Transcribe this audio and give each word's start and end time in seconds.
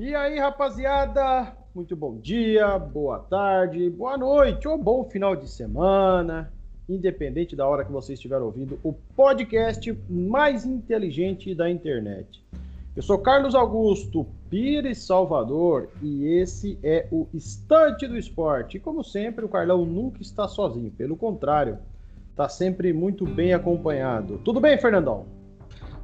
E 0.00 0.14
aí, 0.14 0.38
rapaziada? 0.38 1.56
Muito 1.74 1.96
bom 1.96 2.18
dia, 2.18 2.78
boa 2.78 3.18
tarde, 3.18 3.90
boa 3.90 4.16
noite 4.16 4.68
ou 4.68 4.78
bom 4.78 5.02
final 5.02 5.34
de 5.34 5.50
semana, 5.50 6.52
independente 6.88 7.56
da 7.56 7.66
hora 7.66 7.84
que 7.84 7.90
você 7.90 8.12
estiver 8.12 8.38
ouvindo 8.40 8.78
o 8.84 8.92
podcast 8.92 9.92
mais 10.08 10.64
inteligente 10.64 11.52
da 11.52 11.68
internet. 11.68 12.44
Eu 12.94 13.02
sou 13.02 13.18
Carlos 13.18 13.56
Augusto 13.56 14.24
Pires 14.48 14.98
Salvador 14.98 15.88
e 16.00 16.28
esse 16.28 16.78
é 16.80 17.08
o 17.10 17.26
Estante 17.34 18.06
do 18.06 18.16
Esporte. 18.16 18.76
E 18.76 18.80
como 18.80 19.02
sempre, 19.02 19.44
o 19.44 19.48
Carlão 19.48 19.84
nunca 19.84 20.22
está 20.22 20.46
sozinho, 20.46 20.92
pelo 20.92 21.16
contrário, 21.16 21.76
está 22.30 22.48
sempre 22.48 22.92
muito 22.92 23.26
bem 23.26 23.52
acompanhado. 23.52 24.38
Tudo 24.44 24.60
bem, 24.60 24.78
Fernandão? 24.78 25.26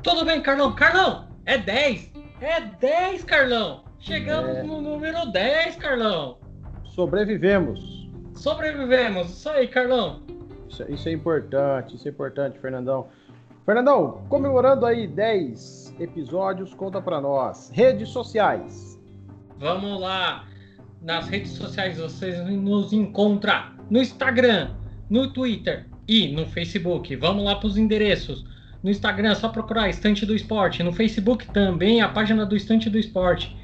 Tudo 0.03 0.25
bem, 0.25 0.43
Carlão. 0.43 0.75
Carlão, 0.75 1.29
é 1.47 1.57
10. 1.57 2.11
É 2.41 2.61
10, 2.61 3.23
Carlão. 3.23 3.84
Chegamos 4.05 4.59
é... 4.59 4.63
no 4.63 4.83
número 4.83 5.25
10, 5.33 5.77
Carlão. 5.77 6.37
Sobrevivemos. 6.85 8.11
Sobrevivemos. 8.35 9.31
Isso 9.31 9.49
aí, 9.49 9.67
Carlão. 9.67 10.23
Isso, 10.69 10.85
isso, 10.91 11.09
é 11.09 11.13
importante, 11.13 11.97
isso 11.97 12.07
é 12.07 12.11
importante, 12.11 12.59
Fernandão. 12.59 13.09
Fernandão, 13.65 14.23
comemorando 14.29 14.85
aí 14.85 15.07
10 15.07 15.95
episódios, 15.99 16.75
conta 16.75 17.01
para 17.01 17.19
nós. 17.19 17.71
Redes 17.73 18.11
sociais. 18.11 19.01
Vamos 19.59 19.99
lá. 19.99 20.45
Nas 21.01 21.27
redes 21.29 21.53
sociais 21.53 21.97
vocês 21.99 22.47
nos 22.47 22.93
encontram 22.93 23.73
no 23.89 24.01
Instagram, 24.01 24.73
no 25.09 25.33
Twitter 25.33 25.87
e 26.07 26.29
no 26.29 26.45
Facebook. 26.45 27.17
Vamos 27.17 27.43
lá 27.43 27.57
para 27.57 27.69
os 27.69 27.79
endereços. 27.79 28.45
No 28.83 28.91
Instagram 28.91 29.31
é 29.31 29.35
só 29.35 29.49
procurar 29.49 29.89
Estante 29.89 30.27
do 30.27 30.35
Esporte. 30.35 30.83
No 30.83 30.93
Facebook 30.93 31.51
também 31.53 32.03
a 32.03 32.09
página 32.09 32.45
do 32.45 32.55
Estante 32.55 32.91
do 32.91 32.99
Esporte. 32.99 33.57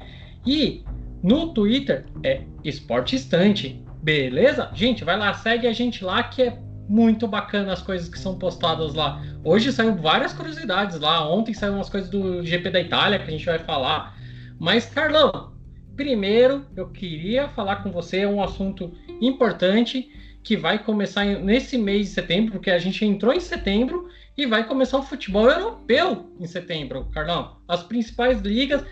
E 0.45 0.83
no 1.21 1.53
Twitter 1.53 2.05
é 2.23 2.41
Esporte 2.63 3.15
Estante. 3.15 3.83
Beleza? 4.01 4.71
Gente, 4.73 5.03
vai 5.03 5.17
lá, 5.17 5.33
segue 5.33 5.67
a 5.67 5.73
gente 5.73 6.03
lá 6.03 6.23
que 6.23 6.41
é 6.41 6.57
muito 6.89 7.27
bacana 7.27 7.71
as 7.71 7.81
coisas 7.81 8.09
que 8.09 8.19
são 8.19 8.37
postadas 8.37 8.93
lá. 8.93 9.23
Hoje 9.43 9.71
saiu 9.71 9.95
várias 9.95 10.33
curiosidades 10.33 10.99
lá. 10.99 11.27
Ontem 11.29 11.53
saiu 11.53 11.73
umas 11.73 11.89
coisas 11.89 12.09
do 12.09 12.43
GP 12.43 12.69
da 12.69 12.81
Itália 12.81 13.19
que 13.19 13.25
a 13.25 13.31
gente 13.31 13.45
vai 13.45 13.59
falar. 13.59 14.17
Mas, 14.59 14.85
Carlão, 14.85 15.53
primeiro 15.95 16.65
eu 16.75 16.89
queria 16.89 17.47
falar 17.49 17.77
com 17.77 17.91
você 17.91 18.25
um 18.25 18.41
assunto 18.41 18.91
importante 19.21 20.09
que 20.43 20.57
vai 20.57 20.79
começar 20.83 21.23
nesse 21.23 21.77
mês 21.77 22.07
de 22.07 22.13
setembro, 22.13 22.53
porque 22.53 22.71
a 22.71 22.79
gente 22.79 23.05
entrou 23.05 23.33
em 23.33 23.39
setembro 23.39 24.09
e 24.37 24.45
vai 24.45 24.67
começar 24.67 24.97
o 24.97 25.03
futebol 25.03 25.47
europeu 25.49 26.33
em 26.39 26.47
setembro, 26.47 27.05
Carlão. 27.13 27.57
As 27.67 27.83
principais 27.83 28.41
ligas, 28.41 28.83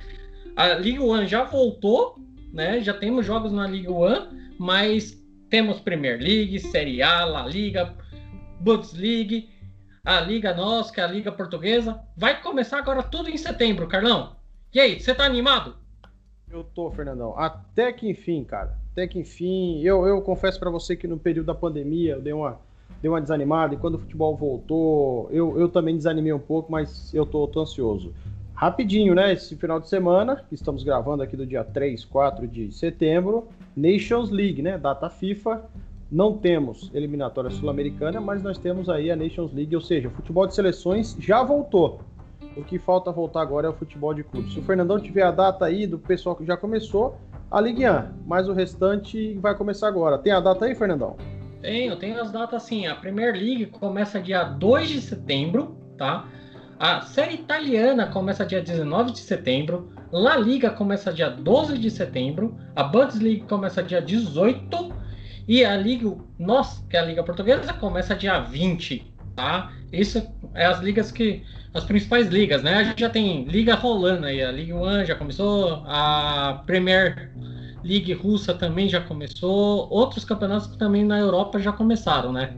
a 0.55 0.73
Liga 0.75 1.03
One 1.03 1.27
já 1.27 1.43
voltou, 1.43 2.15
né? 2.53 2.81
Já 2.81 2.93
temos 2.93 3.25
jogos 3.25 3.51
na 3.51 3.67
Liga 3.67 3.91
One, 3.91 4.27
mas 4.57 5.17
temos 5.49 5.79
Premier 5.79 6.19
League, 6.19 6.59
Série 6.59 7.01
A, 7.01 7.25
La 7.25 7.45
Liga, 7.45 7.95
Bundesliga, 8.59 9.47
a 10.03 10.21
Liga 10.21 10.53
Nossa, 10.53 10.93
que 10.93 10.99
é 10.99 11.03
a 11.03 11.07
Liga 11.07 11.31
Portuguesa. 11.31 11.99
Vai 12.15 12.41
começar 12.41 12.77
agora 12.77 13.03
tudo 13.03 13.29
em 13.29 13.37
setembro, 13.37 13.87
Carlão. 13.87 14.35
E 14.73 14.79
aí, 14.79 14.99
você 14.99 15.13
tá 15.15 15.25
animado? 15.25 15.75
Eu 16.51 16.63
tô, 16.63 16.89
Fernandão. 16.91 17.37
Até 17.37 17.93
que 17.93 18.09
enfim, 18.09 18.43
cara. 18.43 18.77
Até 18.91 19.07
que 19.07 19.19
enfim. 19.19 19.81
Eu, 19.81 20.05
eu 20.05 20.21
confesso 20.21 20.59
para 20.59 20.69
você 20.69 20.95
que 20.95 21.07
no 21.07 21.17
período 21.17 21.47
da 21.47 21.55
pandemia 21.55 22.13
eu 22.13 22.21
dei 22.21 22.33
uma, 22.33 22.59
dei 23.01 23.09
uma 23.09 23.21
desanimada 23.21 23.75
e 23.75 23.77
quando 23.77 23.95
o 23.95 23.99
futebol 23.99 24.35
voltou, 24.35 25.29
eu, 25.31 25.59
eu 25.59 25.69
também 25.69 25.95
desanimei 25.95 26.33
um 26.33 26.39
pouco, 26.39 26.71
mas 26.71 27.13
eu 27.13 27.25
tô, 27.25 27.47
tô 27.47 27.61
ansioso. 27.61 28.13
Rapidinho, 28.59 29.15
né? 29.15 29.31
Esse 29.31 29.55
final 29.55 29.79
de 29.79 29.87
semana, 29.87 30.43
estamos 30.51 30.83
gravando 30.83 31.23
aqui 31.23 31.37
do 31.37 31.45
dia 31.45 31.63
3, 31.63 32.03
4 32.03 32.45
de 32.45 32.69
setembro, 32.73 33.47
Nations 33.73 34.29
League, 34.29 34.61
né? 34.61 34.77
Data 34.77 35.09
FIFA. 35.09 35.63
Não 36.11 36.37
temos 36.37 36.91
eliminatória 36.93 37.49
sul-americana, 37.51 38.19
mas 38.19 38.43
nós 38.43 38.57
temos 38.57 38.89
aí 38.89 39.09
a 39.09 39.15
Nations 39.15 39.53
League, 39.53 39.73
ou 39.73 39.81
seja, 39.81 40.09
o 40.09 40.11
futebol 40.11 40.45
de 40.45 40.53
seleções 40.53 41.15
já 41.17 41.41
voltou. 41.41 42.01
O 42.57 42.61
que 42.61 42.77
falta 42.77 43.13
voltar 43.13 43.43
agora 43.43 43.67
é 43.67 43.69
o 43.69 43.73
futebol 43.73 44.13
de 44.13 44.25
clubes. 44.25 44.51
Se 44.51 44.59
o 44.59 44.63
Fernandão 44.63 44.99
tiver 44.99 45.23
a 45.23 45.31
data 45.31 45.63
aí 45.63 45.87
do 45.87 45.97
pessoal 45.97 46.35
que 46.35 46.45
já 46.45 46.57
começou, 46.57 47.15
a 47.49 47.61
Ligue 47.61 47.89
1, 47.89 48.25
mas 48.27 48.49
o 48.49 48.53
restante 48.53 49.35
vai 49.35 49.55
começar 49.55 49.87
agora. 49.87 50.17
Tem 50.17 50.33
a 50.33 50.41
data 50.41 50.65
aí, 50.65 50.75
Fernandão? 50.75 51.15
Tenho, 51.61 51.95
tenho 51.95 52.21
as 52.21 52.29
datas 52.29 52.63
sim. 52.63 52.87
A 52.87 52.95
Premier 52.95 53.31
League 53.31 53.67
começa 53.67 54.19
dia 54.19 54.43
2 54.43 54.89
de 54.89 55.01
setembro, 55.01 55.77
tá? 55.97 56.27
A 56.79 57.01
série 57.01 57.33
italiana 57.33 58.07
começa 58.07 58.45
dia 58.45 58.61
19 58.61 59.11
de 59.11 59.19
setembro, 59.19 59.91
La 60.13 60.37
Liga 60.37 60.69
começa 60.69 61.11
dia 61.11 61.29
12 61.29 61.77
de 61.77 61.91
setembro, 61.91 62.57
a 62.73 62.83
Bundesliga 62.83 63.45
começa 63.47 63.83
dia 63.83 64.01
18 64.01 64.93
e 65.45 65.65
a 65.65 65.75
Liga 65.75 66.15
Nós, 66.39 66.81
que 66.89 66.95
é 66.95 67.01
a 67.01 67.03
Liga 67.03 67.21
Portuguesa, 67.21 67.73
começa 67.73 68.15
dia 68.15 68.39
20, 68.39 69.13
tá? 69.35 69.73
Isso 69.91 70.25
é 70.53 70.65
as 70.67 70.79
ligas 70.79 71.11
que 71.11 71.43
as 71.73 71.83
principais 71.83 72.29
ligas, 72.29 72.63
né? 72.63 72.75
A 72.75 72.83
gente 72.85 73.01
já 73.01 73.09
tem 73.09 73.43
liga 73.43 73.75
rolando 73.75 74.25
aí, 74.25 74.41
a 74.41 74.49
Liga 74.49 74.73
One 74.73 75.05
já 75.05 75.15
começou, 75.15 75.83
a 75.85 76.63
Premier 76.65 77.33
League 77.83 78.13
russa 78.13 78.53
também 78.53 78.87
já 78.87 79.01
começou, 79.01 79.85
outros 79.91 80.23
campeonatos 80.23 80.67
que 80.67 80.77
também 80.77 81.03
na 81.03 81.19
Europa 81.19 81.59
já 81.59 81.73
começaram, 81.73 82.31
né? 82.31 82.53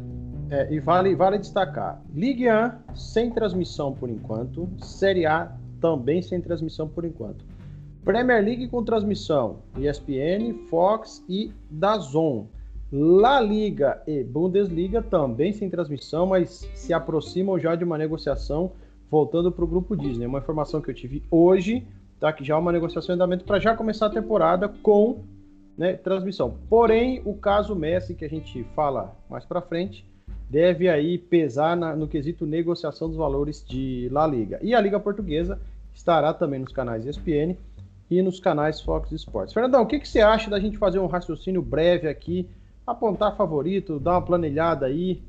É, 0.51 0.67
e 0.69 0.81
vale, 0.81 1.15
vale 1.15 1.37
destacar: 1.37 2.03
Ligue 2.13 2.51
1 2.51 2.93
sem 2.93 3.31
transmissão 3.31 3.93
por 3.93 4.09
enquanto, 4.09 4.69
Série 4.83 5.25
A 5.25 5.49
também 5.79 6.21
sem 6.21 6.41
transmissão 6.41 6.89
por 6.89 7.05
enquanto. 7.05 7.45
Premier 8.03 8.43
League 8.43 8.67
com 8.67 8.83
transmissão, 8.83 9.59
ESPN, 9.77 10.67
Fox 10.69 11.23
e 11.29 11.53
Dazon. 11.69 12.47
La 12.91 13.39
Liga 13.39 14.03
e 14.05 14.21
Bundesliga 14.21 15.01
também 15.01 15.53
sem 15.53 15.69
transmissão, 15.69 16.25
mas 16.25 16.69
se 16.75 16.91
aproximam 16.91 17.57
já 17.57 17.73
de 17.73 17.85
uma 17.85 17.97
negociação 17.97 18.73
voltando 19.09 19.49
para 19.49 19.63
o 19.63 19.67
grupo 19.67 19.95
Disney. 19.95 20.25
Uma 20.25 20.39
informação 20.39 20.81
que 20.81 20.89
eu 20.89 20.93
tive 20.93 21.23
hoje, 21.31 21.87
tá? 22.19 22.33
Que 22.33 22.43
já 22.43 22.55
há 22.55 22.59
uma 22.59 22.73
negociação 22.73 23.13
em 23.13 23.15
andamento 23.15 23.45
para 23.45 23.59
já 23.59 23.77
começar 23.77 24.07
a 24.07 24.09
temporada 24.09 24.67
com 24.67 25.23
né, 25.77 25.93
transmissão. 25.93 26.57
Porém, 26.69 27.21
o 27.23 27.33
caso 27.35 27.73
Messi, 27.73 28.13
que 28.13 28.25
a 28.25 28.29
gente 28.29 28.61
fala 28.75 29.15
mais 29.29 29.45
para 29.45 29.61
frente, 29.61 30.05
deve 30.51 30.89
aí 30.89 31.17
pesar 31.17 31.77
na, 31.77 31.95
no 31.95 32.09
quesito 32.09 32.45
negociação 32.45 33.07
dos 33.07 33.15
valores 33.15 33.63
de 33.65 34.09
La 34.11 34.27
Liga. 34.27 34.59
E 34.61 34.75
a 34.75 34.81
Liga 34.81 34.99
Portuguesa 34.99 35.57
estará 35.93 36.33
também 36.33 36.59
nos 36.59 36.73
canais 36.73 37.05
ESPN 37.05 37.55
e 38.09 38.21
nos 38.21 38.37
canais 38.37 38.81
Fox 38.81 39.13
Sports. 39.13 39.53
Fernandão, 39.53 39.83
o 39.83 39.85
que, 39.85 39.97
que 39.97 40.07
você 40.07 40.19
acha 40.19 40.49
da 40.49 40.59
gente 40.59 40.77
fazer 40.77 40.99
um 40.99 41.07
raciocínio 41.07 41.61
breve 41.61 42.09
aqui, 42.09 42.49
apontar 42.85 43.37
favorito, 43.37 43.97
dar 43.97 44.11
uma 44.11 44.21
planilhada 44.21 44.87
aí, 44.87 45.21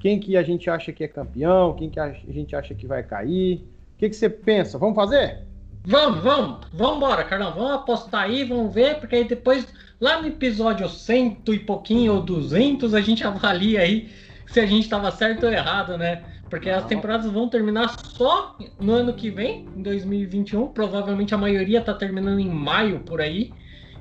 quem 0.00 0.18
que 0.18 0.36
a 0.36 0.42
gente 0.42 0.68
acha 0.68 0.92
que 0.92 1.04
é 1.04 1.08
campeão, 1.08 1.74
quem 1.74 1.88
que 1.88 2.00
a 2.00 2.10
gente 2.10 2.56
acha 2.56 2.74
que 2.74 2.84
vai 2.84 3.04
cair, 3.04 3.64
o 3.94 3.98
que, 3.98 4.08
que 4.08 4.16
você 4.16 4.28
pensa? 4.28 4.76
Vamos 4.76 4.96
fazer? 4.96 5.44
Vamos, 5.84 6.18
vamos, 6.20 6.66
vamos 6.72 6.96
embora, 6.96 7.22
Carlão, 7.22 7.54
vamos 7.54 7.70
apostar 7.70 8.22
aí, 8.22 8.42
vamos 8.42 8.74
ver, 8.74 8.98
porque 8.98 9.14
aí 9.14 9.24
depois, 9.24 9.68
lá 10.00 10.20
no 10.20 10.26
episódio 10.26 10.88
cento 10.88 11.54
e 11.54 11.60
pouquinho 11.60 12.14
ou 12.14 12.22
duzentos, 12.22 12.92
a 12.92 13.00
gente 13.00 13.22
avalia 13.24 13.82
aí 13.82 14.10
se 14.54 14.60
a 14.60 14.66
gente 14.66 14.84
estava 14.84 15.10
certo 15.10 15.46
ou 15.46 15.52
errado, 15.52 15.98
né? 15.98 16.22
Porque 16.48 16.70
as 16.70 16.84
temporadas 16.84 17.28
vão 17.28 17.48
terminar 17.48 17.88
só 18.04 18.56
no 18.80 18.92
ano 18.92 19.12
que 19.12 19.28
vem, 19.28 19.66
em 19.76 19.82
2021. 19.82 20.68
Provavelmente 20.68 21.34
a 21.34 21.38
maioria 21.38 21.80
tá 21.80 21.92
terminando 21.92 22.38
em 22.38 22.48
maio 22.48 23.00
por 23.00 23.20
aí. 23.20 23.52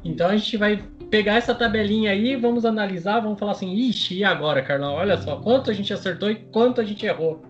Então 0.06 0.28
a 0.28 0.38
gente 0.38 0.56
vai 0.56 0.80
pegar 1.10 1.38
essa 1.38 1.56
tabelinha 1.56 2.12
aí, 2.12 2.36
vamos 2.36 2.66
analisar, 2.66 3.20
vamos 3.20 3.40
falar 3.40 3.54
assim, 3.54 3.74
ixi, 3.74 4.20
e 4.20 4.24
agora, 4.24 4.62
Carlão? 4.62 4.94
Olha 4.94 5.18
só, 5.18 5.38
quanto 5.38 5.72
a 5.72 5.74
gente 5.74 5.92
acertou 5.92 6.30
e 6.30 6.36
quanto 6.36 6.80
a 6.80 6.84
gente 6.84 7.04
errou. 7.04 7.42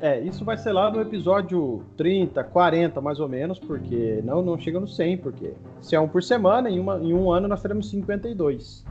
É, 0.00 0.18
isso 0.20 0.42
vai 0.42 0.56
ser 0.56 0.72
lá 0.72 0.90
no 0.90 1.02
episódio 1.02 1.84
30, 1.98 2.42
40 2.44 2.98
mais 3.02 3.20
ou 3.20 3.28
menos, 3.28 3.58
porque 3.58 4.22
não, 4.24 4.40
não 4.40 4.58
chega 4.58 4.80
no 4.80 4.88
100, 4.88 5.18
porque 5.18 5.52
se 5.82 5.94
é 5.94 6.00
um 6.00 6.08
por 6.08 6.22
semana, 6.22 6.70
em, 6.70 6.80
uma, 6.80 6.96
em 6.96 7.12
um 7.12 7.30
ano 7.30 7.46
nós 7.46 7.60
teremos 7.60 7.90
52. 7.90 8.84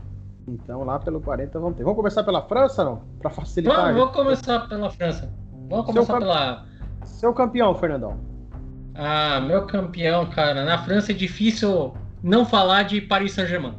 Então 0.52 0.84
lá 0.84 1.00
pelo 1.00 1.22
40 1.22 1.60
vamos 1.60 1.78
ter. 1.78 1.84
Vamos 1.84 1.98
começar 1.98 2.24
pela 2.24 2.42
França, 2.42 2.84
não? 2.84 3.02
Para 3.20 3.30
facilitar. 3.30 3.94
Vamos, 3.94 4.00
vamos 4.00 4.16
começar 4.16 4.68
pela 4.68 4.90
França. 4.90 5.34
Vamos 5.70 5.86
começar 5.86 6.14
Seu 6.14 6.20
pela. 6.20 6.66
Seu 7.06 7.34
campeão, 7.34 7.74
Fernandão. 7.76 8.20
Ah, 8.94 9.40
meu 9.40 9.66
campeão, 9.66 10.30
cara. 10.30 10.66
Na 10.66 10.78
França 10.84 11.12
é 11.12 11.16
difícil 11.16 11.94
não 12.22 12.46
falar 12.46 12.84
de 12.84 13.00
Paris 13.02 13.32
Saint-Germain. 13.32 13.76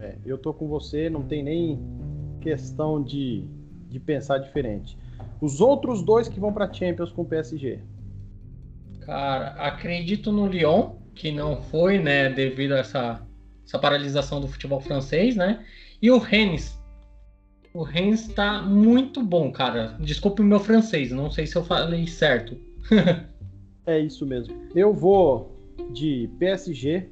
É, 0.00 0.16
eu 0.24 0.36
tô 0.36 0.52
com 0.52 0.66
você, 0.66 1.08
não 1.08 1.22
tem 1.22 1.42
nem 1.42 1.80
questão 2.40 3.02
de, 3.02 3.48
de 3.88 3.98
pensar 4.00 4.38
diferente. 4.38 4.98
Os 5.40 5.60
outros 5.60 6.02
dois 6.02 6.28
que 6.28 6.40
vão 6.40 6.52
para 6.52 6.72
Champions 6.72 7.10
com 7.10 7.22
o 7.22 7.24
PSG. 7.24 7.80
Cara, 9.00 9.50
acredito 9.58 10.32
no 10.32 10.46
Lyon, 10.46 10.96
que 11.14 11.30
não 11.30 11.62
foi, 11.62 11.98
né, 11.98 12.28
devido 12.28 12.72
a 12.72 12.78
essa, 12.78 13.22
essa 13.64 13.78
paralisação 13.78 14.40
do 14.40 14.48
futebol 14.48 14.80
francês, 14.80 15.36
né? 15.36 15.64
E 16.00 16.10
o 16.10 16.18
Rennes. 16.18 16.78
O 17.72 17.82
Rennes 17.82 18.28
tá 18.28 18.62
muito 18.62 19.22
bom, 19.22 19.50
cara. 19.52 19.96
Desculpe 20.00 20.40
o 20.40 20.44
meu 20.44 20.60
francês, 20.60 21.10
não 21.10 21.30
sei 21.30 21.46
se 21.46 21.56
eu 21.56 21.64
falei 21.64 22.06
certo. 22.06 22.56
é 23.86 23.98
isso 24.00 24.26
mesmo. 24.26 24.54
Eu 24.74 24.94
vou 24.94 25.54
de 25.92 26.30
PSG, 26.38 27.08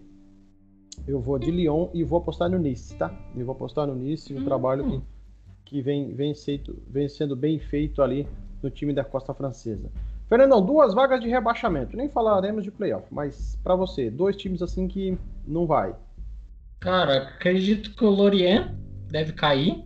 eu 1.07 1.21
vou 1.21 1.39
de 1.39 1.51
Lyon 1.51 1.89
e 1.93 2.03
vou 2.03 2.19
apostar 2.19 2.49
no 2.51 2.59
Nice, 2.59 2.95
tá? 2.97 3.15
Eu 3.37 3.45
vou 3.45 3.55
apostar 3.55 3.87
no 3.87 3.95
Nice, 3.95 4.33
um 4.33 4.39
hum. 4.39 4.45
trabalho 4.45 4.85
que, 4.85 5.03
que 5.67 5.83
vem, 5.83 6.15
vem, 6.15 6.35
feito, 6.35 6.83
vem 6.89 7.09
sendo 7.09 7.37
bem 7.37 7.59
feito 7.59 8.03
ali 8.03 8.27
no 8.63 8.71
time 8.71 8.93
da 8.93 9.05
Costa 9.05 9.35
Francesa. 9.35 9.91
Fernandão, 10.29 10.65
duas 10.65 10.95
vagas 10.95 11.21
de 11.21 11.29
rebaixamento. 11.29 11.97
Nem 11.97 12.09
falaremos 12.09 12.65
de 12.65 12.71
playoff, 12.71 13.07
mas 13.11 13.59
para 13.63 13.77
você, 13.77 14.11
dois 14.11 14.37
times 14.37 14.63
assim 14.63 14.89
que 14.89 15.19
não 15.47 15.67
vai. 15.67 15.95
Cara, 16.81 17.29
acredito 17.35 17.91
que 17.91 18.05
o 18.05 18.11
Lorient 18.11 18.71
deve 19.11 19.33
cair. 19.33 19.83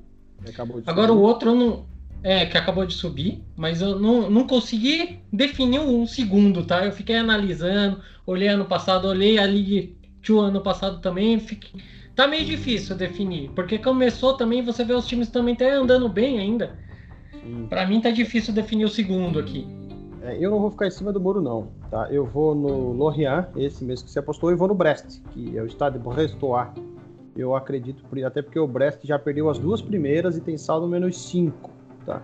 Agora 0.86 1.12
o 1.12 1.20
outro 1.20 1.50
eu 1.50 1.54
não. 1.54 1.88
É, 2.20 2.44
que 2.46 2.58
acabou 2.58 2.84
de 2.84 2.94
subir, 2.94 3.44
mas 3.56 3.80
eu 3.80 3.96
não, 4.00 4.28
não 4.28 4.44
consegui 4.44 5.20
definir 5.32 5.78
um 5.78 6.04
segundo, 6.04 6.64
tá? 6.64 6.84
Eu 6.84 6.90
fiquei 6.90 7.14
analisando, 7.14 8.02
olhei 8.26 8.48
ano 8.48 8.64
passado, 8.64 9.06
olhei 9.06 9.38
a 9.38 9.44
League 9.44 9.96
2 10.26 10.48
ano 10.48 10.60
passado 10.60 11.00
também. 11.00 11.38
Fiquei... 11.38 11.80
Tá 12.16 12.26
meio 12.26 12.44
difícil 12.44 12.96
definir, 12.96 13.50
porque 13.50 13.78
começou 13.78 14.34
também, 14.34 14.60
você 14.60 14.84
vê 14.84 14.92
os 14.92 15.06
times 15.06 15.28
também 15.28 15.54
até 15.54 15.70
andando 15.74 16.08
bem 16.08 16.40
ainda. 16.40 16.76
Para 17.68 17.86
mim 17.86 18.00
tá 18.00 18.10
difícil 18.10 18.52
definir 18.52 18.84
o 18.84 18.88
segundo 18.88 19.38
aqui. 19.38 19.64
É, 20.22 20.36
eu 20.38 20.50
não 20.50 20.60
vou 20.60 20.70
ficar 20.70 20.86
em 20.86 20.90
cima 20.90 21.12
do 21.12 21.20
muro, 21.20 21.40
não. 21.40 21.68
Tá? 21.90 22.08
Eu 22.10 22.24
vou 22.24 22.54
no 22.54 22.92
Lorient, 22.92 23.46
esse 23.56 23.84
mesmo 23.84 24.06
que 24.06 24.10
você 24.10 24.18
apostou, 24.18 24.50
e 24.50 24.54
vou 24.54 24.68
no 24.68 24.74
Brest, 24.74 25.20
que 25.30 25.56
é 25.56 25.62
o 25.62 25.66
estado 25.66 25.98
de 25.98 25.98
Brestois. 25.98 26.68
Eu 27.36 27.54
acredito, 27.54 28.02
até 28.26 28.42
porque 28.42 28.58
o 28.58 28.66
Brest 28.66 29.04
já 29.04 29.18
perdeu 29.18 29.48
as 29.48 29.58
duas 29.58 29.80
primeiras 29.80 30.36
e 30.36 30.40
tem 30.40 30.56
saldo 30.56 30.88
menos 30.88 31.20
5. 31.28 31.70
Tá? 32.04 32.20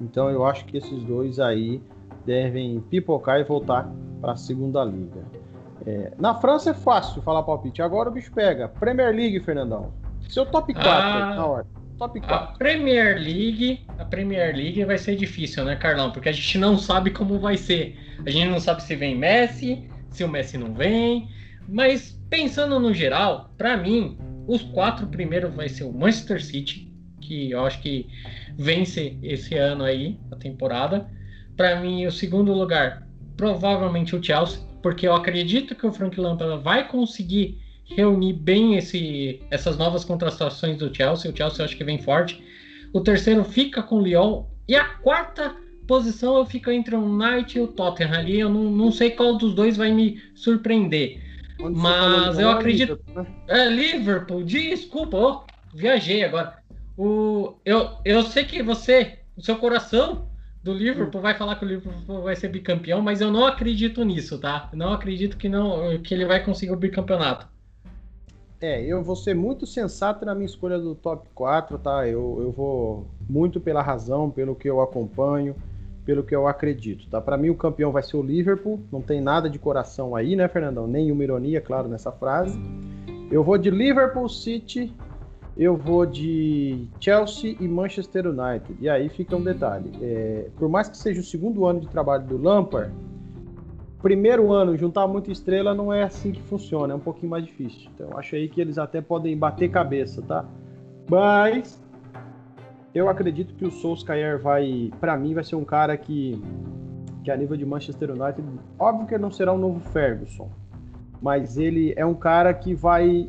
Então 0.00 0.28
eu 0.28 0.44
acho 0.44 0.66
que 0.66 0.76
esses 0.76 1.02
dois 1.04 1.40
aí 1.40 1.82
devem 2.26 2.80
pipocar 2.80 3.40
e 3.40 3.44
voltar 3.44 3.90
para 4.20 4.32
a 4.32 4.36
segunda 4.36 4.84
liga. 4.84 5.22
É, 5.86 6.12
na 6.18 6.34
França 6.34 6.70
é 6.70 6.74
fácil 6.74 7.22
falar 7.22 7.42
palpite. 7.42 7.80
Agora 7.80 8.10
o 8.10 8.12
bicho 8.12 8.30
pega. 8.32 8.68
Premier 8.68 9.14
League, 9.14 9.40
Fernandão. 9.40 9.92
Seu 10.28 10.44
top 10.44 10.74
4 10.74 10.90
ah, 10.90 11.34
na 11.34 11.46
hora. 11.46 11.66
Top 12.00 12.18
4. 12.18 12.32
A 12.32 12.46
Premier 12.56 13.18
League, 13.18 13.84
a 13.98 14.06
Premier 14.06 14.56
League 14.56 14.82
vai 14.86 14.96
ser 14.96 15.16
difícil, 15.16 15.66
né, 15.66 15.76
Carlão? 15.76 16.10
Porque 16.10 16.30
a 16.30 16.32
gente 16.32 16.56
não 16.56 16.78
sabe 16.78 17.10
como 17.10 17.38
vai 17.38 17.58
ser. 17.58 17.94
A 18.24 18.30
gente 18.30 18.48
não 18.48 18.58
sabe 18.58 18.82
se 18.82 18.96
vem 18.96 19.14
Messi, 19.14 19.86
se 20.08 20.24
o 20.24 20.28
Messi 20.28 20.56
não 20.56 20.72
vem. 20.72 21.28
Mas 21.68 22.18
pensando 22.30 22.80
no 22.80 22.94
geral, 22.94 23.52
para 23.58 23.76
mim, 23.76 24.16
os 24.48 24.62
quatro 24.62 25.08
primeiros 25.08 25.54
vai 25.54 25.68
ser 25.68 25.84
o 25.84 25.92
Manchester 25.92 26.42
City, 26.42 26.90
que 27.20 27.50
eu 27.50 27.66
acho 27.66 27.82
que 27.82 28.06
vence 28.56 29.18
esse 29.22 29.54
ano 29.56 29.84
aí, 29.84 30.18
a 30.32 30.36
temporada. 30.36 31.06
Para 31.54 31.78
mim, 31.82 32.06
o 32.06 32.10
segundo 32.10 32.54
lugar, 32.54 33.06
provavelmente 33.36 34.16
o 34.16 34.22
Chelsea, 34.22 34.58
porque 34.82 35.06
eu 35.06 35.14
acredito 35.14 35.74
que 35.74 35.86
o 35.86 35.92
Frank 35.92 36.18
Lampard 36.18 36.62
vai 36.62 36.88
conseguir 36.88 37.58
reunir 37.90 38.32
bem 38.32 38.76
esse, 38.76 39.40
essas 39.50 39.76
novas 39.76 40.04
contratações 40.04 40.76
do 40.78 40.94
Chelsea. 40.94 41.30
O 41.30 41.36
Chelsea 41.36 41.60
eu 41.60 41.64
acho 41.64 41.76
que 41.76 41.84
vem 41.84 41.98
forte. 41.98 42.42
O 42.92 43.00
terceiro 43.00 43.44
fica 43.44 43.82
com 43.82 43.96
o 43.96 44.02
Lyon. 44.02 44.44
E 44.68 44.74
a 44.74 44.84
quarta 44.84 45.54
posição 45.86 46.36
eu 46.36 46.46
fico 46.46 46.70
entre 46.70 46.94
o 46.94 47.08
Knight 47.08 47.58
e 47.58 47.60
o 47.60 47.66
Tottenham 47.66 48.12
ali. 48.12 48.38
Eu 48.38 48.48
não, 48.48 48.70
não 48.70 48.92
sei 48.92 49.10
qual 49.10 49.36
dos 49.36 49.54
dois 49.54 49.76
vai 49.76 49.92
me 49.92 50.22
surpreender. 50.34 51.20
Onde 51.60 51.78
Mas 51.78 52.38
eu 52.38 52.50
acredito. 52.50 53.00
Liverpool, 53.06 53.22
né? 53.22 53.30
É, 53.48 53.68
Liverpool, 53.68 54.44
desculpa, 54.44 55.16
oh, 55.16 55.42
viajei 55.74 56.24
agora. 56.24 56.58
O, 56.96 57.54
eu, 57.64 57.90
eu 58.04 58.22
sei 58.22 58.44
que 58.44 58.62
você, 58.62 59.18
o 59.36 59.42
seu 59.42 59.56
coração 59.56 60.28
do 60.62 60.72
Liverpool 60.72 61.20
vai 61.20 61.34
falar 61.34 61.56
que 61.56 61.64
o 61.64 61.68
Liverpool 61.68 62.22
vai 62.22 62.36
ser 62.36 62.48
bicampeão, 62.48 63.00
mas 63.00 63.20
eu 63.20 63.30
não 63.30 63.46
acredito 63.46 64.04
nisso, 64.04 64.38
tá? 64.38 64.68
Não 64.72 64.92
acredito 64.92 65.36
que 65.36 65.48
não 65.48 66.00
que 66.02 66.14
ele 66.14 66.26
vai 66.26 66.44
conseguir 66.44 66.72
o 66.72 66.76
bicampeonato. 66.76 67.46
É, 68.60 68.84
eu 68.84 69.02
vou 69.02 69.16
ser 69.16 69.34
muito 69.34 69.66
sensato 69.66 70.26
na 70.26 70.34
minha 70.34 70.44
escolha 70.44 70.78
do 70.78 70.94
top 70.94 71.26
4, 71.34 71.78
tá? 71.78 72.06
Eu, 72.06 72.38
eu 72.42 72.52
vou 72.52 73.06
muito 73.28 73.58
pela 73.58 73.80
razão, 73.80 74.30
pelo 74.30 74.54
que 74.54 74.68
eu 74.68 74.82
acompanho, 74.82 75.56
pelo 76.04 76.22
que 76.22 76.36
eu 76.36 76.46
acredito, 76.46 77.08
tá? 77.08 77.22
Para 77.22 77.38
mim 77.38 77.48
o 77.48 77.54
campeão 77.54 77.90
vai 77.90 78.02
ser 78.02 78.18
o 78.18 78.22
Liverpool, 78.22 78.78
não 78.92 79.00
tem 79.00 79.18
nada 79.18 79.48
de 79.48 79.58
coração 79.58 80.14
aí, 80.14 80.36
né, 80.36 80.46
Fernandão? 80.46 80.86
Nenhuma 80.86 81.24
ironia, 81.24 81.58
claro, 81.58 81.88
nessa 81.88 82.12
frase. 82.12 82.58
Eu 83.30 83.42
vou 83.42 83.56
de 83.56 83.70
Liverpool 83.70 84.28
City, 84.28 84.94
eu 85.56 85.74
vou 85.74 86.04
de 86.04 86.86
Chelsea 87.00 87.56
e 87.58 87.66
Manchester 87.66 88.26
United. 88.26 88.76
E 88.78 88.90
aí 88.90 89.08
fica 89.08 89.36
um 89.36 89.42
detalhe: 89.42 89.90
é, 90.02 90.48
por 90.58 90.68
mais 90.68 90.86
que 90.86 90.98
seja 90.98 91.20
o 91.20 91.24
segundo 91.24 91.64
ano 91.64 91.80
de 91.80 91.88
trabalho 91.88 92.26
do 92.26 92.36
Lampard, 92.36 92.92
primeiro 94.02 94.52
ano, 94.52 94.76
juntar 94.76 95.06
muita 95.06 95.30
estrela 95.30 95.74
não 95.74 95.92
é 95.92 96.02
assim 96.02 96.32
que 96.32 96.42
funciona, 96.42 96.92
é 96.92 96.96
um 96.96 97.00
pouquinho 97.00 97.30
mais 97.30 97.44
difícil. 97.44 97.90
Então, 97.94 98.18
acho 98.18 98.34
aí 98.34 98.48
que 98.48 98.60
eles 98.60 98.78
até 98.78 99.00
podem 99.00 99.36
bater 99.36 99.70
cabeça, 99.70 100.22
tá? 100.22 100.44
Mas 101.08 101.82
eu 102.94 103.08
acredito 103.08 103.54
que 103.54 103.64
o 103.64 103.70
Solskjaer 103.70 104.40
vai, 104.40 104.90
para 105.00 105.16
mim, 105.16 105.34
vai 105.34 105.44
ser 105.44 105.56
um 105.56 105.64
cara 105.64 105.96
que, 105.96 106.42
que 107.22 107.30
a 107.30 107.36
nível 107.36 107.56
de 107.56 107.66
Manchester 107.66 108.10
United, 108.10 108.42
óbvio 108.78 109.06
que 109.06 109.14
ele 109.14 109.22
não 109.22 109.30
será 109.30 109.52
um 109.52 109.58
novo 109.58 109.80
Ferguson, 109.90 110.48
mas 111.20 111.58
ele 111.58 111.92
é 111.96 112.06
um 112.06 112.14
cara 112.14 112.54
que 112.54 112.74
vai 112.74 113.28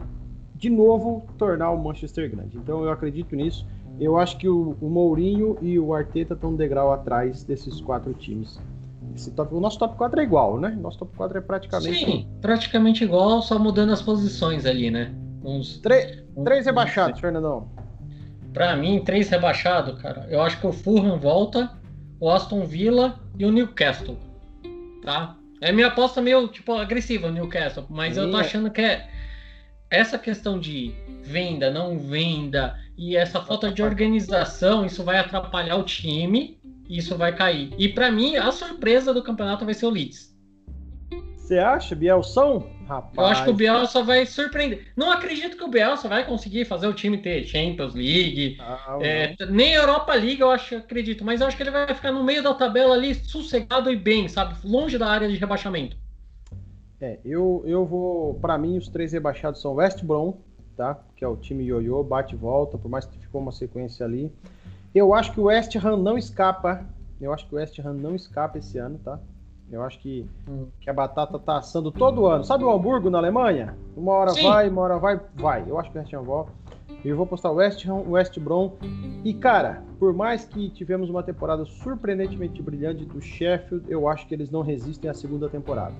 de 0.56 0.70
novo 0.70 1.26
tornar 1.38 1.72
o 1.72 1.84
Manchester 1.84 2.32
grande. 2.32 2.58
Então, 2.58 2.84
eu 2.84 2.92
acredito 2.92 3.36
nisso. 3.36 3.68
Eu 4.00 4.18
acho 4.18 4.38
que 4.38 4.48
o, 4.48 4.78
o 4.80 4.90
Mourinho 4.90 5.58
e 5.62 5.78
o 5.78 5.94
Arteta 5.94 6.34
estão 6.34 6.52
um 6.52 6.56
degrau 6.56 6.94
atrás 6.94 7.44
desses 7.44 7.82
quatro 7.82 8.14
times 8.14 8.60
Top, 9.36 9.54
o 9.54 9.60
nosso 9.60 9.78
top 9.78 9.98
4 9.98 10.20
é 10.20 10.24
igual, 10.24 10.60
né? 10.60 10.70
Nosso 10.70 11.00
top 11.00 11.16
4 11.16 11.38
é 11.38 11.42
praticamente. 11.42 12.06
Sim, 12.06 12.28
praticamente 12.42 13.04
igual, 13.04 13.42
só 13.42 13.58
mudando 13.60 13.92
as 13.92 14.02
posições 14.02 14.66
ali, 14.66 14.90
né? 14.90 15.14
Uns, 15.44 15.80
três, 15.80 16.24
uns, 16.36 16.44
três 16.44 16.66
rebaixados, 16.66 17.18
uns... 17.18 17.22
Fernandão. 17.22 17.70
Pra 18.54 18.76
mim, 18.76 19.04
três 19.04 19.30
rebaixados, 19.30 20.02
cara. 20.02 20.28
Eu 20.30 20.42
acho 20.42 20.60
que 20.60 20.68
o 20.68 20.72
Fulham 20.72 21.18
volta, 21.18 21.72
o 22.20 22.30
Aston 22.30 22.66
Villa 22.66 23.20
e 23.38 23.46
o 23.46 23.52
Newcastle. 23.52 24.18
Tá? 25.04 25.36
É 25.62 25.72
minha 25.72 25.88
aposta 25.88 26.22
meio, 26.22 26.48
tipo, 26.48 26.74
agressiva 26.74 27.28
o 27.28 27.32
Newcastle, 27.32 27.86
mas 27.90 28.16
Sim, 28.16 28.22
eu 28.22 28.32
tô 28.32 28.38
achando 28.38 28.72
que 28.72 28.82
é 28.82 29.08
essa 29.90 30.18
questão 30.18 30.60
de 30.60 30.94
venda, 31.22 31.70
não 31.70 32.00
venda 32.00 32.80
e 32.98 33.16
essa 33.16 33.42
falta 33.42 33.72
de 33.72 33.84
organização, 33.84 34.86
isso 34.86 35.04
vai 35.04 35.18
atrapalhar 35.18 35.76
o 35.76 35.84
time 35.84 36.60
isso 36.98 37.18
vai 37.18 37.36
cair. 37.36 37.74
E 37.78 37.90
para 37.90 38.12
mim, 38.12 38.36
a 38.36 38.52
surpresa 38.52 39.14
do 39.14 39.24
campeonato 39.24 39.66
vai 39.66 39.74
ser 39.74 39.86
o 39.86 39.90
Leeds. 39.90 40.32
Você 41.52 41.58
acha, 41.58 41.96
Bielson? 41.96 42.66
Rapaz. 42.88 43.18
Eu 43.18 43.26
acho 43.26 43.44
que 43.44 43.50
o 43.50 43.54
Bielsa 43.54 44.04
vai 44.04 44.26
surpreender. 44.26 44.88
Não 44.96 45.12
acredito 45.12 45.58
que 45.58 45.64
o 45.64 45.68
Bielsa 45.68 46.08
vai 46.08 46.26
conseguir 46.26 46.66
fazer 46.66 46.88
o 46.88 46.94
time 46.94 47.18
ter 47.18 47.46
Champions 47.46 47.94
League, 47.94 48.58
ah, 48.60 48.98
é, 49.02 49.36
nem 49.50 49.74
Europa 49.74 50.14
League, 50.14 50.42
eu 50.42 50.50
acho, 50.50 50.78
acredito. 50.78 51.26
Mas 51.26 51.42
eu 51.42 51.48
acho 51.48 51.58
que 51.58 51.64
ele 51.64 51.72
vai 51.72 51.94
ficar 51.94 52.12
no 52.12 52.24
meio 52.24 52.42
da 52.42 52.54
tabela 52.54 52.96
ali, 52.96 53.16
sossegado 53.16 53.92
e 53.92 53.96
bem, 53.96 54.28
sabe? 54.28 54.56
Longe 54.64 54.98
da 54.98 55.08
área 55.08 55.28
de 55.28 55.36
rebaixamento. 55.36 55.98
É, 57.02 57.20
eu, 57.26 57.64
eu 57.66 57.86
vou. 57.86 58.36
Para 58.36 58.58
mim, 58.58 58.78
os 58.78 58.88
três 58.88 59.12
rebaixados 59.12 59.60
são 59.62 59.74
West 59.74 60.04
Brom, 60.04 60.38
tá? 60.78 61.00
Que 61.16 61.26
é 61.26 61.28
o 61.28 61.36
time 61.36 61.66
ioiô, 61.66 62.04
bate 62.04 62.36
e 62.36 62.38
volta, 62.38 62.78
por 62.78 62.90
mais 62.90 63.06
que 63.06 63.18
ficou 63.18 63.42
uma 63.42 63.52
sequência 63.52 64.06
ali. 64.06 64.32
Eu 64.94 65.14
acho 65.14 65.32
que 65.32 65.40
o 65.40 65.44
West 65.44 65.76
Ham 65.76 65.98
não 65.98 66.18
escapa. 66.18 66.86
Eu 67.20 67.34
acho 67.34 67.48
que 67.48 67.56
o 67.56 67.58
West 67.58 67.78
Ham 67.80 67.94
não 67.94 68.16
escapa 68.16 68.58
esse 68.58 68.78
ano, 68.78 69.00
tá? 69.04 69.20
Eu 69.72 69.82
acho 69.84 70.00
que, 70.00 70.26
hum. 70.50 70.68
que 70.82 70.90
a 70.90 70.94
batata 70.94 71.40
tá 71.40 71.58
assando 71.58 71.92
todo 71.92 72.26
ano. 72.26 72.44
Sabe 72.44 72.64
o 72.66 72.72
Hamburgo 72.72 73.10
na 73.10 73.20
Alemanha? 73.20 73.78
Uma 73.96 74.12
hora 74.14 74.32
Sim. 74.32 74.44
vai, 74.44 74.68
uma 74.70 74.82
hora 74.82 75.00
vai, 75.00 75.20
vai. 75.36 75.64
Eu 75.66 75.80
acho 75.80 75.90
que 75.90 75.98
o 75.98 76.02
West 76.02 76.14
Ham 76.14 76.22
volta. 76.24 76.52
Eu 77.04 77.16
vou 77.16 77.26
postar 77.26 77.52
West 77.52 77.86
Ham, 77.88 78.04
West 78.10 78.38
Brom. 78.38 78.74
E, 79.24 79.34
cara, 79.34 79.82
por 79.98 80.14
mais 80.14 80.46
que 80.46 80.70
tivemos 80.70 81.10
uma 81.10 81.24
temporada 81.24 81.66
surpreendentemente 81.66 82.62
brilhante 82.62 83.06
do 83.06 83.20
Sheffield, 83.20 83.86
eu 83.90 84.08
acho 84.08 84.28
que 84.28 84.36
eles 84.36 84.52
não 84.52 84.62
resistem 84.62 85.10
à 85.10 85.14
segunda 85.14 85.50
temporada. 85.50 85.96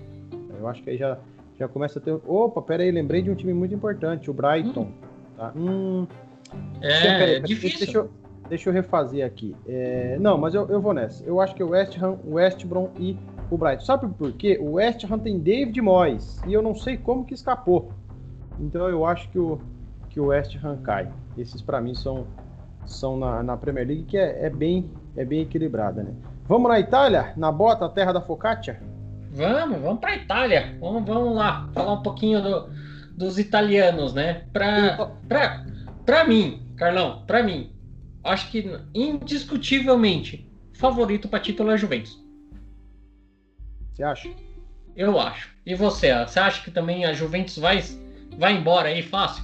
Eu 0.60 0.68
acho 0.68 0.84
que 0.84 0.92
aí 0.92 0.98
já, 0.98 1.18
já 1.58 1.68
começa 1.68 1.98
a 1.98 2.02
ter. 2.02 2.20
Opa, 2.28 2.62
pera 2.62 2.84
aí, 2.84 2.92
lembrei 2.92 3.22
de 3.22 3.32
um 3.32 3.36
time 3.36 3.54
muito 3.54 3.74
importante, 3.74 4.30
o 4.30 4.34
Brighton. 4.34 4.82
Hum. 4.82 4.94
Tá? 5.38 5.54
Hum. 5.56 6.08
É, 6.82 7.38
é 7.38 7.40
difícil. 7.40 7.80
Deixa 7.80 7.98
eu, 7.98 8.10
Deixa 8.52 8.68
eu 8.68 8.74
refazer 8.74 9.26
aqui. 9.26 9.56
É, 9.66 10.18
não, 10.20 10.38
mas 10.38 10.54
eu, 10.54 10.68
eu 10.68 10.82
vou 10.82 10.94
nessa. 10.94 11.24
Eu 11.24 11.40
acho 11.40 11.56
que 11.56 11.64
o 11.64 11.70
West 11.70 11.98
Ham, 11.98 12.18
o 12.26 12.34
West 12.34 12.66
Brom 12.66 12.90
e 13.00 13.18
o 13.50 13.58
Brighton. 13.58 13.86
Sabe 13.86 14.14
por 14.14 14.34
quê? 14.34 14.60
O 14.62 14.74
West 14.74 15.06
Ham 15.10 15.20
tem 15.20 15.40
David 15.40 15.80
Moyes 15.80 16.42
e 16.46 16.52
eu 16.52 16.62
não 16.62 16.76
sei 16.76 16.98
como 16.98 17.24
que 17.24 17.34
escapou. 17.34 17.94
Então 18.60 18.90
eu 18.90 19.06
acho 19.06 19.30
que 19.30 19.40
o, 19.40 19.58
que 20.10 20.20
o 20.20 20.26
West 20.26 20.58
Ham 20.62 20.80
cai. 20.84 21.10
Esses 21.38 21.62
para 21.62 21.80
mim 21.80 21.96
são, 21.96 22.28
são 22.86 23.16
na, 23.16 23.42
na 23.42 23.56
Premier 23.56 23.88
League 23.88 24.04
que 24.04 24.18
é, 24.18 24.46
é, 24.46 24.50
bem, 24.50 24.92
é 25.16 25.24
bem 25.24 25.44
equilibrada, 25.44 26.04
né? 26.04 26.12
Vamos 26.46 26.70
na 26.70 26.78
Itália? 26.78 27.32
Na 27.38 27.54
bota, 27.54 27.86
a 27.86 27.90
terra 27.90 28.12
da 28.12 28.20
focaccia? 28.20 28.82
Vamos, 29.32 29.80
vamos 29.80 30.02
para 30.02 30.18
Itália. 30.18 30.76
Vamos, 30.78 31.06
vamos 31.06 31.38
lá, 31.38 31.70
falar 31.74 31.94
um 31.94 32.04
pouquinho 32.04 32.42
do, 32.42 32.70
dos 33.18 33.40
italianos, 33.40 34.14
né? 34.14 34.44
Para 34.52 35.10
para 36.06 36.26
mim, 36.26 36.68
Carlão, 36.76 37.24
para 37.26 37.42
mim, 37.42 37.72
acho 38.24 38.52
que 38.52 38.64
indiscutivelmente 38.94 40.50
favorito 40.74 41.28
para 41.28 41.40
título 41.40 41.72
é 41.72 41.74
a 41.74 41.78
Juventus. 41.78 42.20
Você 43.92 44.04
acha? 44.04 44.30
Eu 44.96 45.20
acho. 45.20 45.54
E 45.66 45.76
você? 45.76 46.14
Você 46.26 46.40
acha 46.40 46.64
que 46.64 46.72
também 46.72 47.06
a 47.06 47.14
Juventus 47.14 47.58
vai 47.58 47.82
vai 48.38 48.56
embora 48.58 48.90
aí 48.90 49.02
fácil? 49.02 49.44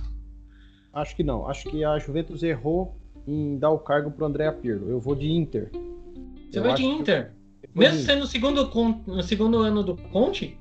Acho 0.93 1.15
que 1.15 1.23
não. 1.23 1.47
Acho 1.47 1.69
que 1.69 1.83
a 1.83 1.99
Juventus 1.99 2.41
errou 2.43 2.95
em 3.27 3.57
dar 3.57 3.69
o 3.69 3.79
cargo 3.79 4.09
pro 4.09 4.25
André 4.25 4.49
Pirlo. 4.51 4.89
Eu 4.89 4.99
vou 4.99 5.15
de 5.15 5.29
Inter. 5.29 5.69
Você 6.49 6.59
eu 6.59 6.63
vai 6.63 6.73
de 6.73 6.85
Inter? 6.85 7.33
Mesmo 7.75 7.99
sendo 7.99 8.23
o 8.23 8.27
segundo, 8.27 8.71
no 9.05 9.21
segundo 9.21 9.59
ano 9.59 9.83
do 9.83 9.95
Conte? 9.95 10.57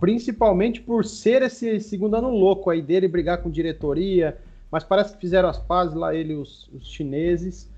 Principalmente 0.00 0.80
por 0.80 1.04
ser 1.04 1.42
esse 1.42 1.78
segundo 1.80 2.16
ano 2.16 2.30
louco 2.30 2.70
aí 2.70 2.82
dele, 2.82 3.06
brigar 3.06 3.42
com 3.42 3.50
diretoria, 3.50 4.36
mas 4.70 4.84
parece 4.84 5.14
que 5.14 5.20
fizeram 5.20 5.48
as 5.48 5.58
pazes 5.58 5.94
lá 5.94 6.14
ele 6.14 6.34
os, 6.34 6.68
os 6.72 6.88
chineses. 6.88 7.70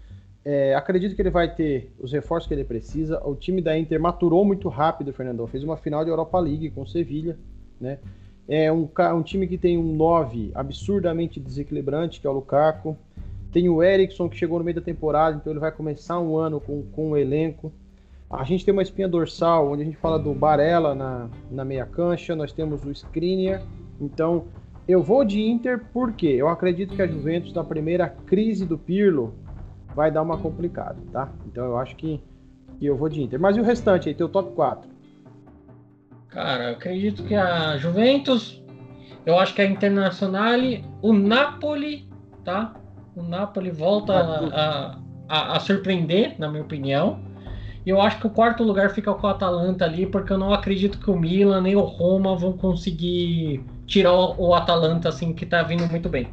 É, 0.45 0.75
acredito 0.75 1.15
que 1.15 1.21
ele 1.21 1.31
vai 1.31 1.55
ter 1.55 1.93
os 1.99 2.13
reforços 2.13 2.49
que 2.49 2.55
ele 2.55 2.65
precisa. 2.65 3.21
O 3.27 3.35
time 3.35 3.61
da 3.61 3.77
Inter 3.79 4.01
maturou 4.01 4.45
muito 4.45 4.69
rápido, 4.69 5.13
Fernandão. 5.13 5.47
Fez 5.47 5.63
uma 5.63 5.77
final 5.77 6.05
de 6.05 6.11
Europa 6.11 6.39
League 6.39 6.71
com 6.71 6.87
Sevilha, 6.87 7.39
né? 7.81 7.99
É 8.49 8.73
um, 8.73 8.89
um 9.15 9.23
time 9.23 9.47
que 9.47 9.59
tem 9.59 9.77
um 9.77 9.95
9 9.95 10.53
absurdamente 10.55 11.39
desequilibrante, 11.39 12.19
que 12.19 12.27
é 12.27 12.31
o 12.31 12.33
Lukaku. 12.33 12.97
Tem 13.53 13.69
o 13.69 13.83
Eriksson, 13.83 14.27
que 14.27 14.37
chegou 14.37 14.59
no 14.59 14.65
meio 14.65 14.77
da 14.77 14.81
temporada, 14.81 15.37
então 15.37 15.53
ele 15.53 15.61
vai 15.61 15.71
começar 15.71 16.19
um 16.19 16.37
ano 16.37 16.59
com, 16.59 16.83
com 16.93 17.11
o 17.11 17.17
elenco. 17.17 17.71
A 18.31 18.45
gente 18.45 18.65
tem 18.65 18.73
uma 18.73 18.83
espinha 18.83 19.09
dorsal, 19.09 19.71
onde 19.71 19.83
a 19.83 19.85
gente 19.85 19.97
fala 19.99 20.19
do 20.19 20.33
Barella 20.33 20.95
na, 20.95 21.29
na 21.51 21.65
meia 21.65 21.85
cancha, 21.85 22.35
nós 22.35 22.53
temos 22.53 22.85
o 22.85 22.91
Skriniar. 22.91 23.63
Então, 24.01 24.47
eu 24.89 25.03
vou 25.03 25.23
de 25.23 25.43
Inter 25.43 25.85
porque 25.93 26.27
eu 26.27 26.49
acredito 26.49 26.97
que 26.97 27.03
a 27.03 27.07
Juventus, 27.07 27.53
na 27.53 27.63
primeira 27.63 28.09
crise 28.09 28.65
do 28.65 28.79
Pirlo, 28.79 29.35
vai 29.95 30.11
dar 30.11 30.23
uma 30.23 30.39
complicada, 30.39 30.97
tá? 31.13 31.31
Então, 31.47 31.67
eu 31.67 31.77
acho 31.77 31.95
que, 31.95 32.19
que 32.79 32.87
eu 32.87 32.97
vou 32.97 33.11
de 33.11 33.23
Inter. 33.23 33.39
Mas 33.39 33.57
e 33.57 33.61
o 33.61 33.63
restante 33.63 34.09
aí, 34.09 34.15
teu 34.15 34.31
top 34.31 34.55
4? 34.55 34.89
Cara, 36.29 36.71
eu 36.71 36.73
acredito 36.73 37.23
que 37.25 37.35
a 37.35 37.77
Juventus, 37.77 38.63
eu 39.27 39.39
acho 39.39 39.55
que 39.55 39.61
a 39.61 39.67
Internacional, 39.67 40.59
o 41.03 41.13
Napoli, 41.13 42.09
tá? 42.43 42.75
O 43.15 43.23
Napoli 43.23 43.71
volta 43.71 44.15
a, 44.15 44.99
a, 45.29 45.57
a 45.57 45.61
surpreender, 45.61 46.35
na 46.39 46.49
minha 46.49 46.63
opinião. 46.63 47.21
Eu 47.89 48.03
acho 48.03 48.21
que 48.21 48.27
o 48.27 48.31
quarto 48.31 48.63
lugar 48.63 48.91
fica 48.91 49.15
com 49.15 49.27
o 49.27 49.31
Atalanta 49.31 49.87
ali, 49.87 50.05
porque 50.05 50.31
eu 50.31 50.37
não 50.37 50.53
acredito 50.53 51.01
que 51.01 51.11
o 51.11 51.19
Milan 51.19 51.63
nem 51.63 51.75
o 51.75 51.81
Roma 51.81 52.37
vão 52.37 52.53
conseguir 52.53 53.65
tirar 53.87 54.13
o, 54.13 54.53
Atalanta 54.53 55.09
assim 55.09 55.33
que 55.33 55.47
tá 55.47 55.63
vindo 55.63 55.89
muito 55.89 56.07
bem. 56.07 56.29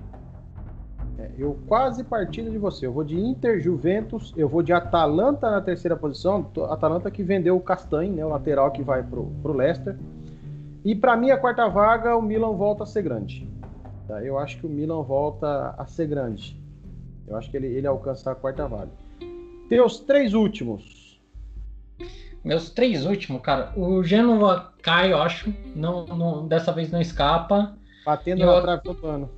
É, 1.17 1.31
eu 1.37 1.57
quase 1.65 2.03
partindo 2.03 2.51
de 2.51 2.57
você. 2.57 2.85
Eu 2.85 2.91
vou 2.91 3.05
de 3.05 3.17
Inter, 3.17 3.61
Juventus, 3.61 4.33
eu 4.35 4.49
vou 4.49 4.61
de 4.61 4.73
Atalanta 4.73 5.49
na 5.49 5.61
terceira 5.61 5.95
posição. 5.95 6.45
Atalanta 6.69 7.09
que 7.09 7.23
vendeu 7.23 7.55
o 7.55 7.61
Castanho, 7.61 8.11
né, 8.11 8.25
o 8.25 8.27
lateral 8.27 8.69
que 8.71 8.83
vai 8.83 9.01
pro, 9.01 9.27
pro 9.41 9.53
Leicester. 9.53 9.97
E 10.83 10.93
para 10.93 11.15
mim 11.15 11.31
a 11.31 11.37
quarta 11.37 11.69
vaga, 11.69 12.17
o 12.17 12.21
Milan 12.21 12.51
volta 12.51 12.83
a 12.83 12.85
ser 12.85 13.01
grande. 13.01 13.49
Tá? 14.09 14.21
Eu 14.21 14.37
acho 14.37 14.57
que 14.57 14.65
o 14.65 14.69
Milan 14.69 15.01
volta 15.03 15.73
a 15.77 15.85
ser 15.85 16.07
grande. 16.07 16.61
Eu 17.25 17.37
acho 17.37 17.49
que 17.49 17.55
ele, 17.55 17.67
ele 17.67 17.87
alcança 17.87 18.29
a 18.29 18.35
quarta 18.35 18.67
vaga. 18.67 18.91
Teus 19.69 20.01
três 20.01 20.33
últimos. 20.33 21.04
Meus 22.43 22.69
três 22.69 23.05
últimos, 23.05 23.41
cara. 23.41 23.73
O 23.75 24.03
Genoa 24.03 24.71
cai, 24.81 25.11
eu 25.11 25.21
acho. 25.21 25.51
Não, 25.75 26.05
não, 26.05 26.47
dessa 26.47 26.71
vez 26.71 26.91
não 26.91 27.01
escapa. 27.01 27.75
Batendo 28.05 28.43
eu, 28.43 28.47
na 28.47 28.61
trave 28.61 28.83
todo 28.83 29.07
ano. 29.07 29.29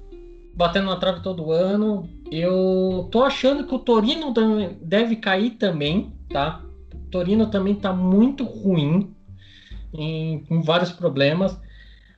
Batendo 0.54 0.86
na 0.88 0.98
trave 0.98 1.22
todo 1.22 1.52
ano. 1.52 2.10
Eu 2.30 3.08
tô 3.10 3.24
achando 3.24 3.66
que 3.66 3.74
o 3.74 3.80
Torino 3.80 4.34
deve 4.82 5.16
cair 5.16 5.52
também, 5.52 6.14
tá? 6.30 6.62
O 6.94 7.10
Torino 7.10 7.48
também 7.48 7.76
tá 7.76 7.94
muito 7.94 8.44
ruim. 8.44 9.16
Em, 9.94 10.44
com 10.44 10.62
vários 10.62 10.92
problemas. 10.92 11.58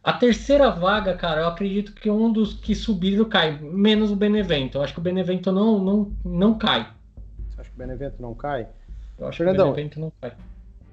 A 0.03 0.13
terceira 0.13 0.71
vaga, 0.71 1.13
cara, 1.13 1.41
eu 1.41 1.47
acredito 1.47 1.93
que 1.93 2.09
um 2.09 2.31
dos 2.31 2.53
que 2.53 2.73
subiram 2.73 3.25
cai, 3.25 3.59
menos 3.61 4.09
o 4.11 4.15
Benevento. 4.15 4.77
Eu 4.77 4.81
acho 4.81 4.93
que 4.93 4.99
o 4.99 5.03
Benevento 5.03 5.51
não, 5.51 5.77
não, 5.77 6.11
não 6.25 6.57
cai. 6.57 6.87
Você 7.49 7.61
acha 7.61 7.69
que 7.69 7.75
o 7.75 7.79
Benevento 7.79 8.15
não 8.19 8.33
cai? 8.33 8.67
Eu 9.19 9.27
acho 9.27 9.43
que 9.43 9.49
o 9.49 9.53
Benevento 9.53 9.99
não 9.99 10.11
cai. 10.21 10.33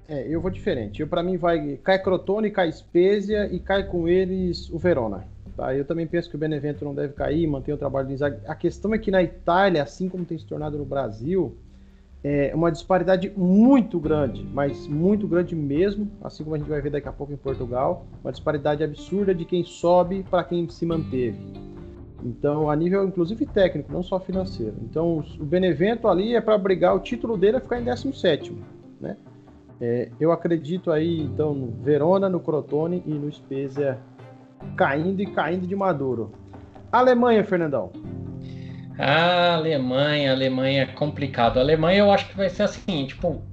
É, 0.09 0.25
eu 0.27 0.39
vou 0.39 0.49
diferente. 0.49 1.01
Eu 1.01 1.07
para 1.07 1.21
mim 1.21 1.37
vai 1.37 1.77
cai 1.83 1.99
Crotone, 1.99 2.49
cai 2.49 2.71
Spezia 2.71 3.47
e 3.51 3.59
cai 3.59 3.83
com 3.83 4.07
eles 4.07 4.69
o 4.69 4.77
Verona. 4.77 5.25
Tá? 5.55 5.75
Eu 5.75 5.83
também 5.83 6.05
penso 6.05 6.29
que 6.29 6.35
o 6.35 6.39
Benevento 6.39 6.85
não 6.85 6.93
deve 6.93 7.13
cair, 7.13 7.47
mantém 7.47 7.73
o 7.73 7.77
trabalho 7.77 8.07
de 8.07 8.13
Inzaghi. 8.13 8.37
A 8.45 8.55
questão 8.55 8.93
é 8.93 8.97
que 8.97 9.09
na 9.09 9.23
Itália, 9.23 9.83
assim 9.83 10.07
como 10.07 10.23
tem 10.23 10.37
se 10.37 10.45
tornado 10.45 10.77
no 10.77 10.85
Brasil, 10.85 11.57
é 12.23 12.51
uma 12.53 12.71
disparidade 12.71 13.31
muito 13.35 13.99
grande, 13.99 14.43
mas 14.53 14.87
muito 14.87 15.27
grande 15.27 15.55
mesmo, 15.55 16.09
assim 16.21 16.43
como 16.43 16.55
a 16.55 16.59
gente 16.59 16.69
vai 16.69 16.81
ver 16.81 16.91
daqui 16.91 17.07
a 17.07 17.11
pouco 17.11 17.33
em 17.33 17.37
Portugal, 17.37 18.05
uma 18.23 18.31
disparidade 18.31 18.83
absurda 18.83 19.33
de 19.33 19.45
quem 19.45 19.63
sobe 19.63 20.23
para 20.29 20.43
quem 20.43 20.69
se 20.69 20.85
manteve. 20.85 21.39
Então, 22.23 22.69
a 22.69 22.75
nível 22.75 23.05
inclusive 23.07 23.45
técnico, 23.45 23.91
não 23.91 24.01
só 24.01 24.19
financeiro. 24.19 24.75
Então, 24.81 25.23
o 25.39 25.45
Benevento 25.45 26.07
ali 26.07 26.35
é 26.35 26.41
para 26.41 26.57
brigar, 26.57 26.95
o 26.95 26.99
título 26.99 27.37
dele 27.37 27.57
é 27.57 27.59
ficar 27.59 27.79
em 27.79 27.83
17, 27.83 28.55
né? 28.99 29.17
É, 29.79 30.09
eu 30.19 30.31
acredito 30.31 30.91
aí, 30.91 31.21
então, 31.21 31.53
no 31.53 31.67
Verona, 31.83 32.27
no 32.27 32.39
Crotone 32.39 33.03
e 33.05 33.13
no 33.13 33.31
Spezia 33.31 33.99
caindo 34.75 35.21
e 35.21 35.27
caindo 35.27 35.67
de 35.67 35.75
maduro. 35.75 36.31
Alemanha, 36.91 37.43
Fernandão. 37.43 37.91
A 38.97 39.53
Alemanha, 39.53 40.31
Alemanha 40.31 40.81
é 40.83 40.85
complicado. 40.87 41.57
A 41.57 41.61
Alemanha 41.61 41.99
eu 41.99 42.11
acho 42.11 42.27
que 42.29 42.35
vai 42.35 42.49
ser 42.49 42.63
assim, 42.63 43.05
tipo, 43.05 43.43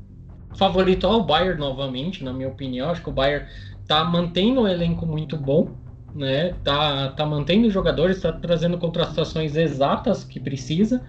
favorito 0.56 1.06
ao 1.06 1.22
Bayern 1.22 1.60
novamente, 1.60 2.24
na 2.24 2.32
minha 2.32 2.48
opinião. 2.48 2.90
Acho 2.90 3.02
que 3.02 3.10
o 3.10 3.12
Bayern 3.12 3.46
tá 3.86 4.02
mantendo 4.04 4.62
um 4.62 4.68
elenco 4.68 5.04
muito 5.04 5.36
bom, 5.36 5.68
né? 6.14 6.54
Tá, 6.62 7.10
tá 7.10 7.26
mantendo 7.26 7.70
jogadores, 7.70 8.20
tá 8.20 8.32
trazendo 8.32 8.78
contratações 8.78 9.56
exatas 9.56 10.24
que 10.24 10.38
precisa, 10.38 11.04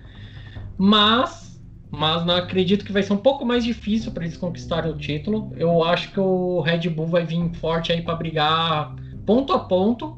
mas 0.78 1.46
mas 1.92 2.26
não 2.26 2.36
acredito 2.36 2.84
que 2.84 2.92
vai 2.92 3.04
ser 3.04 3.14
um 3.14 3.18
pouco 3.18 3.46
mais 3.46 3.64
difícil 3.64 4.12
para 4.12 4.26
eles 4.26 4.36
conquistarem 4.36 4.92
o 4.92 4.98
título. 4.98 5.54
Eu 5.56 5.84
acho 5.84 6.12
que 6.12 6.20
o 6.20 6.60
Red 6.60 6.90
Bull 6.90 7.08
vai 7.08 7.26
vir 7.26 7.54
forte 7.56 7.92
aí 7.92 8.02
para 8.02 8.16
brigar 8.16 8.96
ponto 9.26 9.54
a 9.54 9.60
ponto. 9.60 10.18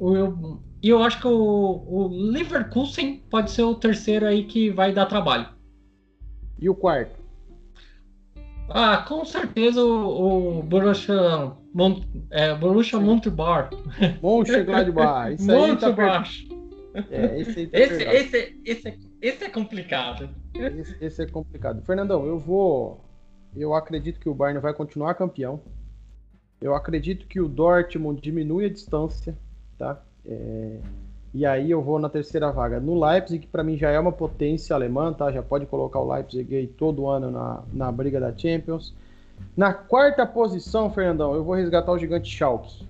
Eu, 0.00 0.60
e 0.82 0.88
eu 0.88 1.02
acho 1.02 1.20
que 1.20 1.26
o, 1.26 1.32
o 1.32 2.08
Leverkusen 2.08 3.22
pode 3.28 3.50
ser 3.50 3.62
o 3.62 3.74
terceiro 3.74 4.26
aí 4.26 4.44
que 4.44 4.70
vai 4.70 4.92
dar 4.92 5.06
trabalho. 5.06 5.48
E 6.60 6.68
o 6.68 6.74
quarto? 6.74 7.18
Ah, 8.68 8.98
com 8.98 9.24
certeza 9.24 9.82
o, 9.82 10.60
o 10.60 10.62
Borussia, 10.62 11.52
Mont, 11.72 12.04
é, 12.30 12.54
Borussia 12.54 12.98
Montebar. 12.98 13.70
Mönchengladbach. 14.20 15.36
Isso 17.38 17.58
aí 17.58 17.66
tá 17.68 17.68
é, 17.68 17.68
esse, 17.68 17.68
tá 17.68 17.78
esse, 17.78 18.02
esse, 18.02 18.60
esse, 18.64 18.98
esse, 19.22 19.44
é 19.44 19.48
complicado. 19.48 20.28
Esse, 20.54 20.96
esse, 21.00 21.22
é 21.22 21.26
complicado. 21.26 21.82
Fernandão, 21.82 22.26
eu 22.26 22.38
vou. 22.38 23.04
Eu 23.54 23.74
acredito 23.74 24.18
que 24.18 24.28
o 24.28 24.34
Bayern 24.34 24.60
vai 24.60 24.74
continuar 24.74 25.14
campeão. 25.14 25.60
Eu 26.60 26.74
acredito 26.74 27.26
que 27.26 27.40
o 27.40 27.48
Dortmund 27.48 28.20
diminui 28.20 28.66
a 28.66 28.68
distância, 28.68 29.36
tá? 29.78 30.02
É, 30.26 30.78
e 31.32 31.46
aí 31.46 31.70
eu 31.70 31.80
vou 31.80 31.98
na 31.98 32.08
terceira 32.08 32.50
vaga 32.50 32.80
no 32.80 33.00
Leipzig, 33.00 33.40
que 33.40 33.46
para 33.46 33.62
mim 33.62 33.76
já 33.76 33.90
é 33.90 33.98
uma 33.98 34.12
potência 34.12 34.74
alemã, 34.74 35.12
tá? 35.12 35.30
Já 35.30 35.42
pode 35.42 35.66
colocar 35.66 36.00
o 36.00 36.12
Leipzig 36.12 36.54
aí 36.54 36.66
todo 36.66 37.08
ano 37.08 37.30
na, 37.30 37.62
na 37.72 37.92
briga 37.92 38.18
da 38.18 38.36
Champions. 38.36 38.94
Na 39.56 39.74
quarta 39.74 40.26
posição, 40.26 40.90
Fernandão, 40.90 41.34
eu 41.34 41.44
vou 41.44 41.54
resgatar 41.54 41.92
o 41.92 41.98
gigante 41.98 42.28
Schalke. 42.28 42.86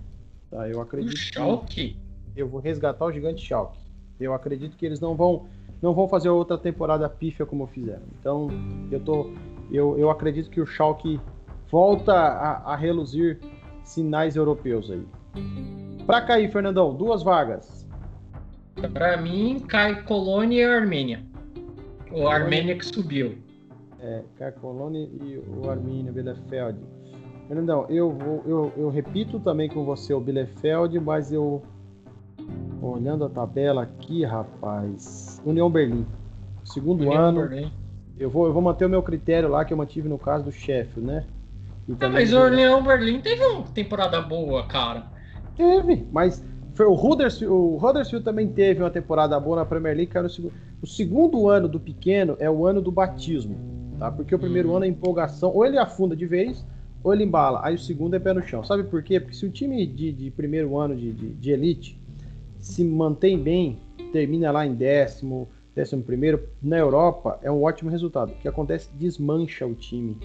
Tá? 0.51 0.69
Eu 0.69 0.81
acredito. 0.81 1.15
O 1.15 1.19
Schalke? 1.19 1.97
eu 2.37 2.49
vou 2.49 2.61
resgatar 2.61 3.05
o 3.05 3.13
gigante 3.13 3.45
Schalke. 3.45 3.79
Eu 4.19 4.35
acredito 4.35 4.77
que 4.77 4.85
eles 4.85 5.01
não 5.01 5.15
vão 5.15 5.47
não 5.81 5.95
vão 5.95 6.07
fazer 6.07 6.29
outra 6.29 6.59
temporada 6.59 7.09
pífia 7.09 7.47
como 7.47 7.67
fizeram. 7.67 8.03
Então, 8.19 8.49
eu 8.91 9.01
tô 9.01 9.31
eu, 9.71 9.99
eu 9.99 10.11
acredito 10.11 10.51
que 10.51 10.61
o 10.61 10.67
Schalke 10.67 11.21
volta 11.71 12.13
a, 12.13 12.73
a 12.73 12.77
reluzir 12.77 13.39
sinais 13.83 14.37
europeus 14.37 14.91
aí. 14.91 15.07
Para 16.07 16.21
cair, 16.23 16.51
Fernandão, 16.51 16.95
duas 16.95 17.23
vagas. 17.23 17.87
Para 18.93 19.17
mim, 19.17 19.61
cai 19.61 20.03
Colônia 20.03 20.63
e 20.63 20.65
Armênia. 20.65 21.23
O 22.11 22.27
Armênia 22.27 22.77
que 22.77 22.85
subiu. 22.85 23.39
É, 24.03 24.23
e 25.23 25.39
o 25.39 25.71
Armênia 25.71 26.11
Bielefeld. 26.11 26.79
Fernandão, 27.47 27.87
eu, 27.89 28.13
vou, 28.13 28.43
eu, 28.47 28.73
eu 28.77 28.89
repito 28.91 29.41
também 29.41 29.69
com 29.69 29.85
você 29.85 30.15
o 30.15 30.21
Bielefeld, 30.21 30.99
mas 31.01 31.33
eu 31.33 31.63
olhando 32.81 33.25
a 33.25 33.29
tabela 33.29 33.83
aqui, 33.83 34.25
rapaz, 34.25 35.41
União 35.45 35.71
Berlim. 35.71 36.07
Segundo 36.65 37.03
União 37.03 37.23
ano. 37.23 37.41
Berlim. 37.41 37.73
Eu 38.19 38.31
vou, 38.31 38.47
eu 38.47 38.53
vou 38.53 38.63
manter 38.63 38.85
o 38.85 38.89
meu 38.89 39.03
critério 39.03 39.49
lá 39.49 39.65
que 39.65 39.73
eu 39.73 39.77
mantive 39.77 40.09
no 40.09 40.19
caso 40.19 40.45
do 40.45 40.53
Sheffield, 40.53 41.01
né? 41.01 41.25
Ah, 42.01 42.09
mas 42.09 42.33
o 42.33 42.41
União 42.45 42.83
Berlim 42.83 43.21
teve 43.21 43.45
uma 43.45 43.65
temporada 43.65 44.21
boa, 44.21 44.67
cara. 44.67 45.05
Teve, 45.57 46.07
mas 46.13 46.45
foi 46.75 46.87
o 46.87 46.95
Huddersfield, 46.95 47.53
o 47.53 47.77
Huddersfield 47.77 48.25
também 48.25 48.49
teve 48.49 48.83
uma 48.83 48.91
temporada 48.91 49.39
boa 49.41 49.57
na 49.57 49.65
Premier 49.65 49.97
League, 49.97 50.13
era 50.15 50.27
o 50.27 50.31
segundo. 50.31 50.53
O 50.83 50.87
segundo 50.87 51.49
ano 51.49 51.69
do 51.69 51.79
pequeno 51.79 52.37
é 52.39 52.51
o 52.51 52.67
ano 52.67 52.81
do 52.81 52.91
batismo, 52.91 53.57
tá? 54.01 54.11
Porque 54.11 54.35
o 54.35 54.39
primeiro 54.39 54.71
hum. 54.71 54.77
ano 54.77 54.87
é 54.87 54.89
empolgação, 54.89 55.53
ou 55.55 55.65
ele 55.65 55.79
afunda 55.79 56.17
de 56.17 56.25
vez, 56.25 56.65
ou 57.05 57.13
ele 57.13 57.23
embala. 57.23 57.61
Aí 57.63 57.75
o 57.75 57.79
segundo 57.79 58.17
é 58.17 58.19
pé 58.19 58.33
no 58.33 58.43
chão. 58.43 58.65
Sabe 58.65 58.85
por 58.85 59.03
quê? 59.03 59.21
Porque 59.21 59.37
se 59.37 59.45
o 59.45 59.51
time 59.51 59.87
de, 59.87 60.11
de 60.11 60.31
primeiro 60.31 60.77
ano 60.79 60.97
de, 60.97 61.13
de, 61.13 61.29
de 61.29 61.51
elite 61.51 62.01
se 62.59 62.83
mantém 62.83 63.39
bem, 63.39 63.79
termina 64.11 64.51
lá 64.51 64.67
em 64.67 64.75
décimo, 64.75 65.49
décimo 65.75 66.03
primeiro, 66.03 66.49
na 66.63 66.79
Europa 66.79 67.39
é 67.43 67.51
um 67.51 67.63
ótimo 67.63 67.91
resultado. 67.91 68.33
O 68.33 68.37
que 68.37 68.49
acontece? 68.49 68.89
Desmancha 68.95 69.67
o 69.67 69.75
time, 69.75 70.17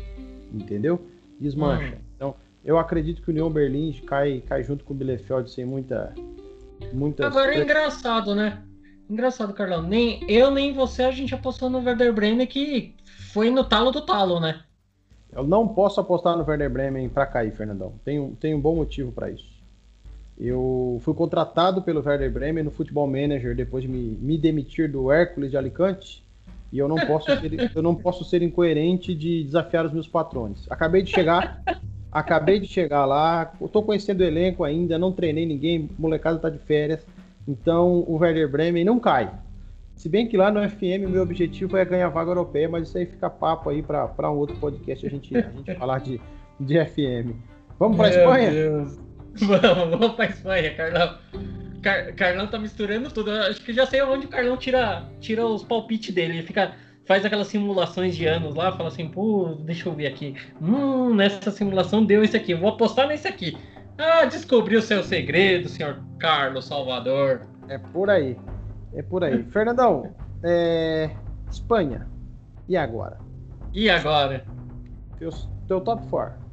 entendeu? 0.54 1.00
Desmancha. 1.40 1.96
Hum. 1.96 2.02
Então, 2.16 2.36
eu 2.64 2.80
acredito 2.80 3.22
que 3.22 3.30
o 3.30 3.32
União 3.32 3.50
Berlim 3.50 3.92
cai, 4.06 4.42
cai 4.48 4.64
junto 4.64 4.86
com 4.86 4.94
o 4.94 4.98
Bielefeld 4.98 5.52
sem 5.52 5.66
muita, 5.66 6.14
muita. 6.94 7.28
Agora 7.28 7.54
é 7.54 7.62
engraçado, 7.62 8.34
né? 8.34 8.64
Engraçado, 9.10 9.54
Carlão. 9.54 9.84
Nem 9.84 10.20
eu 10.30 10.50
nem 10.50 10.74
você 10.74 11.04
a 11.04 11.12
gente 11.12 11.36
apostou 11.36 11.70
no 11.70 11.78
Werder 11.78 12.12
Bremen 12.12 12.48
que 12.48 12.95
foi 13.36 13.52
no 13.52 13.66
talo 13.66 13.92
do 13.92 14.02
talo, 14.02 14.40
né? 14.40 14.62
Eu 15.30 15.44
não 15.44 15.68
posso 15.68 16.00
apostar 16.00 16.38
no 16.38 16.46
Werder 16.48 16.70
Bremen 16.70 17.10
para 17.10 17.26
cair, 17.26 17.52
Fernandão. 17.52 17.92
Tem, 18.06 18.32
tem 18.36 18.56
um 18.56 18.62
bom 18.62 18.78
motivo 18.78 19.12
para 19.12 19.30
isso. 19.30 19.54
Eu 20.40 21.02
fui 21.04 21.14
contratado 21.14 21.82
pelo 21.82 22.02
Werder 22.02 22.32
Bremen 22.32 22.64
no 22.64 22.72
Futebol 22.72 23.06
Manager 23.06 23.54
depois 23.54 23.84
de 23.84 23.90
me, 23.90 24.18
me 24.22 24.38
demitir 24.38 24.90
do 24.90 25.12
Hércules 25.12 25.52
de 25.52 25.58
Alicante. 25.58 26.24
E 26.72 26.80
eu 26.80 26.88
não 26.88 26.96
posso 26.96 27.26
ser, 27.26 27.72
eu 27.76 27.82
não 27.82 27.94
posso 27.94 28.24
ser 28.24 28.42
incoerente 28.42 29.14
de 29.14 29.44
desafiar 29.44 29.86
os 29.86 29.92
meus 29.92 30.08
patrões. 30.08 30.66
Acabei 30.70 31.02
de 31.02 31.12
chegar, 31.12 31.62
acabei 32.10 32.58
de 32.58 32.68
chegar 32.68 33.06
lá, 33.06 33.52
estou 33.62 33.84
conhecendo 33.84 34.22
o 34.22 34.24
elenco 34.24 34.64
ainda, 34.64 34.98
não 34.98 35.12
treinei 35.12 35.46
ninguém, 35.46 35.90
molecada 36.00 36.38
está 36.38 36.50
de 36.50 36.60
férias. 36.60 37.06
Então 37.46 38.06
o 38.08 38.16
Werder 38.16 38.50
Bremen 38.50 38.86
não 38.86 38.98
cai. 38.98 39.30
Se 39.96 40.10
bem 40.10 40.28
que 40.28 40.36
lá 40.36 40.52
no 40.52 40.68
FM 40.70 41.08
o 41.08 41.10
meu 41.10 41.24
objetivo 41.24 41.78
é 41.78 41.86
ganhar 41.86 42.10
vaga 42.10 42.32
europeia, 42.32 42.68
mas 42.68 42.88
isso 42.88 42.98
aí 42.98 43.06
fica 43.06 43.30
papo 43.30 43.70
aí 43.70 43.82
para 43.82 44.30
um 44.30 44.36
outro 44.36 44.56
podcast 44.58 45.06
a 45.06 45.10
gente, 45.10 45.36
a 45.38 45.42
gente 45.42 45.76
falar 45.76 46.00
de, 46.00 46.20
de 46.60 46.86
FM. 46.86 47.32
Vamos 47.80 47.98
para 47.98 48.10
Espanha? 48.10 48.52
Deus. 48.52 49.00
Vamos, 49.38 49.90
vamos 50.00 50.16
para 50.16 50.26
Espanha, 50.26 50.74
Carlão. 50.76 51.18
Car 51.82 52.16
Carlão 52.16 52.48
tá 52.48 52.58
misturando 52.58 53.12
tudo. 53.12 53.32
Eu 53.32 53.44
acho 53.44 53.62
que 53.62 53.74
já 53.74 53.86
sei 53.86 54.02
onde 54.02 54.26
o 54.26 54.30
Carlão 54.30 54.58
tira, 54.58 55.06
tira 55.20 55.46
os 55.46 55.64
palpites 55.64 56.14
dele. 56.14 56.34
Ele 56.34 56.44
fica, 56.44 56.74
faz 57.06 57.26
aquelas 57.26 57.48
simulações 57.48 58.16
de 58.16 58.26
anos 58.26 58.56
lá, 58.56 58.72
fala 58.72 58.90
assim, 58.90 59.08
pô, 59.08 59.58
deixa 59.62 59.88
eu 59.88 59.94
ver 59.94 60.08
aqui. 60.08 60.36
Hum, 60.62 61.14
nessa 61.14 61.52
simulação 61.52 62.04
deu 62.04 62.24
esse 62.24 62.36
aqui. 62.36 62.54
vou 62.54 62.70
apostar 62.70 63.08
nesse 63.08 63.28
aqui. 63.28 63.58
Ah, 63.98 64.26
descobri 64.26 64.76
o 64.76 64.82
seu 64.82 65.04
segredo, 65.04 65.70
senhor 65.70 66.02
Carlos 66.20 66.66
Salvador. 66.66 67.42
É 67.70 67.78
por 67.78 68.10
aí. 68.10 68.38
É 68.96 69.02
por 69.02 69.24
aí. 69.24 69.44
Fernandão, 69.44 70.14
é... 70.44 71.12
Espanha. 71.52 72.08
E 72.68 72.76
agora? 72.76 73.18
E 73.74 73.90
agora? 73.90 74.46
Teu, 75.20 75.30
teu 75.68 75.82
top 75.82 76.08
4. 76.08 76.46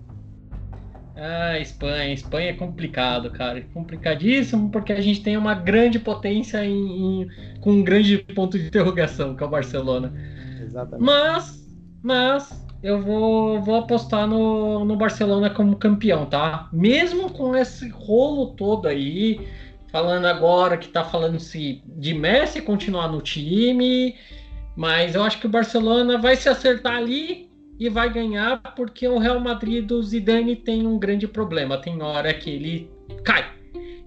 Ah, 1.16 1.58
Espanha. 1.58 2.12
Espanha 2.12 2.50
é 2.50 2.54
complicado, 2.54 3.30
cara. 3.30 3.58
É 3.58 3.62
complicadíssimo 3.62 4.70
porque 4.70 4.92
a 4.92 5.00
gente 5.00 5.22
tem 5.22 5.36
uma 5.36 5.54
grande 5.54 5.98
potência 5.98 6.64
em, 6.64 7.22
em, 7.22 7.28
com 7.60 7.72
um 7.72 7.84
grande 7.84 8.18
ponto 8.18 8.58
de 8.58 8.66
interrogação, 8.66 9.34
que 9.34 9.42
é 9.42 9.46
o 9.46 9.50
Barcelona. 9.50 10.12
Exatamente. 10.60 11.04
Mas, 11.04 11.68
mas 12.02 12.66
eu 12.82 13.00
vou, 13.00 13.60
vou 13.62 13.76
apostar 13.76 14.26
no, 14.26 14.84
no 14.84 14.96
Barcelona 14.96 15.50
como 15.50 15.76
campeão, 15.76 16.26
tá? 16.26 16.68
Mesmo 16.72 17.30
com 17.30 17.54
esse 17.54 17.88
rolo 17.90 18.54
todo 18.56 18.88
aí, 18.88 19.46
falando 19.92 20.24
agora 20.24 20.78
que 20.78 20.88
tá 20.88 21.04
falando 21.04 21.38
se 21.38 21.82
de 21.84 22.14
Messi 22.14 22.62
continuar 22.62 23.08
no 23.08 23.20
time, 23.20 24.16
mas 24.74 25.14
eu 25.14 25.22
acho 25.22 25.38
que 25.38 25.46
o 25.46 25.50
Barcelona 25.50 26.16
vai 26.16 26.34
se 26.34 26.48
acertar 26.48 26.96
ali 26.96 27.50
e 27.78 27.88
vai 27.88 28.10
ganhar 28.10 28.74
porque 28.74 29.06
o 29.06 29.18
Real 29.18 29.38
Madrid 29.38 29.84
do 29.84 30.02
Zidane 30.02 30.56
tem 30.56 30.86
um 30.86 30.98
grande 30.98 31.28
problema, 31.28 31.76
tem 31.76 32.00
hora 32.02 32.32
que 32.32 32.48
ele 32.48 32.90
cai. 33.22 33.44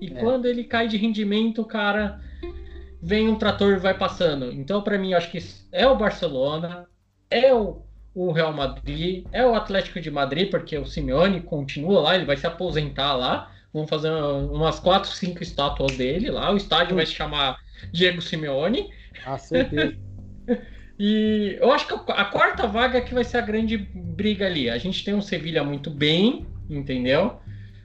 E 0.02 0.08
é. 0.08 0.10
quando 0.20 0.48
ele 0.48 0.64
cai 0.64 0.88
de 0.88 0.98
rendimento, 0.98 1.64
cara, 1.64 2.20
vem 3.02 3.30
um 3.30 3.36
trator 3.36 3.74
e 3.74 3.80
vai 3.80 3.94
passando. 3.94 4.52
Então, 4.52 4.82
para 4.82 4.98
mim, 4.98 5.12
eu 5.12 5.18
acho 5.18 5.32
que 5.32 5.40
é 5.72 5.88
o 5.88 5.96
Barcelona, 5.96 6.88
é 7.30 7.54
o, 7.54 7.82
o 8.14 8.32
Real 8.32 8.52
Madrid, 8.52 9.26
é 9.32 9.46
o 9.46 9.54
Atlético 9.54 10.02
de 10.02 10.10
Madrid, 10.10 10.50
porque 10.50 10.78
o 10.78 10.86
Simeone 10.86 11.42
continua 11.42 12.02
lá, 12.02 12.16
ele 12.16 12.26
vai 12.26 12.38
se 12.38 12.48
aposentar 12.48 13.14
lá. 13.14 13.52
Vamos 13.76 13.90
fazer 13.90 14.10
umas 14.10 14.80
4, 14.80 15.12
5 15.12 15.44
estátuas 15.44 15.98
dele 15.98 16.32
lá. 16.32 16.50
O 16.50 16.56
estádio 16.56 16.96
vai 16.96 17.06
se 17.06 17.12
chamar 17.12 17.58
Diego 17.92 18.22
Simeone. 18.22 18.90
Ah, 19.26 19.38
certeza. 19.38 19.98
e 20.98 21.58
eu 21.60 21.70
acho 21.74 21.86
que 21.86 22.12
a 22.14 22.24
quarta 22.24 22.68
vaga 22.68 23.02
que 23.02 23.14
vai 23.14 23.26
ser 23.26 23.40
a 23.40 23.42
grande 23.42 23.78
briga 23.78 24.46
ali. 24.46 24.70
A 24.70 24.78
gente 24.78 25.04
tem 25.04 25.14
um 25.14 25.22
Sevilha 25.22 25.62
muito 25.62 25.90
bem, 25.90 26.48
entendeu? 26.70 27.36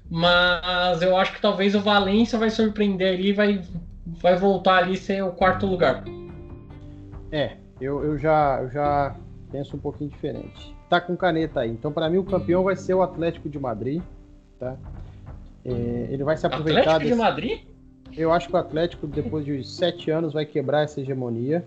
Mas 0.08 1.02
eu 1.02 1.16
acho 1.16 1.32
que 1.32 1.40
talvez 1.40 1.74
o 1.74 1.80
Valência 1.80 2.38
vai 2.38 2.50
surpreender 2.50 3.14
ali 3.14 3.30
e 3.30 3.32
vai, 3.32 3.60
vai 4.06 4.36
voltar 4.36 4.84
ali 4.84 4.96
ser 4.96 5.24
o 5.24 5.32
quarto 5.32 5.66
lugar. 5.66 6.04
É, 7.32 7.56
eu, 7.80 8.04
eu, 8.04 8.16
já, 8.16 8.60
eu 8.62 8.70
já 8.70 9.16
penso 9.50 9.74
um 9.74 9.80
pouquinho 9.80 10.10
diferente. 10.10 10.72
Tá 10.88 11.00
com 11.00 11.16
caneta 11.16 11.62
aí. 11.62 11.70
Então, 11.70 11.90
para 11.90 12.08
mim, 12.08 12.18
o 12.18 12.24
campeão 12.24 12.62
vai 12.62 12.76
ser 12.76 12.94
o 12.94 13.02
Atlético 13.02 13.48
de 13.48 13.58
Madrid. 13.58 14.00
Tá? 14.56 14.76
É, 15.64 16.08
ele 16.10 16.24
vai 16.24 16.36
se 16.36 16.46
aproveitar. 16.46 16.80
Atlético 16.80 17.00
desse... 17.00 17.14
de 17.14 17.20
Madrid? 17.20 17.60
Eu 18.16 18.32
acho 18.32 18.48
que 18.48 18.54
o 18.54 18.58
Atlético, 18.58 19.06
depois 19.06 19.44
de 19.44 19.62
sete 19.64 20.10
anos, 20.10 20.32
vai 20.32 20.44
quebrar 20.44 20.82
essa 20.82 21.00
hegemonia. 21.00 21.64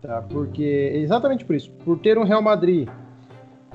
Tá? 0.00 0.22
Porque, 0.22 0.90
exatamente 0.94 1.44
por 1.44 1.56
isso, 1.56 1.70
por 1.84 1.98
ter 1.98 2.18
um 2.18 2.24
Real 2.24 2.42
Madrid 2.42 2.88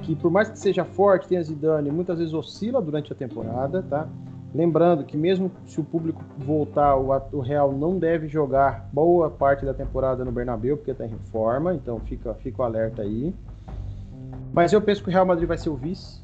que, 0.02 0.15
por 0.15 0.32
mais 0.32 0.50
que 0.50 0.58
seja 0.58 0.86
forte, 0.86 1.28
tenha 1.28 1.41
Zidane, 1.43 1.91
muitas 1.91 2.19
vezes 2.19 2.34
oscila 2.34 2.82
durante 2.82 3.12
a 3.12 3.15
temporada. 3.15 3.84
Tá? 3.84 4.08
Lembrando 4.54 5.04
que, 5.04 5.17
mesmo 5.17 5.52
se 5.65 5.80
o 5.80 5.84
público 5.84 6.24
voltar, 6.38 6.95
o, 6.95 7.39
Real 7.39 7.72
não 7.72 8.00
deve 8.00 8.28
jogar 8.28 8.89
boa 8.91 9.30
parte 9.30 9.65
da 9.65 9.74
temporada 9.74 10.26
no 10.26 10.32
Bernabéu, 10.32 10.78
porque 10.78 10.91
está 10.91 11.06
em 11.06 11.10
reforma, 11.10 11.74
então 11.74 12.00
fica, 12.00 12.34
fica 12.36 12.62
o 12.62 12.65
alerta 12.65 13.02
aí. 13.02 13.34
Mas 14.52 14.74
eu 14.74 14.82
penso 14.82 15.04
que 15.04 15.10
o 15.10 15.12
Real 15.12 15.26
Madrid 15.26 15.48
vai 15.48 15.58
ser 15.58 15.69
o 15.69 15.76
vice. 15.76 16.19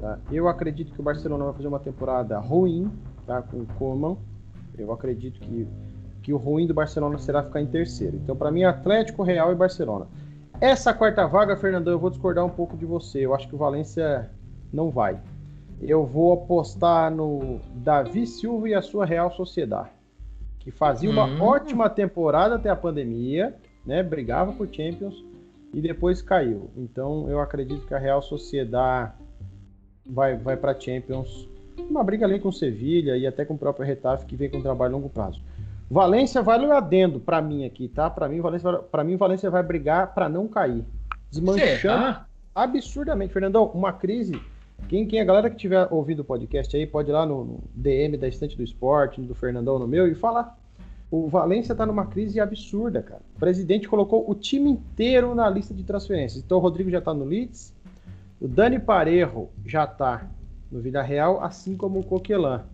Tá? 0.00 0.18
Eu 0.30 0.48
acredito 0.48 0.92
que 0.92 1.00
o 1.00 1.04
Barcelona 1.04 1.44
vai 1.44 1.54
fazer 1.54 1.68
uma 1.68 1.80
temporada 1.80 2.38
ruim 2.38 2.90
tá? 3.26 3.42
com 3.42 3.58
o 3.58 3.66
Koeman. 3.78 4.16
Eu 4.76 4.92
acredito 4.92 5.40
que, 5.40 5.68
que 6.22 6.32
o 6.32 6.36
ruim 6.36 6.66
do 6.66 6.74
Barcelona 6.74 7.18
será 7.18 7.42
ficar 7.42 7.60
em 7.60 7.66
terceiro. 7.66 8.16
Então, 8.16 8.34
para 8.34 8.50
mim, 8.50 8.64
Atlético, 8.64 9.22
Real 9.22 9.52
e 9.52 9.54
Barcelona. 9.54 10.06
Essa 10.60 10.94
quarta 10.94 11.26
vaga, 11.26 11.56
Fernandão, 11.56 11.92
eu 11.92 11.98
vou 11.98 12.10
discordar 12.10 12.44
um 12.44 12.50
pouco 12.50 12.76
de 12.76 12.84
você. 12.84 13.24
Eu 13.24 13.34
acho 13.34 13.48
que 13.48 13.54
o 13.54 13.58
Valência 13.58 14.30
não 14.72 14.90
vai. 14.90 15.18
Eu 15.80 16.06
vou 16.06 16.32
apostar 16.32 17.10
no 17.10 17.60
Davi 17.74 18.26
Silva 18.26 18.68
e 18.68 18.74
a 18.74 18.82
sua 18.82 19.04
Real 19.04 19.30
Sociedade, 19.32 19.90
que 20.60 20.70
fazia 20.70 21.10
uma 21.10 21.26
hum. 21.26 21.42
ótima 21.42 21.90
temporada 21.90 22.54
até 22.54 22.70
a 22.70 22.76
pandemia, 22.76 23.54
né? 23.84 24.02
Brigava 24.02 24.52
por 24.52 24.68
Champions 24.72 25.24
e 25.72 25.80
depois 25.80 26.22
caiu. 26.22 26.70
Então, 26.76 27.28
eu 27.28 27.40
acredito 27.40 27.86
que 27.86 27.94
a 27.94 27.98
Real 27.98 28.22
Sociedade 28.22 29.12
vai, 30.04 30.36
vai 30.36 30.56
para 30.56 30.78
Champions. 30.78 31.48
Uma 31.78 32.04
briga 32.04 32.24
ali 32.24 32.38
com 32.38 32.48
o 32.48 32.52
Sevilha 32.52 33.16
e 33.16 33.26
até 33.26 33.44
com 33.44 33.54
o 33.54 33.58
próprio 33.58 33.86
Retaf, 33.86 34.24
que 34.26 34.36
vem 34.36 34.50
com 34.50 34.58
um 34.58 34.62
trabalho 34.62 34.94
a 34.94 34.96
longo 34.96 35.08
prazo. 35.08 35.40
Valência 35.90 36.42
vale 36.42 36.66
o 36.66 36.72
adendo 36.72 37.20
para 37.20 37.42
mim 37.42 37.64
aqui, 37.64 37.88
tá? 37.88 38.08
Para 38.08 38.28
mim, 38.28 38.40
Valência, 38.40 38.72
para 38.72 39.04
mim, 39.04 39.16
Valência 39.16 39.50
vai 39.50 39.62
brigar 39.62 40.14
para 40.14 40.28
não 40.28 40.48
cair, 40.48 40.84
desmanchando 41.30 42.20
absurdamente, 42.54 43.32
Fernandão. 43.32 43.66
Uma 43.74 43.92
crise. 43.92 44.40
Quem, 44.88 45.06
quem 45.06 45.20
a 45.20 45.24
galera 45.24 45.50
que 45.50 45.56
tiver 45.56 45.86
ouvido 45.90 46.20
o 46.20 46.24
podcast 46.24 46.74
aí 46.76 46.86
pode 46.86 47.10
ir 47.10 47.12
lá 47.12 47.26
no, 47.26 47.44
no 47.44 47.64
DM 47.74 48.16
da 48.16 48.28
Estante 48.28 48.56
do 48.56 48.62
Esporte, 48.62 49.20
do 49.20 49.34
Fernandão 49.34 49.78
no 49.78 49.86
meu 49.86 50.06
e 50.06 50.14
falar. 50.14 50.58
O 51.10 51.28
Valência 51.28 51.74
tá 51.74 51.86
numa 51.86 52.06
crise 52.06 52.40
absurda, 52.40 53.02
cara. 53.02 53.20
O 53.36 53.38
presidente 53.38 53.88
colocou 53.88 54.28
o 54.28 54.34
time 54.34 54.70
inteiro 54.70 55.34
na 55.34 55.48
lista 55.48 55.72
de 55.72 55.84
transferências. 55.84 56.42
Então 56.42 56.58
o 56.58 56.60
Rodrigo 56.60 56.90
já 56.90 57.00
tá 57.00 57.14
no 57.14 57.24
Leeds, 57.24 57.73
o 58.44 58.48
Dani 58.48 58.78
Parejo 58.78 59.48
já 59.64 59.84
está 59.84 60.28
no 60.70 60.78
Vida 60.78 61.00
Real, 61.00 61.42
assim 61.42 61.74
como 61.74 62.00
o 62.00 62.04
Coquelan. 62.04 62.64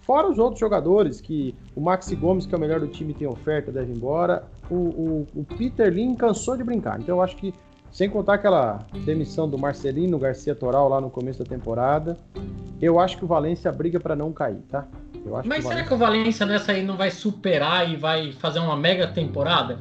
Fora 0.00 0.28
os 0.28 0.40
outros 0.40 0.58
jogadores, 0.58 1.20
que 1.20 1.54
o 1.76 1.80
Maxi 1.80 2.16
Gomes, 2.16 2.46
que 2.46 2.54
é 2.54 2.58
o 2.58 2.60
melhor 2.60 2.80
do 2.80 2.88
time, 2.88 3.14
tem 3.14 3.28
oferta, 3.28 3.70
deve 3.70 3.92
ir 3.92 3.96
embora. 3.96 4.42
O, 4.68 4.74
o, 4.74 5.26
o 5.36 5.44
Peter 5.44 5.88
Lin 5.88 6.16
cansou 6.16 6.56
de 6.56 6.64
brincar. 6.64 6.98
Então 6.98 7.14
eu 7.14 7.22
acho 7.22 7.36
que, 7.36 7.54
sem 7.92 8.10
contar 8.10 8.34
aquela 8.34 8.84
demissão 9.04 9.48
do 9.48 9.56
Marcelino 9.56 10.18
Garcia 10.18 10.52
Toral 10.52 10.88
lá 10.88 11.00
no 11.00 11.08
começo 11.08 11.38
da 11.38 11.48
temporada, 11.48 12.18
eu 12.82 12.98
acho 12.98 13.16
que 13.16 13.24
o 13.24 13.28
Valência 13.28 13.70
briga 13.70 14.00
para 14.00 14.16
não 14.16 14.32
cair, 14.32 14.62
tá? 14.68 14.84
Mas 15.44 15.62
que 15.62 15.68
será 15.68 15.84
que 15.84 15.94
o 15.94 15.96
Valência 15.96 16.44
nessa 16.44 16.72
aí 16.72 16.84
não 16.84 16.96
vai 16.96 17.12
superar 17.12 17.88
e 17.88 17.94
vai 17.94 18.32
fazer 18.32 18.58
uma 18.58 18.76
mega 18.76 19.06
temporada? 19.06 19.78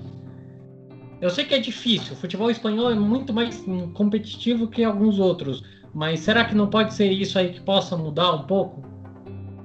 Eu 1.24 1.30
sei 1.30 1.46
que 1.46 1.54
é 1.54 1.58
difícil, 1.58 2.16
o 2.16 2.18
futebol 2.18 2.52
espanhol 2.52 2.92
é 2.92 2.96
muito 2.96 3.32
mais 3.32 3.66
competitivo 3.94 4.68
que 4.68 4.84
alguns 4.84 5.20
outros, 5.20 5.64
mas 5.94 6.20
será 6.20 6.44
que 6.44 6.54
não 6.54 6.68
pode 6.70 6.94
ser 6.94 7.10
isso 7.14 7.40
aí 7.40 7.54
que 7.54 7.62
possa 7.62 7.96
mudar 7.96 8.34
um 8.34 8.44
pouco? 8.44 8.82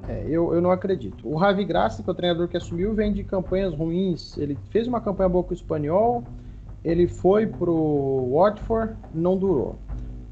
É, 0.08 0.24
eu, 0.28 0.54
eu 0.54 0.62
não 0.62 0.70
acredito. 0.70 1.28
O 1.28 1.36
Ravi 1.36 1.64
Graça, 1.64 2.00
que 2.00 2.08
é 2.08 2.12
o 2.12 2.14
treinador 2.14 2.46
que 2.46 2.56
assumiu, 2.56 2.94
vem 2.94 3.12
de 3.12 3.24
campanhas 3.24 3.74
ruins. 3.74 4.38
Ele 4.38 4.56
fez 4.70 4.86
uma 4.86 5.00
campanha 5.00 5.28
boa 5.28 5.42
com 5.42 5.50
o 5.50 5.52
espanhol, 5.52 6.22
ele 6.84 7.08
foi 7.08 7.44
pro 7.48 8.30
Watford, 8.36 8.94
não 9.12 9.36
durou. 9.36 9.76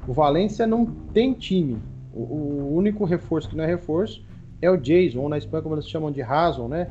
O 0.07 0.13
Valência 0.13 0.65
não 0.65 0.85
tem 0.85 1.33
time. 1.33 1.77
O, 2.13 2.21
o, 2.21 2.73
único 2.73 3.03
reforço 3.03 3.49
que 3.49 3.57
não 3.57 3.65
é 3.65 3.67
reforço 3.67 4.23
é 4.61 4.71
o 4.71 4.77
Jason, 4.77 5.19
ou 5.19 5.27
na 5.27 5.37
Espanha 5.37 5.61
como 5.61 5.75
eles 5.75 5.89
chamam 5.89 6.09
de 6.09 6.21
Rason, 6.21 6.69
né? 6.69 6.87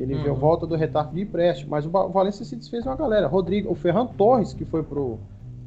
Ele 0.00 0.14
uhum. 0.14 0.22
veio 0.22 0.34
volta 0.34 0.66
do 0.66 0.74
retardo 0.74 1.14
de 1.14 1.20
empréstimo, 1.20 1.70
mas 1.70 1.84
o 1.84 1.90
Valência 1.90 2.44
se 2.44 2.56
desfez 2.56 2.86
uma 2.86 2.96
galera. 2.96 3.26
Rodrigo, 3.26 3.70
o 3.70 3.74
Ferran 3.74 4.06
Torres, 4.06 4.54
que 4.54 4.64
foi 4.64 4.82
pro, 4.82 5.18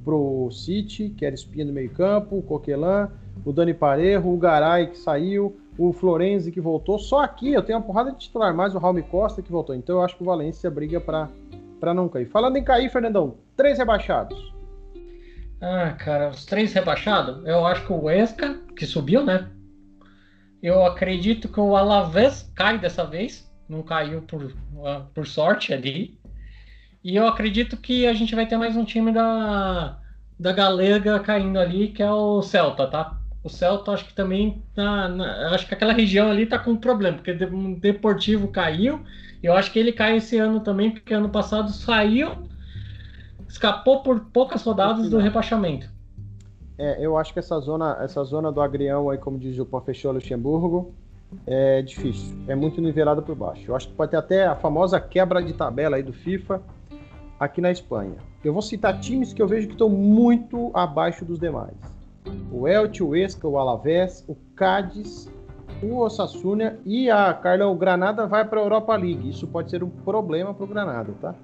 pro 0.04 0.50
City, 0.52 1.10
que 1.10 1.26
era 1.26 1.36
espinha 1.36 1.66
do 1.66 1.72
meio 1.72 1.92
campo, 1.92 2.38
o 2.38 2.42
Coquelan, 2.42 3.12
o 3.46 3.52
Dani 3.52 3.74
Parejo, 3.74 4.28
o 4.28 4.38
Garay, 4.38 4.88
que 4.88 4.98
saiu, 4.98 5.56
o 5.78 5.94
Florenzi, 5.94 6.52
que 6.52 6.60
voltou. 6.60 6.98
Só 6.98 7.22
aqui 7.22 7.54
eu 7.54 7.62
tenho 7.62 7.78
uma 7.78 7.86
porrada 7.86 8.12
de 8.12 8.18
titular, 8.18 8.54
mais 8.56 8.74
o 8.74 8.80
Raul 8.80 9.02
Costa, 9.04 9.42
que 9.42 9.52
voltou. 9.52 9.76
Então 9.76 9.98
eu 9.98 10.02
acho 10.02 10.16
que 10.16 10.24
o 10.24 10.26
Valência 10.26 10.70
briga 10.70 11.00
para 11.00 11.94
não 11.94 12.10
cair. 12.10 12.26
Falando 12.26 12.58
em 12.58 12.64
cair, 12.64 12.90
Fernandão, 12.90 13.36
três 13.56 13.78
rebaixados. 13.78 14.54
Ah, 15.62 15.94
cara, 15.94 16.30
os 16.30 16.46
três 16.46 16.74
rebaixados, 16.74 17.46
eu 17.46 17.66
acho 17.66 17.86
que 17.86 17.94
o 17.94 18.10
Esca, 18.10 18.60
que 18.76 18.86
subiu, 18.86 19.24
né? 19.24 19.48
Eu 20.62 20.86
acredito 20.86 21.48
que 21.48 21.60
o 21.60 21.76
Alavés 21.76 22.52
cai 22.56 22.78
dessa 22.78 23.06
vez. 23.06 23.50
Não 23.74 23.82
caiu 23.82 24.22
por, 24.22 24.54
ah, 24.86 25.02
por 25.14 25.26
sorte 25.26 25.74
ali. 25.74 26.16
E 27.04 27.16
eu 27.16 27.28
acredito 27.28 27.76
que 27.76 28.06
a 28.06 28.14
gente 28.14 28.36
vai 28.36 28.46
ter 28.46 28.56
mais 28.56 28.78
um 28.78 28.86
time 28.86 29.12
da, 29.12 29.98
da 30.40 30.54
Galega 30.54 31.20
caindo 31.20 31.58
ali, 31.58 31.88
que 31.88 32.04
é 32.04 32.12
o 32.12 32.42
Celta, 32.44 32.88
tá? 32.88 33.18
O 33.44 33.50
Celta 33.50 33.92
acho 33.92 34.06
que 34.06 34.14
também 34.14 34.64
tá, 34.76 35.10
na, 35.10 35.50
acho 35.56 35.68
que 35.68 35.74
aquela 35.74 35.92
região 35.92 36.30
ali 36.30 36.46
tá 36.46 36.60
com 36.60 36.78
problema, 36.78 37.18
porque 37.18 37.32
o 37.32 37.76
Deportivo 37.76 38.48
caiu. 38.48 39.02
E 39.42 39.48
eu 39.48 39.54
acho 39.54 39.72
que 39.72 39.80
ele 39.80 39.92
cai 39.92 40.18
esse 40.18 40.38
ano 40.38 40.60
também, 40.60 40.92
porque 40.92 41.14
ano 41.14 41.30
passado 41.30 41.72
saiu, 41.72 42.32
escapou 43.50 44.02
por 44.02 44.20
poucas 44.32 44.64
rodadas 44.64 45.10
do 45.10 45.18
rebaixamento. 45.18 45.92
É, 46.78 47.06
eu 47.06 47.18
acho 47.18 47.34
que 47.34 47.40
essa 47.40 47.60
zona, 47.60 47.98
essa 48.02 48.24
zona 48.24 48.52
do 48.52 48.62
Agrião 48.62 49.10
aí, 49.10 49.18
como 49.18 49.38
diz 49.38 49.60
o 49.60 49.66
professor 49.66 50.14
Luxemburgo, 50.14 50.94
é 51.46 51.82
difícil. 51.82 52.36
É 52.48 52.56
muito 52.56 52.82
nivelada 52.82 53.22
por 53.22 53.36
baixo. 53.36 53.72
Eu 53.72 53.76
acho 53.76 53.88
que 53.88 53.94
pode 53.94 54.12
ter 54.12 54.18
até 54.18 54.46
a 54.46 54.56
famosa 54.56 55.00
quebra 55.00 55.42
de 55.42 55.54
tabela 55.54 55.96
aí 55.96 56.04
do 56.04 56.14
FIFA 56.14 56.62
aqui 57.40 57.62
na 57.62 57.72
Espanha. 57.72 58.16
Eu 58.44 58.54
vou 58.54 58.62
citar 58.62 59.00
times 59.00 59.34
que 59.34 59.42
eu 59.42 59.48
vejo 59.48 59.68
que 59.68 59.74
estão 59.74 59.90
muito 59.90 60.72
abaixo 60.74 61.24
dos 61.26 61.40
demais 61.40 61.94
o 62.52 62.68
Elche, 62.68 63.04
o 63.04 63.16
Esca, 63.16 63.48
o 63.48 63.58
Alavés, 63.58 64.24
o 64.28 64.36
Cádiz, 64.56 65.30
o 65.82 65.98
Osasuna 65.98 66.78
e 66.86 67.10
a 67.10 67.34
Carlão, 67.34 67.74
o 67.74 67.76
Granada 67.76 68.26
vai 68.26 68.46
para 68.46 68.60
a 68.60 68.64
Europa 68.64 68.96
League. 68.96 69.30
Isso 69.30 69.48
pode 69.48 69.70
ser 69.70 69.84
um 69.84 69.90
problema 69.90 70.54
para 70.54 70.64
o 70.64 70.68
Granada, 70.68 71.14
tá? 71.20 71.36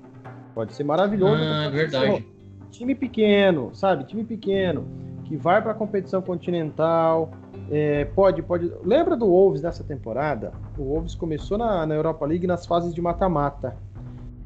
Pode 0.54 0.74
ser 0.74 0.84
maravilhoso. 0.84 1.42
Ah, 1.42 1.66
é 1.66 1.70
verdade. 1.70 2.26
Time 2.72 2.96
pequeno, 2.96 3.72
sabe? 3.74 4.04
Time 4.06 4.24
pequeno 4.24 4.88
que 5.26 5.36
vai 5.36 5.62
para 5.62 5.72
a 5.72 5.76
competição 5.76 6.22
continental. 6.22 7.32
É, 7.72 8.06
pode, 8.06 8.42
pode. 8.42 8.72
Lembra 8.84 9.16
do 9.16 9.28
Wolves 9.28 9.62
nessa 9.62 9.84
temporada? 9.84 10.52
O 10.78 10.84
Wolves 10.84 11.14
começou 11.14 11.58
na, 11.58 11.86
na 11.86 11.96
Europa 11.96 12.26
League 12.26 12.48
nas 12.48 12.66
fases 12.66 12.94
de 12.94 13.02
mata-mata. 13.02 13.76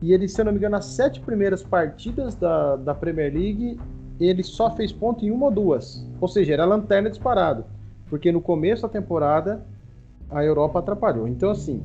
E 0.02 0.12
ele, 0.12 0.28
se 0.28 0.42
eu 0.42 0.46
não 0.46 0.52
me 0.52 0.58
engano, 0.58 0.76
nas 0.76 0.86
sete 0.86 1.22
primeiras 1.22 1.64
partidas 1.64 2.36
da, 2.36 2.76
da 2.76 2.94
Premier 2.94 3.34
League, 3.34 3.80
ele 4.20 4.44
só 4.44 4.70
fez 4.72 4.92
ponto 4.92 5.26
em 5.26 5.32
uma 5.32 5.46
ou 5.46 5.52
duas. 5.52 6.06
Ou 6.20 6.28
seja, 6.28 6.54
era 6.54 6.66
lanterna 6.66 7.10
disparado. 7.10 7.64
Porque 8.10 8.30
no 8.32 8.42
começo 8.42 8.82
da 8.82 8.90
temporada 8.90 9.64
a 10.30 10.44
Europa 10.44 10.80
atrapalhou. 10.80 11.26
Então, 11.26 11.52
assim, 11.52 11.82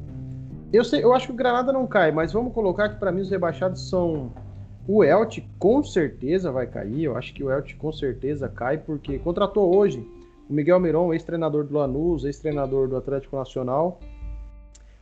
eu, 0.73 0.83
sei, 0.83 1.05
eu 1.05 1.15
acho 1.15 1.29
que 1.29 1.33
o 1.33 1.37
Granada 1.37 1.73
não 1.73 1.87
cai, 1.87 2.11
mas 2.11 2.33
vamos 2.33 2.53
colocar 2.53 2.89
que 2.89 2.97
para 2.97 3.13
mim 3.13 3.21
os 3.21 3.31
rebaixados 3.31 3.89
são. 3.89 4.33
O 4.89 5.05
Elche 5.05 5.47
com 5.59 5.85
certeza 5.85 6.51
vai 6.51 6.67
cair. 6.67 7.05
Eu 7.05 7.17
acho 7.17 7.33
que 7.33 7.45
o 7.45 7.51
Elche 7.53 7.77
com 7.77 7.93
certeza 7.93 8.49
cai, 8.49 8.79
porque 8.79 9.19
contratou 9.19 9.77
hoje 9.77 10.05
o 10.49 10.53
Miguel 10.53 10.81
Miron, 10.81 11.13
ex-treinador 11.13 11.65
do 11.65 11.75
Lanús, 11.75 12.25
ex-treinador 12.25 12.89
do 12.89 12.97
Atlético 12.97 13.37
Nacional. 13.37 14.01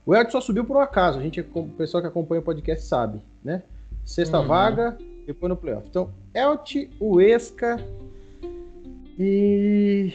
O 0.05 0.15
Elche 0.15 0.33
só 0.33 0.41
subiu 0.41 0.65
por 0.65 0.77
um 0.77 0.81
acaso. 0.81 1.19
A 1.19 1.23
gente, 1.23 1.41
o 1.41 1.69
pessoal 1.71 2.01
que 2.01 2.09
acompanha 2.09 2.41
o 2.41 2.45
podcast 2.45 2.87
sabe, 2.87 3.21
né? 3.43 3.63
Sexta 4.05 4.41
uhum. 4.41 4.47
vaga, 4.47 4.97
depois 5.27 5.51
no 5.51 5.57
playoff. 5.57 5.87
Então, 5.89 6.11
Elche, 6.35 6.91
Uesca 7.01 7.77
e. 9.19 10.13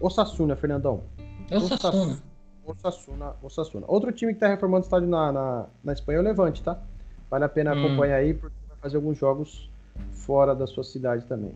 Osasuna, 0.00 0.56
Fernandão. 0.56 1.02
Osasuna. 1.50 2.18
Osasuna, 2.66 3.34
Osasuna. 3.42 3.86
Outro 3.88 4.12
time 4.12 4.34
que 4.34 4.40
tá 4.40 4.48
reformando 4.48 4.82
o 4.82 4.86
estádio 4.86 5.08
na, 5.08 5.32
na, 5.32 5.66
na 5.82 5.92
Espanha 5.92 6.18
é 6.18 6.20
o 6.20 6.24
Levante, 6.24 6.62
tá? 6.62 6.78
Vale 7.30 7.44
a 7.44 7.48
pena 7.48 7.74
hum. 7.74 7.86
acompanhar 7.86 8.16
aí, 8.16 8.34
porque 8.34 8.56
vai 8.68 8.76
fazer 8.78 8.96
alguns 8.96 9.16
jogos 9.16 9.70
fora 10.12 10.54
da 10.54 10.66
sua 10.66 10.84
cidade 10.84 11.24
também. 11.24 11.54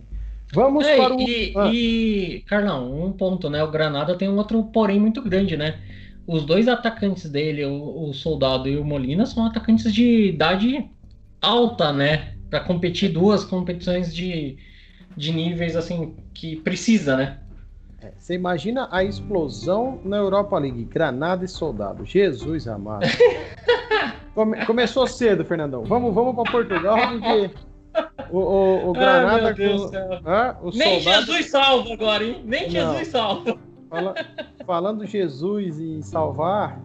Vamos 0.53 0.87
é, 0.87 0.97
para 0.97 1.15
o. 1.15 1.21
E, 1.21 1.55
ah. 1.57 1.71
e, 1.73 2.45
Carlão, 2.47 3.05
um 3.05 3.13
ponto, 3.13 3.49
né? 3.49 3.63
O 3.65 3.71
Granada 3.71 4.15
tem 4.17 4.29
um 4.29 4.37
outro 4.37 4.63
porém 4.65 5.01
muito 5.01 5.23
grande, 5.23 5.57
né? 5.57 5.79
Os 6.27 6.45
dois 6.45 6.69
atacantes 6.69 7.29
dele, 7.29 7.65
o, 7.65 8.09
o 8.09 8.15
Soldado 8.15 8.69
e 8.69 8.77
o 8.77 8.85
Molina, 8.85 9.27
são 9.27 9.47
atacantes 9.47 9.93
de 9.93 10.29
idade 10.29 10.89
alta, 11.41 11.93
né? 11.93 12.35
Para 12.51 12.61
competir 12.61 13.11
duas 13.11 13.45
competições 13.45 14.15
de, 14.15 14.59
de 15.17 15.33
níveis 15.33 15.75
assim 15.75 16.15
que 16.35 16.57
precisa, 16.57 17.17
né? 17.17 17.39
É, 18.03 18.13
você 18.19 18.35
imagina 18.35 18.89
a 18.91 19.03
explosão 19.03 20.01
na 20.05 20.19
Europa 20.19 20.59
League, 20.59 20.85
Granada 20.85 21.45
e 21.45 21.49
Soldado. 21.49 22.05
Jesus 22.05 22.69
amado. 22.69 23.07
Come, 24.35 24.65
começou 24.67 25.07
cedo, 25.07 25.45
Fernandão. 25.45 25.85
Vamos, 25.85 26.15
vamos 26.15 26.35
para 26.35 26.51
Portugal 26.51 26.97
porque 26.97 27.51
o, 28.31 28.39
o, 28.39 28.91
o 28.91 28.93
Granada. 28.93 29.49
Ai, 29.49 29.55
Deus 29.55 29.91
com, 29.91 30.69
o 30.69 30.71
Nem 30.71 31.01
soldado... 31.01 31.27
Jesus 31.27 31.51
salva 31.51 31.93
agora, 31.93 32.25
hein? 32.25 32.43
Nem 32.45 32.71
Não. 32.71 32.93
Jesus 32.93 33.09
salva. 33.09 33.59
Fala, 33.89 34.15
falando 34.65 35.07
Jesus 35.07 35.79
e 35.79 36.03
salvar, 36.03 36.81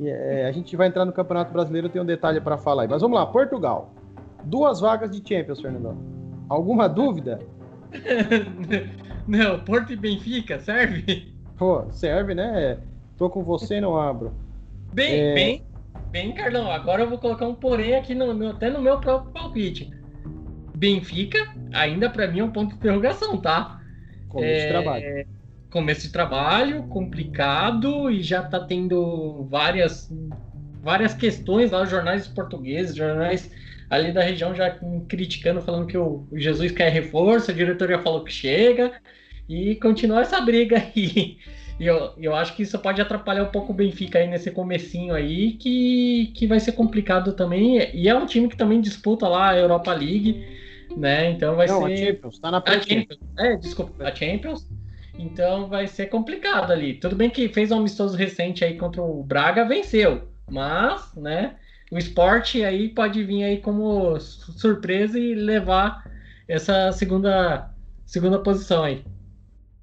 é, 0.00 0.46
a 0.46 0.52
gente 0.52 0.76
vai 0.76 0.86
entrar 0.86 1.04
no 1.04 1.12
Campeonato 1.12 1.52
Brasileiro, 1.52 1.88
tem 1.88 2.00
um 2.00 2.06
detalhe 2.06 2.40
para 2.40 2.56
falar 2.56 2.82
aí. 2.82 2.88
Mas 2.88 3.02
vamos 3.02 3.18
lá, 3.18 3.26
Portugal. 3.26 3.92
Duas 4.44 4.80
vagas 4.80 5.10
de 5.10 5.16
Champions, 5.26 5.60
Fernandão. 5.60 5.96
Alguma 6.48 6.88
dúvida? 6.88 7.40
não, 9.26 9.58
Porto 9.60 9.92
e 9.92 9.96
Benfica, 9.96 10.60
serve? 10.60 11.34
Pô, 11.56 11.84
serve, 11.90 12.34
né? 12.34 12.78
Tô 13.16 13.28
com 13.28 13.42
você 13.42 13.80
não 13.80 13.96
abro. 13.96 14.32
Bem, 14.92 15.14
é... 15.14 15.34
bem, 15.34 15.62
bem, 16.10 16.32
Carlão. 16.32 16.70
Agora 16.70 17.02
eu 17.02 17.08
vou 17.08 17.18
colocar 17.18 17.46
um 17.46 17.54
porém 17.54 17.94
aqui 17.94 18.14
no, 18.14 18.32
no 18.34 18.50
até 18.50 18.70
no 18.70 18.80
meu 18.80 18.98
próprio 18.98 19.32
palpite. 19.32 19.90
Benfica, 20.82 21.38
ainda 21.72 22.10
para 22.10 22.26
mim 22.26 22.40
é 22.40 22.44
um 22.44 22.50
ponto 22.50 22.70
de 22.70 22.74
interrogação, 22.74 23.36
tá? 23.36 23.80
Começo 24.28 24.52
é... 24.52 24.62
de 24.64 24.68
trabalho. 24.68 25.26
Começo 25.70 26.02
de 26.02 26.12
trabalho, 26.12 26.82
complicado 26.88 28.10
e 28.10 28.20
já 28.20 28.42
tá 28.42 28.58
tendo 28.58 29.46
várias 29.48 30.12
várias 30.82 31.14
questões 31.14 31.70
lá, 31.70 31.84
jornais 31.84 32.26
portugueses, 32.26 32.96
jornais 32.96 33.48
ali 33.88 34.10
da 34.10 34.24
região 34.24 34.56
já 34.56 34.76
criticando, 35.08 35.62
falando 35.62 35.86
que 35.86 35.96
o 35.96 36.26
Jesus 36.32 36.72
quer 36.72 36.90
reforço, 36.90 37.52
a 37.52 37.54
diretoria 37.54 38.00
falou 38.00 38.24
que 38.24 38.32
chega, 38.32 38.92
e 39.48 39.76
continua 39.76 40.22
essa 40.22 40.40
briga 40.40 40.78
aí. 40.78 41.38
E 41.78 41.86
eu, 41.86 42.12
eu 42.18 42.34
acho 42.34 42.56
que 42.56 42.64
isso 42.64 42.76
pode 42.80 43.00
atrapalhar 43.00 43.44
um 43.44 43.52
pouco 43.52 43.72
o 43.72 43.74
Benfica 43.74 44.18
aí 44.18 44.26
nesse 44.26 44.50
comecinho 44.50 45.14
aí, 45.14 45.52
que, 45.52 46.32
que 46.34 46.46
vai 46.46 46.58
ser 46.58 46.72
complicado 46.72 47.34
também. 47.34 47.88
E 47.94 48.08
é 48.08 48.14
um 48.14 48.26
time 48.26 48.48
que 48.48 48.56
também 48.56 48.80
disputa 48.80 49.28
lá 49.28 49.50
a 49.50 49.58
Europa 49.58 49.92
League, 49.92 50.44
né? 50.96 51.30
Então 51.30 51.56
vai 51.56 51.66
Não, 51.66 51.86
ser. 51.86 51.92
A 51.92 51.96
Champions, 51.96 52.38
tá 52.38 52.50
na 52.50 52.58
a 52.58 52.80
Champions. 52.80 53.20
É, 53.38 53.56
desculpa, 53.56 54.04
a 54.04 54.14
Champions. 54.14 54.68
Então 55.18 55.68
vai 55.68 55.86
ser 55.86 56.06
complicado 56.06 56.72
ali. 56.72 56.94
Tudo 56.94 57.14
bem 57.14 57.30
que 57.30 57.48
fez 57.48 57.70
um 57.70 57.78
amistoso 57.78 58.16
recente 58.16 58.64
aí 58.64 58.76
contra 58.76 59.02
o 59.02 59.22
Braga, 59.22 59.64
venceu. 59.64 60.28
Mas, 60.48 61.14
né? 61.14 61.56
o 61.92 61.98
esporte 61.98 62.64
aí 62.64 62.88
pode 62.88 63.22
vir 63.22 63.44
aí 63.44 63.58
como 63.58 64.18
surpresa 64.18 65.18
e 65.18 65.34
levar 65.34 66.10
essa 66.48 66.90
segunda, 66.90 67.70
segunda 68.06 68.38
posição 68.38 68.82
aí. 68.82 69.04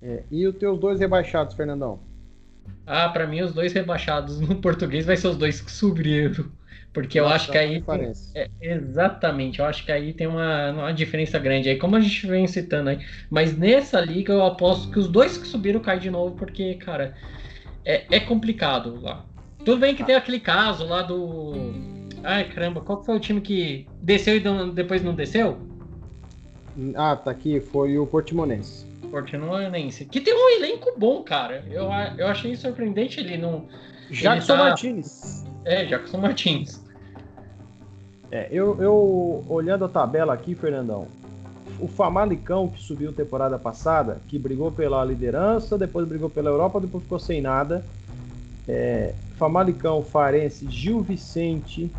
É, 0.02 0.24
e 0.32 0.48
os 0.48 0.56
teus 0.56 0.80
dois 0.80 1.00
rebaixados, 1.00 1.54
Fernandão? 1.54 2.00
Ah, 2.84 3.08
para 3.10 3.28
mim 3.28 3.41
os 3.41 3.54
dois 3.54 3.74
rebaixados 3.74 4.39
no 4.41 4.56
português 4.56 5.06
vai 5.06 5.15
ser 5.17 5.28
os 5.28 5.38
dois 5.38 5.62
que 5.62 5.72
subiram. 5.72 6.52
Porque 6.91 7.19
Nossa, 7.19 7.32
eu 7.32 7.36
acho 7.36 7.52
que 7.52 7.58
aí. 7.58 7.82
Tem, 7.82 8.13
é, 8.36 8.49
exatamente, 8.62 9.60
eu 9.60 9.65
acho 9.65 9.86
que 9.86 9.91
aí 9.91 10.13
tem 10.13 10.28
uma, 10.28 10.71
uma 10.71 10.93
diferença 10.93 11.38
grande 11.38 11.69
aí, 11.69 11.78
como 11.78 11.95
a 11.95 11.99
gente 11.99 12.25
vem 12.25 12.47
citando 12.47 12.89
aí. 12.89 12.99
Mas 13.30 13.56
nessa 13.58 14.02
liga 14.02 14.34
eu 14.34 14.43
aposto 14.43 14.91
que 14.91 14.99
os 14.99 15.08
dois 15.08 15.38
que 15.38 15.47
subiram 15.47 15.80
caem 15.80 15.99
de 15.99 16.10
novo, 16.10 16.36
porque, 16.36 16.75
cara, 16.75 17.15
é, 17.86 18.06
é 18.10 18.19
complicado 18.19 18.99
lá. 19.02 19.25
Tudo 19.63 19.82
bem 19.82 19.93
que 19.93 20.04
ah. 20.04 20.06
tem 20.06 20.15
aquele 20.15 20.39
caso 20.39 20.86
lá 20.86 21.02
do 21.02 21.73
Ai, 22.23 22.45
caramba, 22.49 22.82
qual 22.82 23.04
foi 23.04 23.15
o 23.15 23.19
time 23.19 23.39
que 23.39 23.88
desceu 24.02 24.38
e 24.38 24.71
depois 24.73 25.04
não 25.04 25.13
desceu? 25.13 25.58
Ah, 26.95 27.15
tá 27.15 27.32
aqui, 27.32 27.60
foi 27.60 27.97
o 27.97 28.06
Portimonense. 28.06 28.86
Portimonense. 29.10 30.06
Que 30.06 30.21
tem 30.21 30.34
um 30.34 30.49
elenco 30.58 30.93
bom, 30.97 31.23
cara. 31.23 31.63
Eu, 31.69 31.89
eu 32.17 32.28
achei 32.28 32.56
surpreendente 32.56 33.19
ele 33.19 33.38
não. 33.38 33.67
Jackson 34.12 34.54
tá... 34.54 34.63
Martins. 34.63 35.45
É, 35.65 35.86
Jackson 35.86 36.17
Martins. 36.17 36.82
É, 38.32 38.48
eu, 38.52 38.82
eu 38.82 39.45
olhando 39.50 39.86
a 39.86 39.89
tabela 39.89 40.34
aqui, 40.34 40.54
Fernandão, 40.56 41.08
o 41.80 41.88
Famalicão 41.88 42.67
que 42.67 42.82
subiu 42.82 43.12
temporada 43.12 43.58
passada, 43.58 44.19
que 44.28 44.38
brigou 44.38 44.72
pela 44.72 45.04
liderança, 45.04 45.78
depois 45.78 46.08
brigou 46.08 46.30
pela 46.30 46.50
Europa, 46.50 46.80
depois 46.80 47.04
ficou 47.04 47.19
sem 47.19 47.41
nada 47.41 47.84
é, 48.69 49.15
Famalicão, 49.36 50.04
Farense, 50.04 50.69
Gil 50.69 51.02
Vicente, 51.02 51.91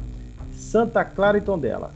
Santa 0.52 1.04
Clara 1.04 1.36
e 1.36 1.40
Tondela. 1.40 1.90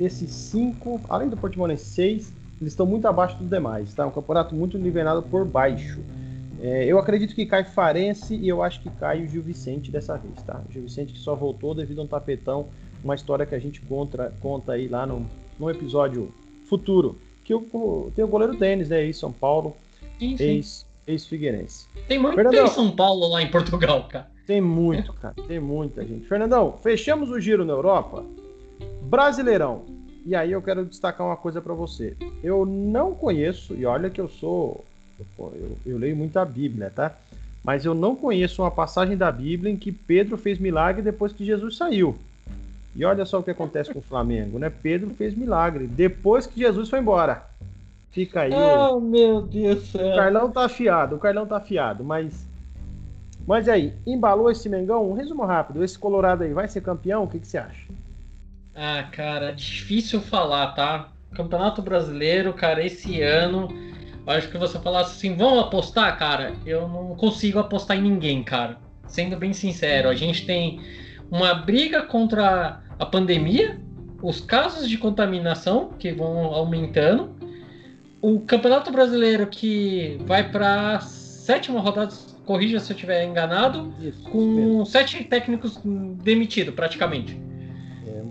Esses 0.00 0.30
cinco, 0.30 1.00
além 1.08 1.28
do 1.28 1.36
Portimonense, 1.36 1.84
seis, 1.84 2.32
eles 2.60 2.72
estão 2.72 2.84
muito 2.84 3.06
abaixo 3.06 3.36
dos 3.36 3.48
demais, 3.48 3.94
tá? 3.94 4.04
Um 4.04 4.10
campeonato 4.10 4.54
muito 4.54 4.76
nivelado 4.76 5.22
por 5.22 5.44
baixo. 5.44 6.00
É, 6.60 6.84
eu 6.84 6.98
acredito 6.98 7.34
que 7.34 7.44
cai 7.44 7.64
Farense 7.64 8.34
e 8.34 8.48
eu 8.48 8.62
acho 8.62 8.80
que 8.80 8.90
cai 8.90 9.22
o 9.22 9.28
Gil 9.28 9.42
Vicente 9.42 9.90
dessa 9.90 10.16
vez, 10.16 10.42
tá? 10.42 10.62
O 10.68 10.72
Gil 10.72 10.82
Vicente 10.82 11.12
que 11.12 11.18
só 11.18 11.34
voltou 11.34 11.74
devido 11.74 12.00
a 12.00 12.04
um 12.04 12.06
tapetão, 12.06 12.68
uma 13.04 13.14
história 13.14 13.44
que 13.44 13.54
a 13.54 13.58
gente 13.58 13.80
conta, 13.82 14.32
conta 14.40 14.72
aí 14.72 14.88
lá 14.88 15.06
no, 15.06 15.26
no 15.58 15.70
episódio 15.70 16.32
futuro. 16.66 17.18
Que 17.44 17.54
o, 17.54 18.10
tem 18.14 18.24
o 18.24 18.28
goleiro 18.28 18.56
Denis, 18.56 18.88
né? 18.88 18.98
Aí, 18.98 19.14
São 19.14 19.32
Paulo, 19.32 19.76
ex, 20.20 20.84
ex-Figueirense. 21.06 21.86
Tem 22.08 22.18
muito 22.18 22.34
Fernandão, 22.34 22.66
São 22.66 22.90
Paulo 22.90 23.28
lá 23.28 23.42
em 23.42 23.50
Portugal, 23.50 24.08
cara. 24.08 24.28
Tem 24.46 24.60
muito, 24.60 25.12
cara. 25.12 25.34
Tem 25.46 25.60
muita 25.60 26.04
gente. 26.04 26.26
Fernandão, 26.26 26.78
fechamos 26.82 27.30
o 27.30 27.40
giro 27.40 27.64
na 27.64 27.72
Europa. 27.72 28.24
Brasileirão. 29.02 29.84
E 30.24 30.34
aí 30.34 30.50
eu 30.50 30.60
quero 30.60 30.84
destacar 30.84 31.26
uma 31.26 31.36
coisa 31.36 31.60
para 31.60 31.74
você. 31.74 32.16
Eu 32.42 32.66
não 32.66 33.14
conheço, 33.14 33.74
e 33.74 33.86
olha 33.86 34.10
que 34.10 34.20
eu 34.20 34.28
sou. 34.28 34.84
Eu, 35.18 35.78
eu, 35.84 35.98
leio 35.98 36.16
muito 36.16 36.38
a 36.38 36.44
Bíblia, 36.44 36.90
tá? 36.94 37.16
Mas 37.62 37.84
eu 37.84 37.94
não 37.94 38.14
conheço 38.14 38.62
uma 38.62 38.70
passagem 38.70 39.16
da 39.16 39.30
Bíblia 39.30 39.72
em 39.72 39.76
que 39.76 39.90
Pedro 39.90 40.36
fez 40.36 40.58
milagre 40.58 41.02
depois 41.02 41.32
que 41.32 41.44
Jesus 41.44 41.76
saiu. 41.76 42.16
E 42.94 43.04
olha 43.04 43.24
só 43.24 43.40
o 43.40 43.42
que 43.42 43.50
acontece 43.50 43.92
com 43.92 43.98
o 43.98 44.02
Flamengo, 44.02 44.58
né? 44.58 44.70
Pedro 44.70 45.10
fez 45.10 45.34
milagre 45.34 45.86
depois 45.86 46.46
que 46.46 46.60
Jesus 46.60 46.88
foi 46.88 47.00
embora. 47.00 47.44
Fica 48.10 48.42
aí. 48.42 48.52
Oh, 48.52 48.98
meu 48.98 49.42
Deus 49.42 49.80
do 49.80 49.86
céu. 49.86 50.12
O 50.12 50.16
Carlão 50.16 50.50
tá 50.50 50.64
afiado, 50.64 51.16
o 51.16 51.18
Carlão 51.18 51.46
tá 51.46 51.58
afiado, 51.58 52.02
mas. 52.02 52.46
Mas 53.46 53.68
aí, 53.68 53.92
embalou 54.06 54.50
esse 54.50 54.68
Mengão? 54.68 55.08
Um 55.08 55.12
resumo 55.12 55.44
rápido. 55.44 55.84
Esse 55.84 55.98
Colorado 55.98 56.42
aí 56.42 56.52
vai 56.52 56.66
ser 56.66 56.80
campeão? 56.80 57.24
O 57.24 57.28
que, 57.28 57.38
que 57.38 57.46
você 57.46 57.58
acha? 57.58 57.86
Ah, 58.74 59.06
cara, 59.12 59.52
difícil 59.52 60.20
falar, 60.20 60.68
tá? 60.68 61.10
Campeonato 61.34 61.82
Brasileiro, 61.82 62.52
cara, 62.54 62.84
esse 62.84 63.20
ano, 63.20 63.68
acho 64.26 64.48
que 64.48 64.58
você 64.58 64.78
falasse 64.78 65.16
assim, 65.16 65.36
vamos 65.36 65.60
apostar, 65.60 66.18
cara, 66.18 66.54
eu 66.64 66.88
não 66.88 67.14
consigo 67.14 67.58
apostar 67.58 67.96
em 67.96 68.02
ninguém, 68.02 68.42
cara. 68.42 68.78
Sendo 69.06 69.36
bem 69.36 69.52
sincero, 69.52 70.08
a 70.08 70.14
gente 70.14 70.44
tem 70.44 70.80
uma 71.30 71.54
briga 71.54 72.02
contra 72.02 72.80
a 72.98 73.06
pandemia, 73.06 73.80
os 74.22 74.40
casos 74.40 74.88
de 74.88 74.98
contaminação 74.98 75.90
que 75.98 76.12
vão 76.12 76.46
aumentando, 76.46 77.30
o 78.20 78.40
Campeonato 78.40 78.90
Brasileiro 78.90 79.46
que 79.46 80.18
vai 80.26 80.50
para 80.50 81.00
sétima 81.00 81.80
rodada, 81.80 82.12
corrija 82.44 82.80
se 82.80 82.92
eu 82.92 82.94
estiver 82.94 83.24
enganado, 83.24 83.92
Isso, 84.00 84.22
com 84.30 84.84
sete 84.84 85.22
técnicos 85.24 85.80
demitidos 85.84 86.74
praticamente 86.74 87.46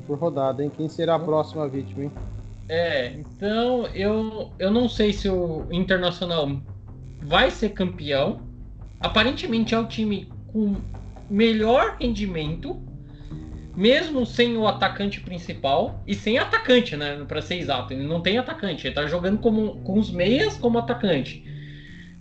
por 0.05 0.17
rodada, 0.17 0.63
hein? 0.63 0.71
Quem 0.75 0.87
será 0.87 1.15
a 1.15 1.19
próxima 1.19 1.67
vítima, 1.67 2.03
hein? 2.03 2.11
É, 2.67 3.13
então 3.13 3.87
eu, 3.87 4.51
eu 4.57 4.71
não 4.71 4.89
sei 4.89 5.13
se 5.13 5.29
o 5.29 5.67
Internacional 5.71 6.49
vai 7.21 7.51
ser 7.51 7.69
campeão. 7.69 8.41
Aparentemente 8.99 9.75
é 9.75 9.79
o 9.79 9.85
time 9.85 10.29
com 10.47 10.77
melhor 11.29 11.97
rendimento, 11.99 12.81
mesmo 13.75 14.25
sem 14.25 14.57
o 14.57 14.67
atacante 14.67 15.19
principal 15.21 16.01
e 16.07 16.15
sem 16.15 16.37
atacante, 16.37 16.95
né? 16.95 17.23
Para 17.27 17.41
ser 17.41 17.55
exato, 17.55 17.93
ele 17.93 18.03
não 18.03 18.21
tem 18.21 18.37
atacante, 18.37 18.87
ele 18.87 18.95
tá 18.95 19.05
jogando 19.05 19.39
como, 19.39 19.81
com 19.81 19.99
os 19.99 20.11
meias 20.11 20.57
como 20.57 20.79
atacante. 20.79 21.43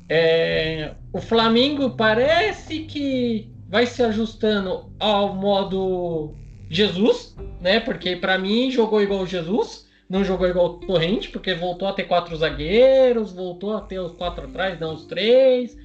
É, 0.08 0.92
o 1.12 1.20
Flamengo 1.20 1.90
parece 1.90 2.80
que 2.80 3.50
vai 3.68 3.86
se 3.86 4.02
ajustando 4.02 4.92
ao 4.98 5.34
modo 5.34 6.34
Jesus, 6.68 7.34
né? 7.60 7.80
Porque 7.80 8.16
para 8.16 8.38
mim 8.38 8.70
jogou 8.70 9.00
igual 9.00 9.26
Jesus, 9.26 9.83
não 10.08 10.24
jogou 10.24 10.46
igual 10.46 10.66
o 10.66 10.78
Torrente, 10.80 11.30
porque 11.30 11.54
voltou 11.54 11.88
a 11.88 11.92
ter 11.92 12.04
quatro 12.04 12.36
zagueiros, 12.36 13.32
voltou 13.32 13.76
a 13.76 13.80
ter 13.80 13.98
os 13.98 14.12
quatro 14.12 14.46
atrás, 14.46 14.78
não 14.78 14.94
os 14.94 15.06
três. 15.06 15.76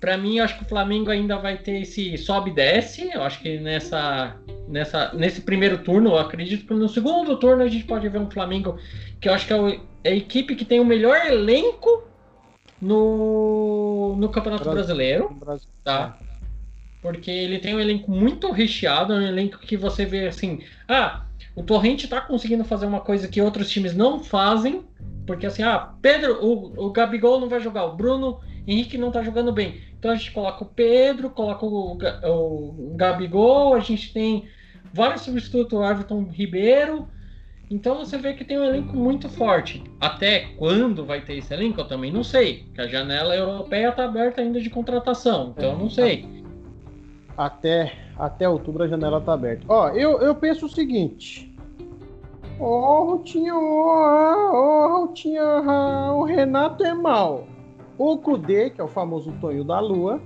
Para 0.00 0.16
mim, 0.16 0.40
acho 0.40 0.58
que 0.58 0.64
o 0.64 0.68
Flamengo 0.68 1.10
ainda 1.10 1.38
vai 1.38 1.56
ter 1.56 1.82
esse 1.82 2.18
sobe 2.18 2.50
e 2.50 2.54
desce. 2.54 3.10
Eu 3.12 3.22
acho 3.22 3.40
que 3.40 3.58
nessa, 3.58 4.36
nessa, 4.68 5.12
nesse 5.14 5.42
primeiro 5.42 5.78
turno, 5.78 6.10
eu 6.10 6.18
acredito 6.18 6.66
que 6.66 6.74
no 6.74 6.88
segundo 6.88 7.36
turno 7.36 7.62
a 7.62 7.68
gente 7.68 7.84
pode 7.84 8.08
ver 8.08 8.18
um 8.18 8.30
Flamengo 8.30 8.78
que 9.20 9.28
eu 9.28 9.34
acho 9.34 9.46
que 9.46 9.52
é, 9.52 9.56
o, 9.56 9.68
é 10.02 10.10
a 10.10 10.14
equipe 10.14 10.56
que 10.56 10.64
tem 10.64 10.80
o 10.80 10.84
melhor 10.84 11.24
elenco 11.26 12.02
no, 12.80 14.16
no 14.16 14.28
Campeonato 14.28 14.64
Brasil. 14.64 14.84
Brasileiro. 14.84 15.34
Brasil. 15.34 15.68
Tá? 15.84 16.18
Porque 17.00 17.30
ele 17.30 17.58
tem 17.60 17.74
um 17.74 17.80
elenco 17.80 18.10
muito 18.10 18.50
recheado, 18.50 19.12
é 19.12 19.16
um 19.16 19.26
elenco 19.26 19.58
que 19.58 19.76
você 19.76 20.04
vê 20.04 20.26
assim, 20.26 20.62
ah, 20.88 21.24
o 21.54 21.62
Torrente 21.62 22.08
tá 22.08 22.20
conseguindo 22.20 22.64
fazer 22.64 22.86
uma 22.86 23.00
coisa 23.00 23.28
que 23.28 23.40
outros 23.40 23.70
times 23.70 23.94
não 23.94 24.20
fazem, 24.20 24.84
porque 25.26 25.46
assim, 25.46 25.62
ah, 25.62 25.92
Pedro, 26.00 26.44
o, 26.44 26.86
o 26.86 26.90
Gabigol 26.90 27.40
não 27.40 27.48
vai 27.48 27.60
jogar, 27.60 27.84
o 27.84 27.96
Bruno 27.96 28.40
Henrique 28.66 28.98
não 28.98 29.10
tá 29.10 29.22
jogando 29.22 29.52
bem. 29.52 29.80
Então 29.98 30.10
a 30.10 30.14
gente 30.14 30.32
coloca 30.32 30.64
o 30.64 30.66
Pedro, 30.66 31.30
coloca 31.30 31.64
o, 31.64 31.96
o, 31.96 32.94
Gabigol, 32.96 33.74
a 33.74 33.80
gente 33.80 34.12
tem 34.12 34.48
vários 34.92 35.22
substitutos, 35.22 35.78
o 35.78 35.84
Everton 35.84 36.24
Ribeiro. 36.24 37.08
Então 37.70 37.96
você 37.96 38.18
vê 38.18 38.34
que 38.34 38.44
tem 38.44 38.58
um 38.58 38.64
elenco 38.64 38.96
muito 38.96 39.28
forte. 39.28 39.82
Até 40.00 40.40
quando 40.58 41.06
vai 41.06 41.22
ter 41.22 41.38
esse 41.38 41.54
elenco, 41.54 41.80
eu 41.80 41.86
também 41.86 42.12
não 42.12 42.22
sei. 42.22 42.66
Que 42.74 42.80
a 42.82 42.86
janela 42.86 43.34
europeia 43.34 43.90
tá 43.92 44.04
aberta 44.04 44.42
ainda 44.42 44.60
de 44.60 44.68
contratação. 44.68 45.54
Então 45.56 45.70
eu 45.70 45.78
não 45.78 45.88
sei 45.88 46.42
até, 47.36 47.92
até 48.22 48.48
outubro 48.48 48.84
a 48.84 48.86
janela 48.86 49.20
tá 49.20 49.32
aberta. 49.32 49.64
Ó, 49.68 49.88
eu, 49.88 50.20
eu 50.20 50.32
penso 50.32 50.66
o 50.66 50.68
seguinte. 50.68 51.52
Ó, 52.60 53.00
oh, 53.00 53.04
Rutinha, 53.10 53.52
ó, 53.52 54.52
oh, 54.52 55.00
Rutinha, 55.00 55.42
o 56.12 56.22
Renato 56.22 56.84
é 56.84 56.94
mal. 56.94 57.48
O 57.98 58.16
Kudê, 58.18 58.70
que 58.70 58.80
é 58.80 58.84
o 58.84 58.88
famoso 58.88 59.32
Tonho 59.40 59.64
da 59.64 59.80
Lua, 59.80 60.22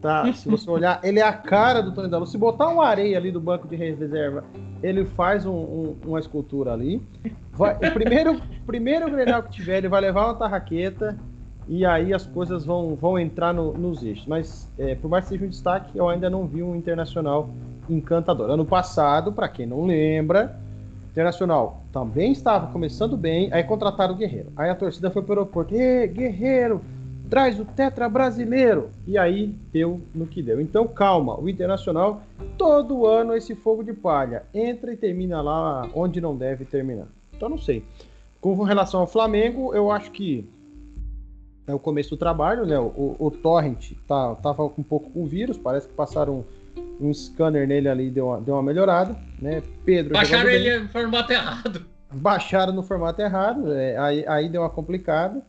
tá? 0.00 0.24
Se 0.32 0.48
você 0.48 0.70
olhar, 0.70 0.98
ele 1.04 1.20
é 1.20 1.22
a 1.22 1.32
cara 1.34 1.82
do 1.82 1.92
Tonho 1.92 2.08
da 2.08 2.16
Lua. 2.16 2.26
Se 2.26 2.38
botar 2.38 2.68
uma 2.68 2.86
areia 2.86 3.18
ali 3.18 3.30
do 3.30 3.40
banco 3.40 3.68
de 3.68 3.76
reserva, 3.76 4.42
ele 4.82 5.04
faz 5.04 5.44
um, 5.44 5.52
um, 5.52 5.96
uma 6.06 6.18
escultura 6.18 6.72
ali. 6.72 7.02
Vai, 7.52 7.76
o 7.76 7.92
primeiro, 7.92 8.40
primeiro 8.64 9.10
Grenal 9.10 9.42
que 9.42 9.50
tiver, 9.50 9.76
ele 9.76 9.88
vai 9.90 10.00
levar 10.00 10.24
uma 10.24 10.34
tarraqueta 10.36 11.18
e 11.68 11.84
aí 11.84 12.12
as 12.12 12.26
coisas 12.26 12.64
vão, 12.64 12.94
vão 12.94 13.18
entrar 13.18 13.52
no, 13.52 13.72
nos 13.72 14.02
eixos. 14.02 14.26
Mas, 14.26 14.70
é, 14.78 14.94
por 14.94 15.08
mais 15.08 15.24
que 15.24 15.30
seja 15.30 15.44
um 15.44 15.48
destaque, 15.48 15.96
eu 15.96 16.08
ainda 16.08 16.28
não 16.28 16.46
vi 16.46 16.62
um 16.62 16.76
internacional 16.76 17.50
encantador. 17.88 18.50
Ano 18.50 18.64
passado, 18.64 19.32
para 19.32 19.48
quem 19.48 19.66
não 19.66 19.86
lembra, 19.86 20.58
Internacional 21.14 21.84
também 21.92 22.32
estava 22.32 22.66
começando 22.72 23.16
bem, 23.16 23.48
aí 23.52 23.62
contrataram 23.62 24.14
o 24.14 24.16
Guerreiro. 24.16 24.52
Aí 24.56 24.68
a 24.68 24.74
torcida 24.74 25.12
foi 25.12 25.22
para 25.22 25.30
o 25.30 25.38
aeroporto, 25.38 25.72
Guerreiro, 25.72 26.80
traz 27.30 27.60
o 27.60 27.64
Tetra 27.64 28.08
brasileiro. 28.08 28.90
E 29.06 29.16
aí 29.16 29.54
deu 29.72 30.00
no 30.12 30.26
que 30.26 30.42
deu. 30.42 30.60
Então 30.60 30.88
calma, 30.88 31.38
o 31.38 31.48
Internacional, 31.48 32.20
todo 32.58 33.06
ano 33.06 33.32
esse 33.32 33.54
fogo 33.54 33.84
de 33.84 33.92
palha, 33.92 34.42
entra 34.52 34.92
e 34.92 34.96
termina 34.96 35.40
lá 35.40 35.88
onde 35.94 36.20
não 36.20 36.36
deve 36.36 36.64
terminar. 36.64 37.06
Então 37.32 37.48
não 37.48 37.58
sei. 37.58 37.84
Com 38.40 38.60
relação 38.64 38.98
ao 38.98 39.06
Flamengo, 39.06 39.72
eu 39.72 39.92
acho 39.92 40.10
que 40.10 40.44
é 41.66 41.74
o 41.74 41.78
começo 41.78 42.10
do 42.10 42.16
trabalho, 42.16 42.66
né? 42.66 42.78
O, 42.78 43.16
o 43.18 43.30
Torrent 43.30 43.92
tá, 44.06 44.34
tava 44.36 44.64
um 44.64 44.82
pouco 44.82 45.10
com 45.10 45.26
vírus, 45.26 45.56
parece 45.56 45.88
que 45.88 45.94
passaram 45.94 46.44
um, 47.00 47.08
um 47.08 47.14
scanner 47.14 47.66
nele 47.66 47.88
ali 47.88 48.10
deu 48.10 48.28
uma, 48.28 48.40
deu 48.40 48.54
uma 48.54 48.62
melhorada, 48.62 49.16
né? 49.40 49.62
Pedro. 49.84 50.12
Baixaram 50.12 50.50
ele 50.50 50.78
no 50.78 50.88
formato 50.88 51.32
errado. 51.32 51.86
Baixaram 52.12 52.72
no 52.72 52.82
formato 52.82 53.20
errado, 53.20 53.72
é, 53.72 53.96
aí, 53.96 54.24
aí 54.26 54.48
deu 54.48 54.62
uma 54.62 54.70
complicada, 54.70 55.42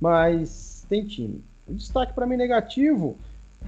mas 0.00 0.86
tem 0.88 1.04
time. 1.04 1.42
O 1.66 1.74
destaque 1.74 2.12
para 2.12 2.26
mim 2.26 2.36
negativo 2.36 3.16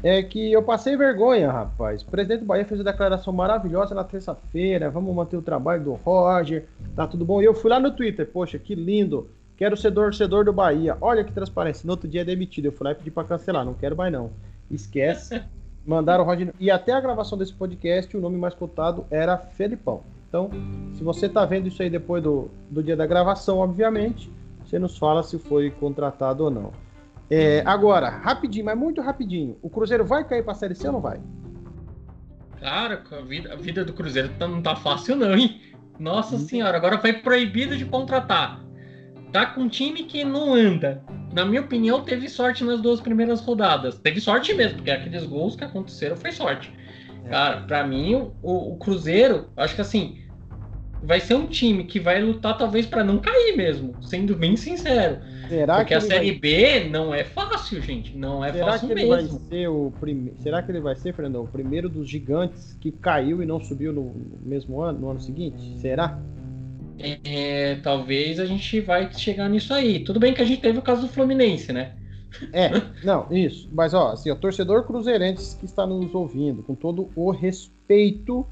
é 0.02 0.22
que 0.22 0.52
eu 0.52 0.62
passei 0.62 0.96
vergonha, 0.96 1.50
rapaz. 1.50 2.02
O 2.02 2.06
presidente 2.06 2.40
do 2.40 2.46
Bahia 2.46 2.64
fez 2.64 2.80
uma 2.80 2.90
declaração 2.90 3.32
maravilhosa 3.32 3.94
na 3.94 4.04
terça-feira. 4.04 4.88
Vamos 4.88 5.14
manter 5.14 5.36
o 5.36 5.42
trabalho 5.42 5.82
do 5.82 5.92
Roger, 5.94 6.66
tá 6.94 7.06
tudo 7.06 7.24
bom. 7.24 7.42
E 7.42 7.44
eu 7.44 7.54
fui 7.54 7.70
lá 7.70 7.80
no 7.80 7.90
Twitter, 7.90 8.26
poxa, 8.26 8.58
que 8.58 8.74
lindo 8.74 9.28
Quero 9.60 9.76
ser 9.76 9.92
torcedor 9.92 10.42
do 10.42 10.54
Bahia. 10.54 10.96
Olha 11.02 11.22
que 11.22 11.30
transparência. 11.34 11.86
No 11.86 11.92
outro 11.92 12.08
dia 12.08 12.22
é 12.22 12.24
demitido. 12.24 12.64
Eu 12.64 12.72
fui 12.72 12.82
lá 12.82 12.92
e 12.92 12.94
pedi 12.94 13.10
pra 13.10 13.24
cancelar. 13.24 13.62
Não 13.62 13.74
quero 13.74 13.94
mais, 13.94 14.10
não. 14.10 14.30
Esquece. 14.70 15.42
Mandaram 15.86 16.24
o 16.24 16.26
Roger. 16.26 16.54
E 16.58 16.70
até 16.70 16.92
a 16.94 17.00
gravação 17.00 17.36
desse 17.36 17.52
podcast, 17.52 18.16
o 18.16 18.22
nome 18.22 18.38
mais 18.38 18.54
cotado 18.54 19.04
era 19.10 19.36
Felipão. 19.36 20.02
Então, 20.26 20.48
se 20.94 21.04
você 21.04 21.28
tá 21.28 21.44
vendo 21.44 21.68
isso 21.68 21.82
aí 21.82 21.90
depois 21.90 22.22
do, 22.22 22.50
do 22.70 22.82
dia 22.82 22.96
da 22.96 23.06
gravação, 23.06 23.58
obviamente, 23.58 24.32
você 24.64 24.78
nos 24.78 24.96
fala 24.96 25.22
se 25.22 25.38
foi 25.38 25.70
contratado 25.70 26.44
ou 26.44 26.50
não. 26.50 26.72
É, 27.30 27.62
agora, 27.66 28.08
rapidinho, 28.08 28.64
mas 28.64 28.78
muito 28.78 29.02
rapidinho. 29.02 29.58
O 29.60 29.68
Cruzeiro 29.68 30.06
vai 30.06 30.24
cair 30.24 30.42
pra 30.42 30.54
Série 30.54 30.74
C 30.74 30.86
ou 30.86 30.94
não 30.94 31.00
vai? 31.02 31.20
Cara, 32.60 33.02
a 33.12 33.20
vida, 33.20 33.52
a 33.52 33.56
vida 33.56 33.84
do 33.84 33.92
Cruzeiro 33.92 34.30
tá, 34.38 34.48
não 34.48 34.62
tá 34.62 34.74
fácil, 34.74 35.16
não, 35.16 35.36
hein? 35.36 35.60
Nossa 35.98 36.36
hum. 36.36 36.38
senhora, 36.38 36.78
agora 36.78 36.98
foi 36.98 37.12
proibido 37.12 37.76
de 37.76 37.84
contratar 37.84 38.69
tá 39.32 39.46
com 39.46 39.62
um 39.62 39.68
time 39.68 40.04
que 40.04 40.24
não 40.24 40.54
anda. 40.54 41.02
na 41.32 41.44
minha 41.44 41.60
opinião, 41.60 42.02
teve 42.02 42.28
sorte 42.28 42.64
nas 42.64 42.80
duas 42.80 43.00
primeiras 43.00 43.40
rodadas. 43.40 43.98
Teve 43.98 44.20
sorte 44.20 44.52
mesmo, 44.54 44.76
porque 44.76 44.90
aqueles 44.90 45.24
gols 45.24 45.56
que 45.56 45.64
aconteceram 45.64 46.16
foi 46.16 46.32
sorte. 46.32 46.72
É. 47.24 47.28
Cara, 47.28 47.60
para 47.62 47.86
mim, 47.86 48.14
o, 48.42 48.72
o, 48.72 48.76
Cruzeiro, 48.76 49.48
acho 49.56 49.74
que 49.74 49.80
assim, 49.80 50.18
vai 51.02 51.20
ser 51.20 51.34
um 51.34 51.46
time 51.46 51.84
que 51.84 52.00
vai 52.00 52.20
lutar 52.20 52.56
talvez 52.56 52.86
para 52.86 53.04
não 53.04 53.18
cair 53.18 53.56
mesmo, 53.56 53.94
sendo 54.02 54.34
bem 54.34 54.56
sincero. 54.56 55.18
Será 55.48 55.76
Porque 55.76 55.94
a 55.94 56.00
Série 56.00 56.30
vai... 56.30 56.38
B 56.38 56.88
não 56.90 57.12
é 57.12 57.24
fácil, 57.24 57.82
gente. 57.82 58.16
Não 58.16 58.44
é 58.44 58.52
Será 58.52 58.66
fácil 58.66 58.86
que 58.86 58.92
ele 58.92 59.10
mesmo. 59.10 59.38
Vai 59.38 59.48
ser 59.48 59.68
o 59.68 59.92
prime... 59.98 60.32
Será 60.38 60.62
que 60.62 60.70
ele 60.70 60.80
vai 60.80 60.94
ser, 60.94 61.12
Fernandão, 61.12 61.42
o 61.42 61.48
primeiro 61.48 61.88
dos 61.88 62.08
gigantes 62.08 62.76
que 62.80 62.92
caiu 62.92 63.42
e 63.42 63.46
não 63.46 63.60
subiu 63.60 63.92
no 63.92 64.14
mesmo 64.44 64.80
ano, 64.80 65.00
no 65.00 65.10
ano 65.10 65.20
seguinte? 65.20 65.78
Será? 65.78 66.20
É, 67.24 67.76
talvez 67.82 68.38
a 68.38 68.46
gente 68.46 68.80
vai 68.80 69.12
chegar 69.12 69.48
nisso 69.48 69.72
aí. 69.72 70.00
Tudo 70.00 70.20
bem 70.20 70.34
que 70.34 70.42
a 70.42 70.44
gente 70.44 70.60
teve 70.60 70.78
o 70.78 70.82
caso 70.82 71.02
do 71.02 71.08
Fluminense, 71.08 71.72
né? 71.72 71.94
É, 72.52 72.70
não, 73.04 73.26
isso. 73.30 73.68
Mas, 73.72 73.94
ó, 73.94 74.12
assim, 74.12 74.30
o 74.30 74.36
torcedor 74.36 74.84
cruzeirense 74.84 75.56
que 75.56 75.64
está 75.64 75.86
nos 75.86 76.14
ouvindo, 76.14 76.62
com 76.62 76.74
todo 76.74 77.10
o 77.16 77.30
respeito 77.30 78.46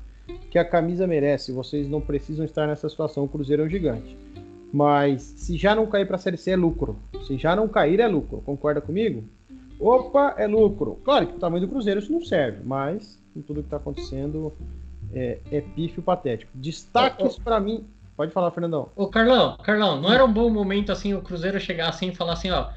que 0.50 0.58
a 0.58 0.64
camisa 0.64 1.06
merece, 1.06 1.52
vocês 1.52 1.88
não 1.88 2.00
precisam 2.00 2.44
estar 2.44 2.66
nessa 2.66 2.88
situação. 2.88 3.24
O 3.24 3.28
Cruzeiro 3.28 3.62
é 3.62 3.66
um 3.66 3.68
gigante. 3.68 4.16
Mas 4.72 5.22
se 5.22 5.56
já 5.56 5.74
não 5.74 5.86
cair 5.86 6.06
para 6.06 6.16
a 6.16 6.18
Série 6.18 6.36
C 6.36 6.50
é 6.50 6.56
lucro. 6.56 6.98
Se 7.26 7.38
já 7.38 7.56
não 7.56 7.68
cair 7.68 8.00
é 8.00 8.06
lucro. 8.06 8.42
Concorda 8.44 8.80
comigo? 8.80 9.24
Opa, 9.80 10.34
é 10.36 10.46
lucro. 10.46 10.98
Claro 11.04 11.26
que 11.26 11.36
o 11.36 11.38
tamanho 11.38 11.66
do 11.66 11.70
Cruzeiro 11.70 12.00
isso 12.00 12.12
não 12.12 12.22
serve, 12.22 12.58
mas 12.64 13.18
com 13.32 13.40
tudo 13.40 13.60
que 13.60 13.66
está 13.66 13.76
acontecendo 13.76 14.52
é, 15.12 15.38
é 15.50 15.60
pífio 15.60 16.02
patético. 16.02 16.50
Destaques 16.54 17.38
para 17.38 17.60
mim. 17.60 17.86
Pode 18.18 18.32
falar, 18.32 18.50
Fernandão. 18.50 18.88
Ô, 18.96 19.06
Carlão, 19.06 19.56
Carlão, 19.62 20.00
não 20.00 20.12
era 20.12 20.24
um 20.24 20.32
bom 20.32 20.50
momento 20.50 20.90
assim 20.90 21.14
o 21.14 21.22
Cruzeiro 21.22 21.60
chegar 21.60 21.88
assim 21.88 22.08
e 22.08 22.14
falar 22.16 22.32
assim, 22.32 22.50
ó, 22.50 22.70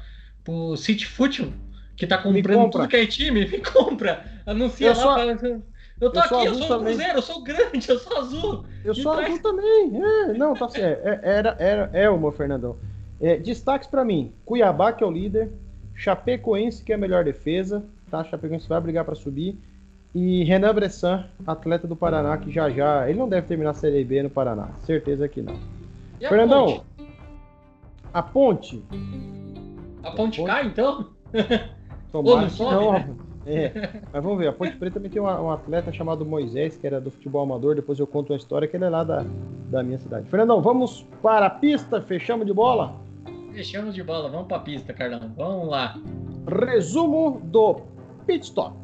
pro 0.44 0.76
City 0.76 1.04
Football, 1.04 1.52
que 1.96 2.06
tá 2.06 2.16
comprando 2.16 2.70
tudo 2.70 2.86
que 2.86 2.94
é 2.94 3.04
time, 3.04 3.44
me 3.50 3.58
compra. 3.58 4.24
Anuncia 4.46 4.90
eu 4.90 4.94
lá. 4.94 5.02
Só... 5.02 5.16
Fala... 5.16 5.62
Eu 6.00 6.12
tô 6.12 6.20
eu 6.20 6.24
aqui, 6.24 6.46
eu 6.46 6.54
sou 6.54 6.68
também. 6.68 6.94
Cruzeiro, 6.94 7.18
eu 7.18 7.22
sou 7.22 7.42
grande, 7.42 7.88
eu 7.88 7.98
sou 7.98 8.18
azul. 8.18 8.64
Eu 8.84 8.94
sou 8.94 9.16
trás... 9.16 9.30
azul 9.30 9.42
também. 9.42 10.00
É, 10.00 10.32
não, 10.34 10.54
tá 10.54 10.68
certo. 10.68 11.08
É, 11.08 11.20
era, 11.24 11.56
era, 11.58 11.90
é 11.92 12.08
uma, 12.08 12.30
Fernandão. 12.30 12.76
É, 13.20 13.36
destaques 13.36 13.88
para 13.88 14.04
mim: 14.04 14.32
Cuiabá, 14.44 14.92
que 14.92 15.02
é 15.02 15.06
o 15.08 15.10
líder. 15.10 15.50
Chapecoense, 15.92 16.84
que 16.84 16.92
é 16.92 16.94
a 16.94 16.98
melhor 16.98 17.24
defesa. 17.24 17.84
Tá? 18.08 18.22
Chapecoense 18.22 18.68
vai 18.68 18.80
brigar 18.80 19.04
para 19.04 19.16
subir. 19.16 19.58
E 20.14 20.44
Renan 20.44 20.74
Bressan, 20.74 21.24
atleta 21.46 21.86
do 21.86 21.96
Paraná, 21.96 22.36
que 22.36 22.50
já 22.50 22.68
já. 22.68 23.08
Ele 23.08 23.18
não 23.18 23.28
deve 23.28 23.46
terminar 23.46 23.70
a 23.70 23.74
Série 23.74 24.04
B 24.04 24.22
no 24.22 24.30
Paraná. 24.30 24.68
Certeza 24.80 25.26
que 25.28 25.40
não. 25.40 25.54
E 26.20 26.28
Fernandão, 26.28 26.84
a 28.12 28.22
ponte? 28.22 28.84
A 28.90 28.92
ponte, 28.92 30.02
a 30.02 30.10
ponte 30.10 30.44
cai, 30.44 30.66
então? 30.66 31.08
Tomara 32.12 32.48
que 32.48 32.62
não. 32.62 33.32
É, 33.44 33.72
mas 34.12 34.22
vamos 34.22 34.38
ver, 34.38 34.48
a 34.48 34.52
Ponte 34.52 34.76
Preta 34.76 34.94
também 34.94 35.10
tem 35.10 35.20
um, 35.20 35.24
um, 35.24 35.50
atleta 35.50 35.92
chamado 35.92 36.24
Moisés, 36.24 36.76
que 36.76 36.86
era 36.86 37.00
do 37.00 37.10
futebol 37.10 37.42
amador, 37.42 37.74
depois 37.74 37.98
eu 37.98 38.06
conto 38.06 38.32
uma 38.32 38.36
história 38.36 38.68
que 38.68 38.76
ele 38.76 38.84
é 38.84 38.88
lá 38.88 39.02
da, 39.02 39.24
da 39.68 39.82
minha 39.82 39.98
cidade. 39.98 40.28
Fernandão, 40.28 40.62
vamos 40.62 41.04
para 41.20 41.46
a 41.46 41.50
pista, 41.50 42.00
fechamos 42.00 42.46
de 42.46 42.52
bola? 42.52 42.94
Fechamos 43.52 43.94
de 43.94 44.02
bola, 44.02 44.28
vamos 44.28 44.46
para 44.46 44.58
a 44.58 44.60
pista, 44.60 44.92
Carlão, 44.92 45.32
vamos 45.36 45.68
lá. 45.68 45.98
Resumo 46.46 47.40
do 47.44 47.80
Pit 48.26 48.44
Stop. 48.44 48.76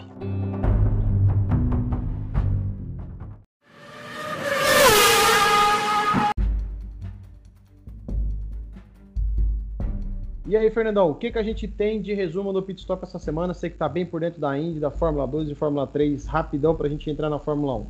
E 10.49 10.57
aí, 10.57 10.71
Fernandão, 10.71 11.11
o 11.11 11.15
que, 11.15 11.31
que 11.31 11.39
a 11.39 11.43
gente 11.43 11.69
tem 11.69 12.01
de 12.01 12.15
resumo 12.15 12.55
no 12.55 12.63
pit 12.63 12.81
stop 12.81 13.05
essa 13.05 13.19
semana? 13.19 13.53
Sei 13.53 13.69
que 13.69 13.77
tá 13.77 13.87
bem 13.87 14.07
por 14.07 14.21
dentro 14.21 14.41
da 14.41 14.59
Indy, 14.59 14.81
da 14.81 14.91
Fórmula 14.91 15.27
2 15.27 15.51
e 15.51 15.55
Fórmula 15.55 15.87
3, 15.87 16.27
rapidão 16.27 16.75
para 16.75 16.87
a 16.87 16.91
gente 16.91 17.11
entrar 17.11 17.29
na 17.29 17.39
Fórmula 17.39 17.75
1. 17.75 17.87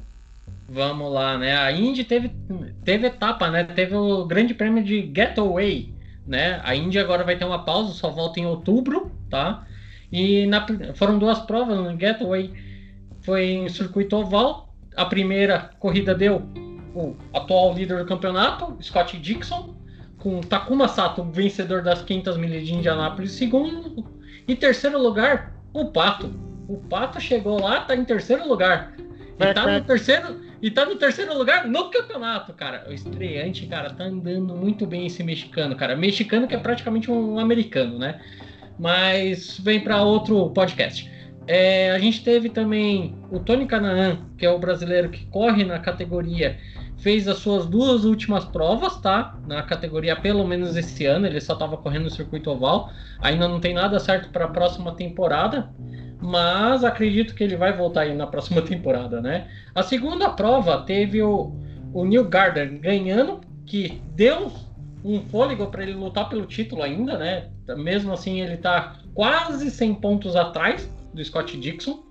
Vamos 0.71 1.13
lá, 1.13 1.39
né? 1.39 1.57
A 1.57 1.71
Indy 1.71 2.03
teve, 2.03 2.33
teve 2.85 3.07
etapa, 3.07 3.49
né? 3.49 3.63
Teve 3.63 3.95
o 3.95 4.25
Grande 4.25 4.55
Prêmio 4.55 4.83
de 4.83 5.09
Getaway, 5.15 5.95
né? 6.27 6.61
A 6.65 6.75
Indy 6.75 6.99
agora 6.99 7.23
vai 7.23 7.39
ter 7.39 7.45
uma 7.45 7.65
pausa, 7.65 7.93
só 7.93 8.11
volta 8.11 8.41
em 8.41 8.47
outubro, 8.47 9.09
tá? 9.31 9.65
E 10.11 10.45
na, 10.47 10.67
foram 10.97 11.17
duas 11.17 11.39
provas 11.39 11.79
no 11.79 11.97
Getaway. 11.97 12.53
Foi 13.21 13.45
em 13.45 13.69
circuito 13.69 14.17
oval. 14.17 14.75
A 14.97 15.05
primeira 15.05 15.71
corrida 15.79 16.13
deu 16.13 16.43
o 16.93 17.15
atual 17.33 17.73
líder 17.73 17.99
do 17.99 18.05
campeonato, 18.05 18.77
Scott 18.83 19.17
Dixon, 19.17 19.77
com 20.19 20.41
Takuma 20.41 20.89
Sato, 20.89 21.23
vencedor 21.23 21.83
das 21.83 22.03
500 22.03 22.37
milhas 22.37 22.67
de 22.67 22.75
Indianápolis, 22.75 23.33
segundo. 23.33 24.05
E 24.47 24.57
terceiro 24.57 24.99
lugar, 24.99 25.55
o 25.73 25.87
Pato. 25.87 26.33
O 26.69 26.77
Pato 26.77 27.21
chegou 27.21 27.61
lá, 27.61 27.81
tá 27.81 27.95
em 27.95 28.05
terceiro 28.05 28.47
lugar. 28.47 28.95
E 29.41 29.55
tá 29.55 29.67
no 29.67 29.81
terceiro, 29.85 30.41
e 30.61 30.71
tá 30.71 30.85
no 30.85 30.97
terceiro 30.97 31.37
lugar 31.37 31.67
no 31.67 31.91
campeonato, 31.91 32.53
cara. 32.53 32.85
O 32.89 32.93
estreante, 32.93 33.67
cara, 33.67 33.91
tá 33.91 34.05
andando 34.05 34.55
muito 34.57 34.87
bem 34.87 35.07
esse 35.07 35.23
mexicano, 35.23 35.77
cara. 35.77 35.97
Mexicano 35.97 36.49
que 36.49 36.55
é 36.55 36.59
praticamente 36.59 37.11
um 37.11 37.39
americano, 37.39 37.99
né? 37.99 38.21
Mas 38.79 39.59
vem 39.59 39.81
para 39.81 40.03
outro 40.03 40.51
podcast. 40.51 41.11
É, 41.47 41.93
a 41.93 41.99
gente 41.99 42.23
teve 42.23 42.51
também 42.51 43.15
o 43.31 43.39
Tony 43.39 43.67
Canaan, 43.67 44.19
que 44.37 44.45
é 44.45 44.51
o 44.51 44.59
brasileiro 44.59 45.09
que 45.09 45.25
corre 45.27 45.65
na 45.65 45.79
categoria 45.79 46.59
fez 46.99 47.29
as 47.29 47.39
suas 47.39 47.67
duas 47.67 48.05
últimas 48.05 48.45
provas, 48.45 49.01
tá? 49.01 49.37
Na 49.47 49.63
categoria, 49.63 50.17
pelo 50.17 50.47
menos 50.47 50.77
esse 50.77 51.07
ano, 51.07 51.27
ele 51.27 51.41
só 51.41 51.55
estava 51.55 51.77
correndo 51.77 52.05
no 52.05 52.11
circuito 52.11 52.51
oval. 52.51 52.91
Ainda 53.21 53.49
não 53.49 53.61
tem 53.61 53.73
nada 53.73 53.99
certo 54.01 54.31
para 54.31 54.47
a 54.47 54.49
próxima 54.49 54.93
temporada, 54.95 55.71
mas 56.21 56.83
acredito 56.83 57.35
que 57.35 57.45
ele 57.45 57.57
vai 57.57 57.73
voltar 57.73 58.03
aí 58.03 58.15
na 58.15 58.27
próxima 58.27 58.61
temporada, 58.63 59.21
né? 59.21 59.49
A 59.75 59.83
segunda 59.83 60.31
prova 60.31 60.83
teve 60.83 61.23
o, 61.23 61.53
o 61.93 62.05
Neil 62.05 62.29
Gardner 62.29 62.81
ganhando, 62.81 63.41
que 63.65 64.03
deu 64.15 64.53
um 65.05 65.21
fôlego 65.23 65.69
para 65.69 65.85
ele 65.85 65.95
lutar 65.95 66.29
pelo 66.29 66.47
título 66.47 66.83
ainda, 66.83 67.17
né? 67.17 67.49
Mesmo 67.77 68.13
assim, 68.13 68.41
ele 68.41 68.55
está 68.55 68.97
quase 69.15 69.71
100 69.71 69.95
pontos 69.97 70.35
atrás 70.35 70.93
do 71.15 71.25
Scott 71.25 71.57
Dixon, 71.57 72.03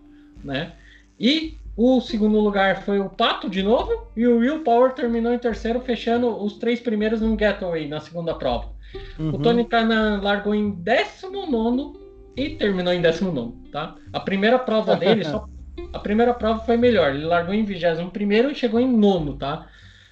né? 0.43 0.71
E 1.19 1.57
o 1.77 2.01
segundo 2.01 2.39
lugar 2.39 2.81
foi 2.81 2.99
o 2.99 3.07
Pato 3.07 3.47
de 3.47 3.61
novo. 3.61 4.07
E 4.15 4.25
o 4.27 4.39
Will 4.39 4.63
Power 4.63 4.93
terminou 4.93 5.31
em 5.31 5.37
terceiro, 5.37 5.79
fechando 5.79 6.43
os 6.43 6.57
três 6.57 6.79
primeiros 6.79 7.21
no 7.21 7.37
Getaway 7.37 7.87
na 7.87 7.99
segunda 7.99 8.33
prova. 8.33 8.69
Uhum. 9.19 9.29
O 9.29 9.37
Tony 9.37 9.63
Kanan 9.63 10.19
largou 10.23 10.55
em 10.55 10.71
19 10.71 11.93
e 12.35 12.49
terminou 12.55 12.91
em 12.91 13.01
19, 13.01 13.69
tá? 13.71 13.95
A 14.11 14.19
primeira 14.19 14.57
prova 14.57 14.95
dele, 14.95 15.23
só, 15.23 15.47
a 15.93 15.99
primeira 15.99 16.33
prova 16.33 16.65
foi 16.65 16.77
melhor. 16.77 17.13
Ele 17.13 17.25
largou 17.25 17.53
em 17.53 17.63
21 17.63 18.49
e 18.49 18.55
chegou 18.55 18.79
em 18.79 18.91
nono, 18.91 19.37
tá? 19.37 19.67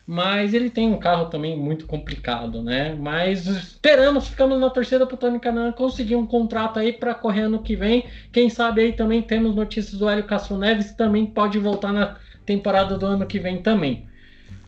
Mas 0.08 0.54
ele 0.54 0.70
tem 0.70 0.94
um 0.94 1.00
carro 1.00 1.26
também 1.26 1.58
muito 1.58 1.88
complicado, 1.88 2.62
né? 2.62 2.94
Mas 2.94 3.48
esperamos, 3.48 4.28
ficamos 4.28 4.60
na 4.60 4.70
torcida 4.70 5.08
para 5.08 5.18
Tony 5.18 5.40
Canan 5.40 5.72
conseguir 5.72 6.16
um 6.16 6.28
contrato 6.28 6.78
aí 6.78 6.94
para 6.94 7.16
correr 7.16 7.42
ano 7.42 7.64
que 7.64 7.76
vem. 7.76 8.06
Quem 8.32 8.48
sabe 8.48 8.82
aí 8.82 8.94
também 8.94 9.24
temos 9.24 9.56
notícias 9.56 9.98
do 9.98 10.08
Hélio 10.08 10.26
Castro 10.26 10.58
Neves, 10.58 10.94
também 10.94 11.26
pode 11.26 11.58
voltar 11.58 11.92
na 11.92 12.18
temporada 12.46 12.98
do 12.98 13.06
ano 13.06 13.26
que 13.26 13.40
vem 13.40 13.64
também. 13.64 14.08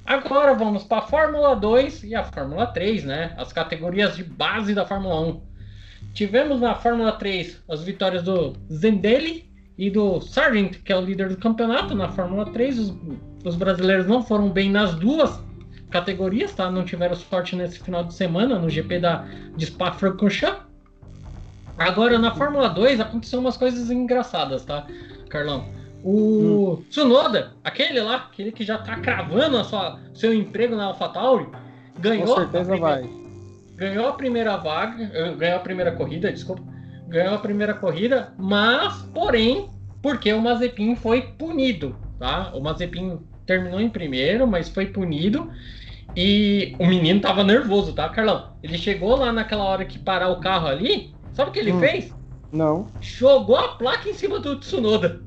Agora 0.03 0.55
vamos 0.55 0.83
para 0.85 0.99
a 0.99 1.07
Fórmula 1.07 1.55
2 1.55 2.05
e 2.05 2.15
a 2.15 2.23
Fórmula 2.23 2.65
3, 2.65 3.03
né? 3.03 3.35
As 3.37 3.53
categorias 3.53 4.15
de 4.15 4.23
base 4.23 4.73
da 4.73 4.85
Fórmula 4.85 5.19
1. 5.21 5.41
Tivemos 6.13 6.59
na 6.59 6.73
Fórmula 6.73 7.11
3 7.11 7.61
as 7.69 7.83
vitórias 7.83 8.23
do 8.23 8.53
Zendelli 8.71 9.47
e 9.77 9.91
do 9.91 10.19
Sargent, 10.19 10.81
que 10.83 10.91
é 10.91 10.97
o 10.97 11.01
líder 11.01 11.29
do 11.29 11.37
campeonato 11.37 11.93
na 11.93 12.09
Fórmula 12.09 12.45
3. 12.45 12.79
Os, 12.79 12.95
os 13.45 13.55
brasileiros 13.55 14.07
não 14.07 14.23
foram 14.23 14.49
bem 14.49 14.71
nas 14.71 14.95
duas 14.95 15.39
categorias, 15.91 16.53
tá? 16.53 16.71
Não 16.71 16.83
tiveram 16.83 17.15
sorte 17.15 17.55
nesse 17.55 17.79
final 17.79 18.03
de 18.03 18.13
semana 18.13 18.57
no 18.57 18.69
GP 18.69 18.99
da 18.99 19.25
de 19.55 19.65
Spa-Francorchamps. 19.67 20.65
Agora 21.77 22.17
na 22.17 22.33
Fórmula 22.33 22.69
2 22.69 22.99
aconteceu 22.99 23.39
umas 23.39 23.55
coisas 23.55 23.91
engraçadas, 23.91 24.65
tá, 24.65 24.87
Carlão? 25.29 25.65
O 26.03 26.79
hum. 26.79 26.83
Tsunoda, 26.89 27.53
aquele 27.63 28.01
lá, 28.01 28.15
aquele 28.15 28.51
que 28.51 28.63
já 28.63 28.79
tá 28.79 28.95
cravando 28.97 29.57
a 29.57 29.63
sua, 29.63 29.99
seu 30.13 30.33
emprego 30.33 30.75
na 30.75 30.85
AlphaTauri, 30.85 31.47
ganhou. 31.99 32.27
Com 32.27 32.35
certeza 32.35 32.71
primeira, 32.71 33.01
vai. 33.01 33.09
Ganhou 33.75 34.07
a 34.07 34.13
primeira 34.13 34.57
vaga, 34.57 35.03
eh, 35.13 35.35
ganhou 35.35 35.57
a 35.57 35.61
primeira 35.61 35.91
corrida, 35.91 36.31
desculpa 36.31 36.63
ganhou 37.07 37.35
a 37.35 37.39
primeira 37.39 37.73
corrida, 37.73 38.33
mas, 38.37 39.01
porém, 39.13 39.69
porque 40.01 40.31
o 40.31 40.41
Mazepin 40.41 40.95
foi 40.95 41.21
punido, 41.21 41.95
tá? 42.19 42.51
O 42.53 42.61
Mazepin 42.61 43.19
terminou 43.45 43.79
em 43.79 43.89
primeiro, 43.89 44.45
mas 44.45 44.69
foi 44.69 44.87
punido. 44.87 45.49
E 46.15 46.75
o 46.79 46.85
menino 46.85 47.21
tava 47.21 47.43
nervoso, 47.43 47.93
tá, 47.93 48.09
Carlão? 48.09 48.53
Ele 48.63 48.77
chegou 48.77 49.15
lá 49.15 49.31
naquela 49.31 49.63
hora 49.63 49.85
que 49.85 49.99
parar 49.99 50.29
o 50.29 50.39
carro 50.39 50.67
ali, 50.67 51.13
sabe 51.33 51.49
o 51.49 51.53
que 51.53 51.59
ele 51.59 51.71
hum, 51.71 51.79
fez? 51.79 52.13
Não. 52.51 52.87
Jogou 53.01 53.55
a 53.55 53.69
placa 53.69 54.09
em 54.09 54.13
cima 54.13 54.39
do 54.39 54.59
Tsunoda. 54.59 55.21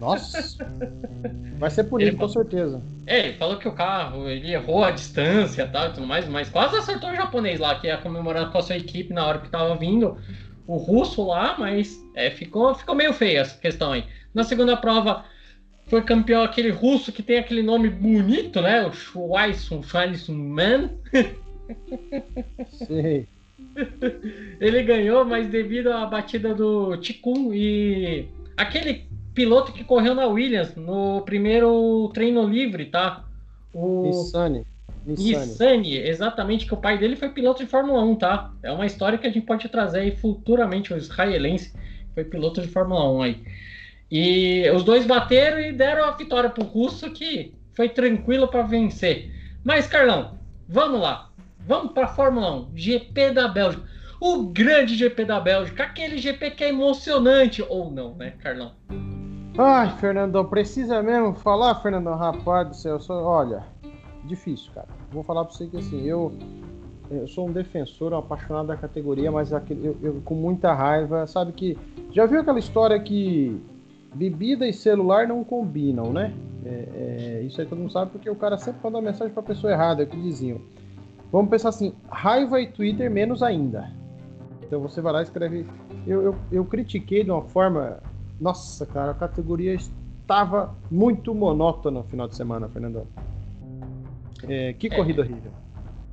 Nossa! 0.00 0.66
Vai 1.58 1.70
ser 1.70 1.84
punido, 1.84 2.16
com 2.16 2.28
certeza. 2.28 2.82
É, 3.06 3.28
ele 3.28 3.38
falou 3.38 3.56
que 3.56 3.68
o 3.68 3.72
carro, 3.72 4.28
ele 4.28 4.52
errou 4.52 4.82
a 4.82 4.90
distância 4.90 5.62
e 5.62 5.68
tal, 5.68 5.92
tudo 5.92 6.06
mais, 6.06 6.28
mas 6.28 6.48
quase 6.48 6.76
acertou 6.76 7.10
o 7.10 7.14
japonês 7.14 7.60
lá, 7.60 7.76
que 7.76 7.86
ia 7.86 7.96
comemorar 7.96 8.50
com 8.50 8.58
a 8.58 8.62
sua 8.62 8.76
equipe 8.76 9.14
na 9.14 9.24
hora 9.24 9.38
que 9.38 9.48
tava 9.48 9.76
vindo 9.76 10.18
o 10.66 10.76
russo 10.76 11.26
lá, 11.26 11.56
mas 11.58 12.02
é, 12.14 12.30
ficou, 12.30 12.74
ficou 12.74 12.94
meio 12.94 13.12
feia 13.12 13.40
essa 13.40 13.58
questão 13.58 13.92
aí. 13.92 14.04
Na 14.32 14.44
segunda 14.44 14.76
prova 14.76 15.24
foi 15.86 16.02
campeão 16.02 16.42
aquele 16.42 16.70
russo 16.70 17.12
que 17.12 17.22
tem 17.22 17.38
aquele 17.38 17.62
nome 17.62 17.90
bonito, 17.90 18.60
né? 18.60 18.86
O 18.86 18.92
Schweisson, 18.92 19.82
Schweisson 19.82 20.32
Man. 20.32 20.90
Sim. 22.72 23.26
Ele 24.60 24.82
ganhou, 24.82 25.24
mas 25.24 25.48
devido 25.48 25.92
à 25.92 26.06
batida 26.06 26.54
do 26.54 26.96
Ticum 26.96 27.52
e 27.52 28.28
aquele 28.56 29.06
piloto 29.34 29.72
que 29.72 29.84
correu 29.84 30.14
na 30.14 30.26
Williams 30.26 30.74
no 30.76 31.22
primeiro 31.22 32.10
treino 32.14 32.46
livre, 32.48 32.86
tá? 32.86 33.24
O. 33.72 34.10
Nissani, 35.06 35.98
exatamente, 35.98 36.66
que 36.66 36.74
o 36.74 36.78
pai 36.78 36.98
dele 36.98 37.16
foi 37.16 37.28
piloto 37.28 37.62
de 37.62 37.70
Fórmula 37.70 38.02
1, 38.02 38.16
tá? 38.16 38.52
É 38.62 38.72
uma 38.72 38.86
história 38.86 39.18
que 39.18 39.26
a 39.26 39.30
gente 39.30 39.44
pode 39.44 39.68
trazer 39.68 40.00
aí 40.00 40.16
futuramente, 40.16 40.92
o 40.92 40.96
israelense 40.96 41.74
foi 42.14 42.24
piloto 42.24 42.60
de 42.60 42.68
Fórmula 42.68 43.10
1 43.10 43.22
aí. 43.22 43.44
E 44.10 44.70
os 44.70 44.84
dois 44.84 45.06
bateram 45.06 45.58
e 45.58 45.72
deram 45.72 46.04
a 46.04 46.12
vitória 46.12 46.48
pro 46.48 46.64
Russo, 46.64 47.10
que 47.10 47.54
foi 47.74 47.88
tranquilo 47.88 48.48
para 48.48 48.62
vencer. 48.62 49.30
Mas, 49.64 49.86
Carlão, 49.86 50.38
vamos 50.68 51.00
lá. 51.00 51.30
Vamos 51.66 51.92
para 51.92 52.06
Fórmula 52.08 52.54
1, 52.54 52.68
GP 52.74 53.32
da 53.32 53.48
Bélgica. 53.48 53.82
O 54.20 54.44
grande 54.44 54.94
GP 54.96 55.24
da 55.24 55.40
Bélgica, 55.40 55.84
aquele 55.84 56.18
GP 56.18 56.52
que 56.52 56.64
é 56.64 56.68
emocionante, 56.68 57.64
ou 57.68 57.90
não, 57.90 58.14
né, 58.14 58.34
Carlão? 58.42 58.72
Ai, 59.58 59.90
Fernandão, 59.98 60.44
precisa 60.44 61.02
mesmo 61.02 61.34
falar, 61.34 61.74
Fernandão? 61.76 62.16
Rapaz 62.16 62.68
do 62.68 62.74
céu, 62.74 63.00
só, 63.00 63.22
olha, 63.22 63.64
difícil, 64.26 64.72
cara. 64.72 64.88
Vou 65.10 65.22
falar 65.22 65.44
para 65.44 65.54
você 65.54 65.66
que 65.66 65.76
assim, 65.76 66.02
eu, 66.02 66.32
eu 67.10 67.26
sou 67.28 67.48
um 67.48 67.52
defensor, 67.52 68.12
um 68.12 68.18
apaixonado 68.18 68.66
da 68.66 68.76
categoria, 68.76 69.30
mas 69.30 69.52
aquele, 69.52 69.86
eu, 69.86 69.96
eu, 70.02 70.22
com 70.24 70.34
muita 70.34 70.72
raiva, 70.72 71.26
sabe 71.26 71.52
que. 71.52 71.76
Já 72.10 72.26
viu 72.26 72.40
aquela 72.40 72.58
história 72.58 72.98
que 73.00 73.60
bebida 74.14 74.66
e 74.66 74.72
celular 74.72 75.26
não 75.26 75.42
combinam, 75.42 76.12
né? 76.12 76.32
É, 76.64 76.88
é, 76.94 77.42
isso 77.42 77.60
aí 77.60 77.66
todo 77.66 77.78
mundo 77.78 77.92
sabe 77.92 78.10
porque 78.10 78.30
o 78.30 78.36
cara 78.36 78.56
sempre 78.56 78.80
manda 78.82 79.00
mensagem 79.00 79.34
para 79.34 79.42
pessoa 79.42 79.72
errada, 79.72 80.02
é 80.02 80.06
o 80.06 80.08
que 80.08 80.20
diziam. 80.20 80.60
Vamos 81.30 81.50
pensar 81.50 81.70
assim, 81.70 81.92
raiva 82.08 82.60
e 82.60 82.66
Twitter 82.68 83.10
menos 83.10 83.42
ainda. 83.42 83.90
Então 84.62 84.80
você 84.80 85.00
vai 85.00 85.12
lá 85.12 85.20
e 85.20 85.24
escreve. 85.24 85.66
Eu, 86.06 86.22
eu, 86.22 86.36
eu 86.50 86.64
critiquei 86.64 87.24
de 87.24 87.30
uma 87.30 87.42
forma. 87.42 87.98
Nossa, 88.40 88.86
cara, 88.86 89.10
a 89.10 89.14
categoria 89.14 89.74
estava 89.74 90.74
muito 90.90 91.34
monótona 91.34 92.00
no 92.00 92.04
final 92.04 92.28
de 92.28 92.36
semana, 92.36 92.68
Fernandão. 92.68 93.06
É, 94.48 94.72
que 94.72 94.86
é. 94.86 94.90
corrida 94.90 95.22
horrível. 95.22 95.52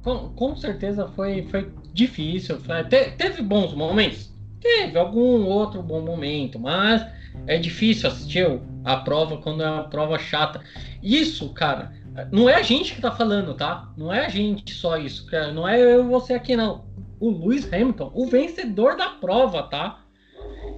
Com, 0.04 0.30
com, 0.30 0.56
certeza 0.56 1.08
foi, 1.10 1.44
foi 1.44 1.72
difícil. 1.94 2.60
Foi, 2.60 2.84
te, 2.86 3.12
teve 3.12 3.42
bons 3.42 3.74
momentos? 3.74 4.32
Teve 4.60 4.98
algum 4.98 5.46
outro 5.46 5.82
bom 5.82 6.02
momento, 6.02 6.60
mas 6.60 7.06
é 7.48 7.58
difícil 7.58 8.10
assistir 8.10 8.62
a 8.84 8.98
prova 8.98 9.38
quando 9.38 9.64
é 9.64 9.70
uma 9.70 9.84
prova 9.84 10.18
chata. 10.20 10.62
Isso, 11.02 11.50
cara, 11.54 11.92
não 12.32 12.50
é 12.50 12.56
a 12.56 12.62
gente 12.62 12.94
que 12.94 13.02
tá 13.02 13.12
falando, 13.12 13.54
tá? 13.54 13.92
Não 13.98 14.12
é 14.12 14.26
a 14.26 14.30
gente 14.30 14.74
só 14.74 14.98
isso. 14.98 15.26
Não 15.54 15.68
é 15.68 15.80
eu 15.80 16.04
e 16.04 16.08
você 16.08 16.34
aqui, 16.34 16.56
não. 16.56 16.86
O 17.20 17.30
Lewis 17.30 17.72
Hamilton, 17.72 18.12
o 18.14 18.26
vencedor 18.26 18.96
da 18.96 19.10
prova, 19.10 19.64
tá? 19.64 20.04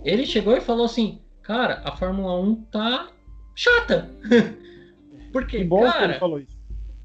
Ele 0.03 0.25
chegou 0.25 0.55
e 0.55 0.61
falou 0.61 0.85
assim: 0.85 1.21
Cara, 1.41 1.81
a 1.83 1.95
Fórmula 1.95 2.39
1 2.39 2.55
tá 2.71 3.09
chata. 3.55 4.09
Porque, 5.31 5.59
que 5.59 5.63
bom 5.63 5.81
cara, 5.81 5.97
que 5.97 6.03
ele 6.03 6.13
falou 6.19 6.39
isso. 6.39 6.57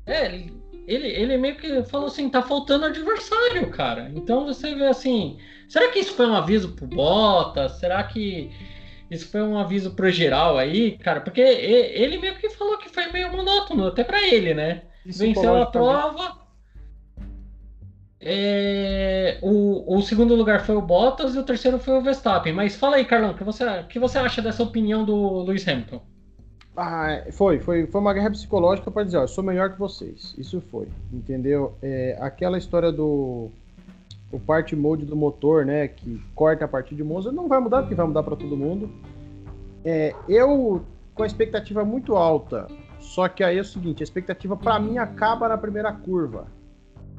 É, 0.09 0.49
ele, 0.87 1.07
ele 1.07 1.37
meio 1.37 1.57
que 1.57 1.83
falou 1.85 2.07
assim: 2.07 2.31
tá 2.31 2.43
faltando 2.43 2.87
adversário, 2.87 3.71
cara. 3.71 4.11
Então 4.15 4.47
você 4.47 4.75
vê 4.75 4.87
assim: 4.87 5.39
será 5.69 5.89
que 5.91 5.99
isso 5.99 6.15
foi 6.15 6.27
um 6.27 6.35
aviso 6.35 6.73
pro 6.73 6.87
Bottas? 6.87 7.73
Será 7.73 8.03
que 8.05 8.51
isso 9.11 9.29
foi 9.29 9.43
um 9.43 9.59
aviso 9.59 9.93
pro 9.93 10.11
geral 10.11 10.57
aí, 10.57 10.99
cara, 10.99 11.21
porque 11.21 11.41
ele 11.41 12.19
meio 12.19 12.37
que 12.37 12.49
falou 12.51 12.79
que 12.79 12.89
foi 12.89 13.07
meio 13.13 13.31
monótono, 13.31 13.87
até 13.87 14.03
para 14.03 14.27
ele, 14.27 14.55
né? 14.55 14.83
Isso 15.05 15.21
Venceu 15.21 15.63
a 15.63 15.67
prova. 15.67 16.39
É, 18.21 19.39
o, 19.43 19.97
o, 19.97 20.03
segundo 20.03 20.35
lugar 20.35 20.63
foi 20.63 20.75
o 20.75 20.83
Bottas 20.83 21.35
e 21.35 21.39
o 21.39 21.45
terceiro 21.45 21.79
foi 21.79 21.95
o 21.95 22.03
Verstappen. 22.03 22.53
Mas 22.53 22.77
fala 22.77 22.97
aí, 22.97 23.05
Carlão, 23.05 23.31
o 23.31 23.35
que 23.35 23.45
você, 23.45 23.65
que 23.89 23.99
você 23.99 24.19
acha 24.19 24.43
dessa 24.43 24.63
opinião 24.63 25.05
do 25.05 25.43
Lewis 25.43 25.67
Hamilton? 25.67 26.03
Ah, 26.81 27.25
foi, 27.33 27.59
foi, 27.59 27.89
foi 27.89 28.01
uma 28.01 28.15
guerra 28.15 28.31
psicológica 28.31 28.89
para 28.89 29.03
dizer, 29.03 29.17
ó, 29.17 29.23
eu 29.23 29.29
sou 29.29 29.43
melhor 29.43 29.73
que 29.73 29.79
vocês. 29.81 30.33
Isso 30.39 30.61
foi, 30.61 30.87
entendeu? 31.13 31.75
É, 31.83 32.17
aquela 32.21 32.57
história 32.57 32.93
do 32.93 33.51
o 34.31 34.39
part 34.39 34.77
mode 34.77 35.05
do 35.05 35.17
motor, 35.17 35.67
né, 35.67 35.89
que 35.89 36.23
corta 36.37 36.67
a 36.67 36.69
partir 36.69 36.95
de 36.95 37.03
Monza, 37.03 37.33
não 37.33 37.49
vai 37.49 37.59
mudar 37.59 37.81
porque 37.81 37.97
vai 37.97 38.07
mudar 38.07 38.23
para 38.23 38.37
todo 38.37 38.57
mundo. 38.57 38.89
É, 39.85 40.15
eu 40.29 40.85
com 41.17 41.25
a 41.25 41.27
expectativa 41.27 41.85
muito 41.85 42.15
alta, 42.15 42.69
só 43.01 43.27
que 43.29 43.43
aí 43.43 43.59
é 43.59 43.61
o 43.61 43.65
seguinte, 43.65 44.01
a 44.01 44.05
expectativa 44.05 44.57
para 44.57 44.79
mim 44.79 44.99
acaba 44.99 45.49
na 45.49 45.59
primeira 45.59 45.93
curva. 45.93 46.47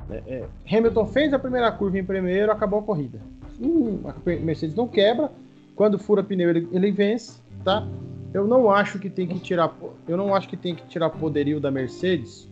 É, 0.09 0.23
é, 0.25 0.47
Hamilton 0.71 1.05
fez 1.07 1.33
a 1.33 1.39
primeira 1.39 1.69
curva 1.69 1.99
em 1.99 2.03
primeiro, 2.05 2.49
acabou 2.49 2.79
a 2.79 2.83
corrida. 2.83 3.19
Hum, 3.59 4.03
a 4.05 4.29
Mercedes 4.39 4.73
não 4.73 4.87
quebra, 4.87 5.29
quando 5.75 5.99
fura 5.99 6.23
pneu 6.23 6.49
ele, 6.49 6.69
ele 6.71 6.91
vence, 6.91 7.41
tá? 7.65 7.85
Eu 8.33 8.47
não 8.47 8.69
acho 8.69 8.99
que 8.99 9.09
tem 9.09 9.27
que 9.27 9.39
tirar, 9.39 9.73
eu 10.07 10.15
não 10.15 10.35
acho 10.35 10.47
que 10.47 10.57
tem 10.57 10.75
que 10.75 10.85
tirar 10.87 11.09
poderio 11.09 11.59
da 11.59 11.71
Mercedes 11.71 12.49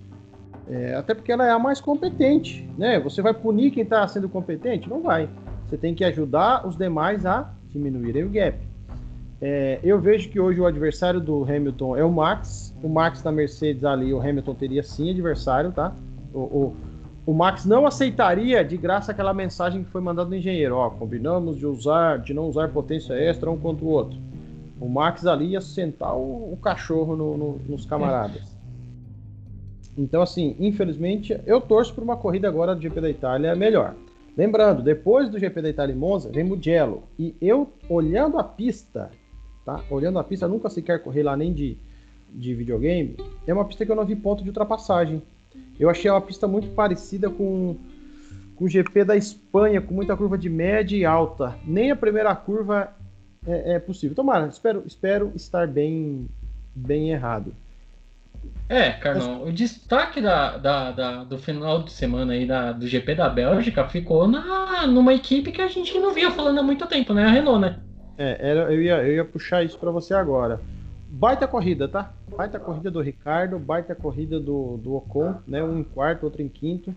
é, 0.69 0.95
até 0.95 1.13
porque 1.13 1.31
ela 1.31 1.47
é 1.47 1.51
a 1.51 1.59
mais 1.59 1.79
competente, 1.79 2.69
né? 2.77 2.99
Você 2.99 3.21
vai 3.21 3.33
punir 3.33 3.71
quem 3.71 3.83
está 3.83 4.05
sendo 4.07 4.27
competente? 4.27 4.89
Não 4.89 5.01
vai. 5.01 5.29
Você 5.65 5.77
tem 5.77 5.95
que 5.95 6.03
ajudar 6.03 6.67
os 6.67 6.75
demais 6.75 7.25
a 7.25 7.53
diminuírem 7.71 8.25
o 8.25 8.29
gap. 8.29 8.57
É, 9.39 9.79
eu 9.83 9.99
vejo 9.99 10.29
que 10.29 10.39
hoje 10.39 10.59
o 10.59 10.65
adversário 10.65 11.21
do 11.21 11.43
Hamilton 11.43 11.95
é 11.95 12.03
o 12.03 12.11
Max. 12.11 12.75
O 12.83 12.89
Max 12.89 13.23
na 13.23 13.31
Mercedes 13.31 13.85
ali, 13.85 14.13
o 14.13 14.19
Hamilton 14.19 14.55
teria 14.55 14.83
sim 14.83 15.09
adversário, 15.09 15.71
tá? 15.71 15.93
O, 16.33 16.39
o, 16.39 16.75
o 17.27 17.33
Max 17.33 17.65
não 17.65 17.87
aceitaria 17.87 18.63
de 18.63 18.75
graça 18.75 19.11
aquela 19.11 19.33
mensagem 19.33 19.83
que 19.83 19.89
foi 19.89 20.01
mandada 20.01 20.29
do 20.29 20.35
engenheiro. 20.35 20.75
Ó, 20.75 20.89
combinamos 20.89 21.57
de 21.57 21.65
usar, 21.65 22.19
de 22.19 22.33
não 22.33 22.47
usar 22.49 22.67
potência 22.69 23.13
extra 23.13 23.49
um 23.49 23.57
contra 23.57 23.85
o 23.85 23.89
outro. 23.89 24.19
O 24.79 24.87
Max 24.87 25.25
ali 25.25 25.47
ia 25.47 25.61
sentar 25.61 26.15
o, 26.15 26.53
o 26.53 26.57
cachorro 26.57 27.15
no, 27.15 27.37
no, 27.37 27.59
nos 27.67 27.85
camaradas. 27.85 28.55
Então, 29.97 30.21
assim, 30.21 30.55
infelizmente, 30.59 31.39
eu 31.45 31.59
torço 31.59 31.93
por 31.93 32.03
uma 32.03 32.15
corrida 32.15 32.47
agora 32.47 32.75
do 32.75 32.81
GP 32.81 33.01
da 33.01 33.09
Itália 33.09 33.55
melhor. 33.55 33.95
Lembrando, 34.37 34.83
depois 34.83 35.27
do 35.29 35.39
GP 35.39 35.63
da 35.63 35.69
Itália 35.69 35.95
em 35.95 35.97
Monza, 35.97 36.29
vem 36.29 36.43
Mugello. 36.43 37.03
E 37.17 37.35
eu, 37.41 37.73
olhando 37.89 38.37
a 38.37 38.43
pista, 38.43 39.09
tá? 39.65 39.83
Olhando 39.89 40.19
a 40.19 40.23
pista, 40.23 40.47
nunca 40.47 40.69
sequer 40.69 41.01
correr 41.01 41.23
lá 41.23 41.35
nem 41.35 41.51
de, 41.51 41.75
de 42.31 42.53
videogame. 42.53 43.17
É 43.47 43.53
uma 43.53 43.65
pista 43.65 43.83
que 43.83 43.91
eu 43.91 43.95
não 43.95 44.05
vi 44.05 44.15
ponto 44.15 44.43
de 44.43 44.49
ultrapassagem. 44.49 45.23
Eu 45.79 45.89
achei 45.89 46.11
uma 46.11 46.21
pista 46.21 46.47
muito 46.47 46.69
parecida 46.69 47.31
com, 47.31 47.77
com 48.55 48.65
o 48.65 48.69
GP 48.69 49.03
da 49.03 49.17
Espanha, 49.17 49.81
com 49.81 49.95
muita 49.95 50.15
curva 50.15 50.37
de 50.37 50.51
média 50.51 50.95
e 50.95 51.03
alta. 51.03 51.57
Nem 51.65 51.89
a 51.89 51.95
primeira 51.95 52.35
curva 52.35 52.95
é, 53.47 53.73
é 53.73 53.79
possível. 53.79 54.15
Tomara, 54.15 54.47
espero, 54.47 54.83
espero 54.85 55.31
estar 55.35 55.67
bem, 55.67 56.27
bem 56.75 57.11
errado. 57.11 57.53
É, 58.69 58.91
Carlão, 58.91 59.43
o 59.43 59.51
destaque 59.51 60.21
da, 60.21 60.57
da, 60.57 60.91
da, 60.91 61.23
do 61.23 61.37
final 61.37 61.83
de 61.83 61.91
semana 61.91 62.33
aí 62.33 62.45
da, 62.45 62.73
do 62.73 62.85
GP 62.85 63.15
da 63.15 63.29
Bélgica 63.29 63.87
ficou 63.87 64.27
na, 64.27 64.85
numa 64.85 65.13
equipe 65.13 65.51
que 65.51 65.61
a 65.61 65.67
gente 65.67 65.97
não 65.99 66.13
via 66.13 66.29
falando 66.31 66.59
há 66.59 66.63
muito 66.63 66.85
tempo, 66.85 67.13
né? 67.13 67.25
A 67.25 67.29
Renault, 67.29 67.61
né? 67.61 67.79
É, 68.17 68.49
era, 68.49 68.73
eu, 68.73 68.81
ia, 68.81 68.95
eu 69.03 69.15
ia 69.15 69.25
puxar 69.25 69.63
isso 69.63 69.77
para 69.79 69.91
você 69.91 70.13
agora. 70.13 70.59
Baita 71.09 71.47
corrida, 71.47 71.87
tá? 71.87 72.11
Baita 72.35 72.59
corrida 72.59 72.91
do 72.91 72.99
Ricardo, 72.99 73.57
baita 73.57 73.95
corrida 73.95 74.39
do, 74.39 74.77
do 74.77 74.95
Ocon, 74.95 75.35
né? 75.47 75.63
Um 75.63 75.79
em 75.79 75.83
quarto, 75.83 76.23
outro 76.23 76.41
em 76.41 76.49
quinto. 76.49 76.93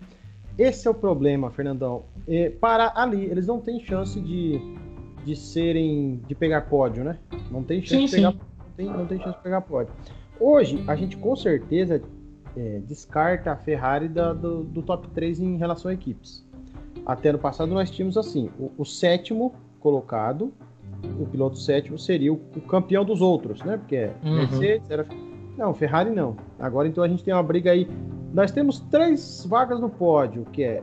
Esse 0.58 0.88
é 0.88 0.90
o 0.90 0.94
problema, 0.94 1.50
Fernandão. 1.50 2.02
É, 2.26 2.50
para 2.50 2.92
ali, 2.96 3.24
eles 3.24 3.46
não 3.46 3.60
têm 3.60 3.80
chance 3.80 4.20
de, 4.20 4.60
de 5.24 5.36
serem. 5.36 6.20
de 6.26 6.34
pegar 6.34 6.62
pódio, 6.62 7.04
né? 7.04 7.18
Não 7.50 7.62
tem 7.62 7.80
chance 7.80 7.96
sim, 7.96 8.06
de 8.06 8.12
pegar. 8.12 8.32
Sim. 8.32 8.38
Não 8.38 8.72
tem, 8.76 8.86
não 8.86 9.06
tem 9.06 9.18
chance 9.18 9.36
de 9.36 9.42
pegar 9.42 9.60
pódio. 9.60 9.92
Hoje, 10.38 10.82
a 10.86 10.96
gente 10.96 11.16
com 11.16 11.36
certeza 11.36 12.02
é, 12.56 12.80
descarta 12.86 13.52
a 13.52 13.56
Ferrari 13.56 14.08
da, 14.08 14.32
do, 14.32 14.64
do, 14.64 14.82
top 14.82 15.08
3 15.08 15.40
em 15.40 15.56
relação 15.56 15.90
a 15.90 15.94
equipes. 15.94 16.44
Até 17.04 17.32
no 17.32 17.38
passado 17.38 17.72
nós 17.72 17.90
tínhamos 17.90 18.16
assim, 18.16 18.50
o, 18.58 18.72
o 18.78 18.84
sétimo 18.84 19.54
colocado, 19.78 20.52
o 21.18 21.26
piloto 21.26 21.58
sétimo 21.58 21.98
seria 21.98 22.32
o, 22.32 22.40
o, 22.56 22.60
campeão 22.60 23.04
dos 23.04 23.20
outros, 23.20 23.62
né? 23.62 23.76
Porque 23.76 23.96
é 23.96 24.14
uhum. 24.24 24.36
Mercedes 24.36 24.90
era... 24.90 25.06
Não, 25.56 25.74
Ferrari 25.74 26.10
não. 26.10 26.36
Agora 26.58 26.88
então 26.88 27.04
a 27.04 27.08
gente 27.08 27.22
tem 27.22 27.34
uma 27.34 27.42
briga 27.42 27.70
aí. 27.70 27.88
Nós 28.32 28.50
temos 28.50 28.80
três 28.80 29.44
vagas 29.48 29.80
no 29.80 29.90
pódio, 29.90 30.46
que 30.52 30.62
é 30.62 30.82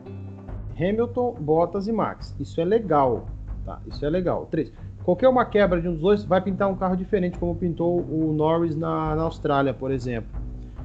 Hamilton, 0.80 1.36
Bottas 1.40 1.88
e 1.88 1.92
Max. 1.92 2.36
Isso 2.40 2.62
é 2.62 2.66
legal, 2.66 3.26
tá? 3.68 3.80
Isso 3.88 4.04
é 4.04 4.10
legal. 4.10 4.48
Três 4.50 4.72
qualquer 5.08 5.30
uma 5.30 5.46
quebra 5.46 5.82
de 5.82 5.88
um 5.88 5.94
dos 5.94 6.02
dois 6.02 6.24
vai 6.26 6.42
pintar 6.42 6.70
um 6.70 6.76
carro 6.76 6.98
diferente, 6.98 7.40
como 7.40 7.56
pintou 7.56 8.02
o 8.02 8.34
Norris 8.34 8.76
na, 8.76 9.16
na 9.16 9.22
Austrália, 9.22 9.74
por 9.74 9.90
exemplo. 9.90 10.30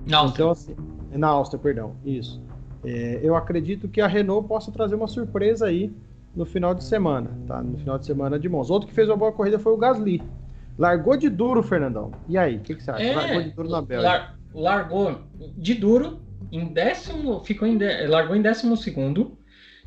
Na 0.06 0.18
Áustria. 0.18 0.42
Então, 0.44 0.50
assim, 0.52 0.76
na 1.10 1.26
Áustria, 1.26 1.60
perdão, 1.60 1.96
isso. 2.04 2.40
É, 2.84 3.18
eu 3.20 3.34
acredito 3.34 3.88
que 3.88 4.00
a 4.00 4.06
Renault 4.06 4.46
possa 4.46 4.70
trazer 4.70 4.94
uma 4.94 5.08
surpresa 5.08 5.66
aí 5.66 5.92
no 6.36 6.46
final 6.46 6.72
de 6.72 6.84
semana, 6.84 7.30
tá? 7.48 7.60
No 7.60 7.76
final 7.78 7.98
de 7.98 8.06
semana 8.06 8.38
de 8.38 8.48
Monza. 8.48 8.72
Outro 8.72 8.88
que 8.88 8.94
fez 8.94 9.08
uma 9.08 9.16
boa 9.16 9.32
corrida 9.32 9.58
foi 9.58 9.72
o 9.72 9.76
Gasly. 9.76 10.22
Largou 10.78 11.16
de 11.16 11.28
duro, 11.28 11.60
Fernandão. 11.60 12.12
E 12.28 12.38
aí, 12.38 12.58
o 12.58 12.60
que, 12.60 12.76
que, 12.76 12.82
você 12.82 12.92
acha? 12.92 13.02
É, 13.02 13.14
largou 13.16 13.42
de 13.42 13.50
duro 13.50 13.68
na 13.68 13.82
Bélgica. 13.82 14.08
Lar, 14.08 14.38
largou 14.54 15.18
de 15.56 15.74
duro, 15.74 16.20
em 16.52 16.66
décimo, 16.66 17.42
ficou 17.44 17.66
em 17.66 17.76
largou 18.06 18.36
em 18.36 18.42
décimo 18.42 18.76
segundo, 18.76 19.36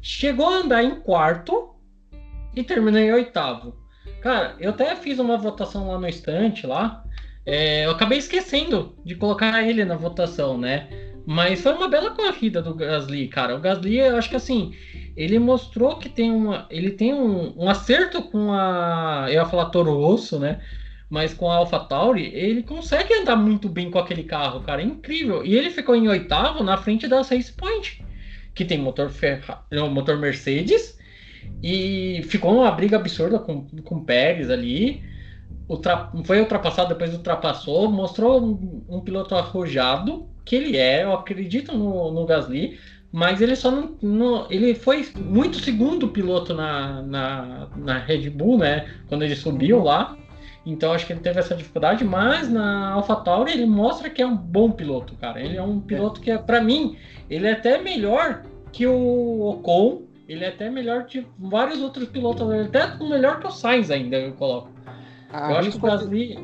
chegou 0.01 0.47
a 0.47 0.57
andar 0.57 0.83
em 0.83 0.99
quarto 0.99 1.74
e 2.55 2.63
terminou 2.63 2.99
em 2.99 3.11
oitavo. 3.11 3.75
Cara, 4.21 4.55
eu 4.59 4.71
até 4.71 4.95
fiz 4.95 5.19
uma 5.19 5.37
votação 5.37 5.87
lá 5.87 5.99
no 5.99 6.07
estante 6.07 6.65
lá. 6.65 7.03
É, 7.45 7.85
eu 7.85 7.91
acabei 7.91 8.17
esquecendo 8.17 8.95
de 9.05 9.15
colocar 9.15 9.61
ele 9.61 9.85
na 9.85 9.95
votação, 9.95 10.57
né? 10.57 10.89
Mas 11.25 11.61
foi 11.61 11.73
uma 11.73 11.87
bela 11.87 12.11
corrida 12.11 12.61
do 12.61 12.75
Gasly, 12.75 13.27
cara. 13.27 13.55
O 13.55 13.59
Gasly, 13.59 13.99
eu 13.99 14.17
acho 14.17 14.29
que 14.29 14.35
assim, 14.35 14.73
ele 15.15 15.39
mostrou 15.39 15.97
que 15.97 16.09
tem 16.09 16.31
uma, 16.31 16.67
ele 16.69 16.91
tem 16.91 17.13
um, 17.13 17.53
um 17.57 17.69
acerto 17.69 18.21
com 18.23 18.51
a, 18.53 19.25
eu 19.27 19.35
ia 19.35 19.45
falar 19.45 19.65
Toro 19.65 19.93
Rosso, 19.93 20.39
né? 20.39 20.61
Mas 21.09 21.33
com 21.33 21.49
a 21.49 21.55
AlphaTauri, 21.57 22.31
ele 22.33 22.63
consegue 22.63 23.13
andar 23.13 23.35
muito 23.35 23.69
bem 23.69 23.89
com 23.89 23.99
aquele 23.99 24.23
carro, 24.23 24.61
cara, 24.61 24.81
é 24.81 24.85
incrível. 24.85 25.45
E 25.45 25.55
ele 25.55 25.69
ficou 25.69 25.95
em 25.95 26.07
oitavo 26.07 26.63
na 26.63 26.77
frente 26.77 27.07
da 27.07 27.17
Race 27.17 27.51
Point, 27.53 28.03
que 28.53 28.65
tem 28.65 28.79
motor 28.79 29.09
Ferra, 29.09 29.63
motor 29.91 30.17
Mercedes, 30.17 30.97
e 31.61 32.21
ficou 32.23 32.53
uma 32.53 32.71
briga 32.71 32.97
absurda 32.97 33.39
com 33.39 33.65
com 33.83 33.95
o 33.95 34.05
Pérez 34.05 34.49
ali. 34.49 35.03
Ultra, 35.67 36.11
foi 36.25 36.39
ultrapassado, 36.39 36.89
depois 36.89 37.11
ultrapassou, 37.11 37.91
mostrou 37.91 38.39
um, 38.39 38.83
um 38.87 38.99
piloto 39.01 39.33
arrojado 39.33 40.27
que 40.45 40.55
ele 40.55 40.77
é, 40.77 41.03
eu 41.03 41.13
acredito 41.13 41.75
no, 41.75 42.11
no 42.11 42.23
Gasly, 42.23 42.77
mas 43.11 43.41
ele 43.41 43.55
só 43.55 43.71
não, 43.71 43.95
não, 44.01 44.45
Ele 44.51 44.75
foi 44.75 45.07
muito 45.15 45.59
segundo 45.59 46.09
piloto 46.09 46.53
na, 46.53 47.01
na, 47.01 47.67
na 47.75 47.97
Red 47.97 48.29
Bull, 48.29 48.57
né? 48.57 48.87
Quando 49.07 49.23
ele 49.23 49.35
subiu 49.35 49.81
lá. 49.81 50.17
Então 50.65 50.91
acho 50.91 51.05
que 51.05 51.13
ele 51.13 51.21
teve 51.21 51.39
essa 51.39 51.55
dificuldade, 51.55 52.03
mas 52.03 52.49
na 52.49 52.89
AlphaTauri 52.91 53.53
ele 53.53 53.65
mostra 53.65 54.09
que 54.09 54.21
é 54.21 54.27
um 54.27 54.35
bom 54.35 54.71
piloto, 54.71 55.15
cara. 55.15 55.39
Ele 55.39 55.55
é 55.55 55.61
um 55.61 55.79
piloto 55.79 56.19
que, 56.19 56.29
é, 56.29 56.37
para 56.37 56.59
mim, 56.59 56.97
ele 57.29 57.47
é 57.47 57.53
até 57.53 57.81
melhor 57.81 58.43
que 58.71 58.85
o 58.85 59.41
Ocon, 59.47 60.01
ele 60.28 60.43
é 60.43 60.49
até 60.49 60.69
melhor 60.69 61.05
que 61.05 61.26
vários 61.38 61.82
outros 61.82 62.07
pilotos, 62.09 62.49
é 62.51 62.61
até 62.61 62.97
melhor 63.03 63.39
que 63.39 63.47
o 63.47 63.51
Sainz 63.51 63.91
ainda, 63.91 64.17
eu 64.17 64.34
coloco. 64.34 64.69
Eu 65.32 65.57
acho 65.57 65.71
que 65.71 65.78
o 65.78 65.82
Gasly, 65.82 66.38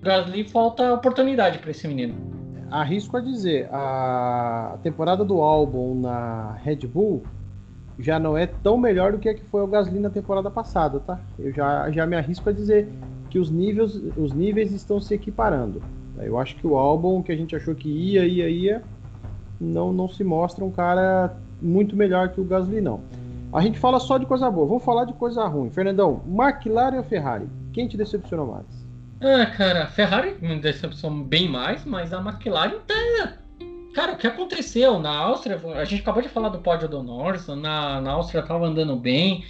Gasly 0.00 0.44
falta 0.44 0.94
oportunidade 0.94 1.58
para 1.58 1.70
esse 1.70 1.88
menino 1.88 2.30
arrisco 2.70 3.16
a 3.16 3.20
dizer, 3.20 3.68
a 3.72 4.78
temporada 4.82 5.24
do 5.24 5.40
álbum 5.42 6.00
na 6.00 6.52
Red 6.62 6.86
Bull 6.86 7.22
já 7.98 8.18
não 8.18 8.36
é 8.36 8.46
tão 8.46 8.78
melhor 8.78 9.12
do 9.12 9.18
que 9.18 9.28
a 9.28 9.34
que 9.34 9.44
foi 9.44 9.62
o 9.62 9.66
Gasly 9.66 9.98
na 9.98 10.08
temporada 10.08 10.50
passada, 10.50 11.00
tá? 11.00 11.20
Eu 11.38 11.52
já, 11.52 11.90
já 11.90 12.06
me 12.06 12.16
arrisco 12.16 12.48
a 12.48 12.52
dizer 12.52 12.88
que 13.28 13.38
os 13.38 13.50
níveis, 13.50 13.94
os 14.16 14.32
níveis 14.32 14.72
estão 14.72 15.00
se 15.00 15.14
equiparando. 15.14 15.82
Eu 16.18 16.38
acho 16.38 16.56
que 16.56 16.66
o 16.66 16.76
álbum 16.76 17.22
que 17.22 17.32
a 17.32 17.36
gente 17.36 17.54
achou 17.54 17.74
que 17.74 17.88
ia, 17.88 18.24
ia, 18.24 18.48
ia, 18.48 18.82
não, 19.60 19.92
não 19.92 20.08
se 20.08 20.24
mostra 20.24 20.64
um 20.64 20.70
cara 20.70 21.36
muito 21.60 21.96
melhor 21.96 22.30
que 22.30 22.40
o 22.40 22.44
Gasly, 22.44 22.80
não. 22.80 23.00
A 23.52 23.60
gente 23.60 23.78
fala 23.78 23.98
só 23.98 24.16
de 24.16 24.26
coisa 24.26 24.50
boa, 24.50 24.66
vamos 24.66 24.84
falar 24.84 25.04
de 25.04 25.12
coisa 25.14 25.44
ruim. 25.46 25.70
Fernandão, 25.70 26.22
McLaren 26.26 26.98
ou 26.98 27.02
Ferrari? 27.02 27.48
Quem 27.72 27.88
te 27.88 27.96
decepcionou 27.96 28.46
mais? 28.46 28.66
Ah, 29.20 29.46
cara, 29.46 29.86
Ferrari 29.86 30.36
me 30.40 30.58
decepcionou 30.60 31.24
bem 31.24 31.48
mais, 31.48 31.84
mas 31.84 32.12
a 32.12 32.20
McLaren 32.20 32.78
tá. 32.86 33.38
Cara, 33.92 34.12
o 34.12 34.16
que 34.16 34.26
aconteceu 34.26 35.00
na 35.00 35.10
Áustria? 35.10 35.60
A 35.74 35.84
gente 35.84 36.02
acabou 36.02 36.22
de 36.22 36.28
falar 36.28 36.48
do 36.50 36.58
pódio 36.58 36.88
do 36.88 37.02
Norris, 37.02 37.48
na, 37.48 38.00
na 38.00 38.12
Áustria 38.12 38.42
tava 38.42 38.66
andando 38.66 38.94
bem. 38.94 39.44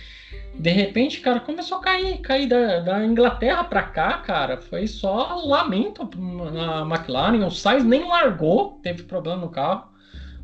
De 0.54 0.70
repente, 0.70 1.20
cara, 1.20 1.40
começou 1.40 1.78
a 1.78 1.80
cair, 1.80 2.18
cair 2.18 2.46
da, 2.46 2.80
da 2.80 3.04
Inglaterra 3.04 3.64
para 3.64 3.82
cá, 3.82 4.18
cara. 4.18 4.56
Foi 4.56 4.86
só 4.86 5.42
lamento 5.44 6.08
na 6.52 6.82
McLaren. 6.82 7.44
O 7.44 7.50
Sainz 7.50 7.84
nem 7.84 8.08
largou, 8.08 8.78
teve 8.82 9.02
problema 9.02 9.40
no 9.40 9.50
carro. 9.50 9.89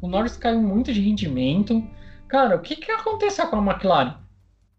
O 0.01 0.09
Norris 0.09 0.37
caiu 0.37 0.61
muito 0.61 0.93
de 0.93 1.01
rendimento. 1.01 1.83
Cara, 2.29 2.57
o 2.57 2.61
que, 2.61 2.77
que 2.77 2.91
aconteceu 2.91 3.47
com 3.49 3.57
a 3.57 3.73
McLaren? 3.73 4.15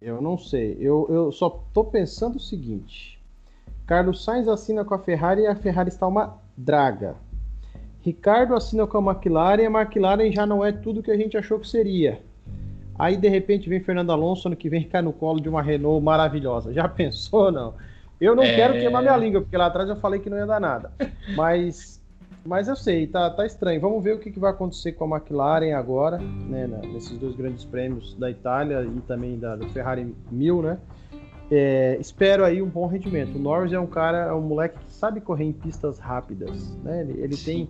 Eu 0.02 0.22
não 0.22 0.38
sei. 0.38 0.78
Eu, 0.80 1.08
eu 1.10 1.32
só 1.32 1.50
tô 1.74 1.84
pensando 1.86 2.36
o 2.36 2.40
seguinte 2.40 3.18
Carlos 3.88 4.22
Sainz 4.22 4.50
assina 4.50 4.84
com 4.84 4.94
a 4.94 5.00
Ferrari 5.00 5.44
e 5.44 5.48
a 5.48 5.56
Ferrari 5.56 5.88
está 5.88 6.06
uma 6.06 6.38
draga. 6.58 7.16
Ricardo 8.02 8.54
assina 8.54 8.86
com 8.86 8.98
a 8.98 9.14
McLaren 9.14 9.62
e 9.62 9.66
a 9.66 9.72
McLaren 9.72 10.30
já 10.30 10.46
não 10.46 10.64
é 10.64 10.74
tudo 10.74 11.02
que 11.02 11.10
a 11.10 11.16
gente 11.16 11.38
achou 11.38 11.58
que 11.58 11.68
seria. 11.68 12.22
Aí 13.00 13.16
de 13.16 13.30
repente 13.30 13.70
vem 13.70 13.80
Fernando 13.80 14.12
Alonso 14.12 14.50
ano 14.50 14.58
que 14.58 14.70
vem 14.70 14.84
cai 14.84 15.02
no 15.02 15.14
colo 15.14 15.40
de 15.40 15.48
uma 15.48 15.62
Renault 15.62 16.04
maravilhosa. 16.04 16.74
Já 16.74 16.86
pensou 16.90 17.50
não? 17.50 17.76
Eu 18.20 18.36
não 18.36 18.44
é... 18.44 18.56
quero 18.56 18.74
queimar 18.74 19.02
minha 19.02 19.16
língua, 19.16 19.42
porque 19.42 19.56
lá 19.56 19.68
atrás 19.68 19.88
eu 19.88 19.96
falei 19.96 20.20
que 20.20 20.30
não 20.30 20.38
ia 20.38 20.46
dar 20.46 20.60
nada. 20.60 20.92
Mas, 21.36 21.97
mas 22.48 22.70
eu 22.70 22.78
sei, 22.78 23.06
tá, 23.06 23.30
tá 23.30 23.46
estranho. 23.46 23.82
Vamos 23.82 24.02
ver 24.02 24.16
o 24.16 24.20
que, 24.20 24.32
que 24.32 24.40
vai 24.40 24.52
acontecer 24.52 24.94
com 24.94 25.14
a 25.14 25.18
McLaren 25.18 25.74
agora, 25.74 26.18
né, 26.18 26.66
nesses 26.94 27.18
dois 27.18 27.36
grandes 27.36 27.66
prêmios 27.66 28.16
da 28.16 28.32
Itália 28.32 28.84
e 28.86 29.02
também 29.02 29.38
da, 29.38 29.58
da 29.58 29.68
Ferrari 29.68 30.16
1000, 30.32 30.62
né? 30.62 30.78
É, 31.52 31.98
espero 32.00 32.46
aí 32.46 32.62
um 32.62 32.70
bom 32.70 32.88
rendimento. 32.88 33.36
O 33.36 33.40
Norris 33.40 33.74
é 33.74 33.80
um 33.80 33.86
cara, 33.86 34.28
é 34.28 34.34
um 34.34 34.42
moleque 34.42 34.80
que 34.80 34.94
sabe 34.94 35.20
correr 35.20 35.44
em 35.44 35.52
pistas 35.52 36.00
rápidas, 36.00 36.74
né? 36.78 37.02
Ele, 37.02 37.22
ele 37.22 37.36
tem, 37.36 37.70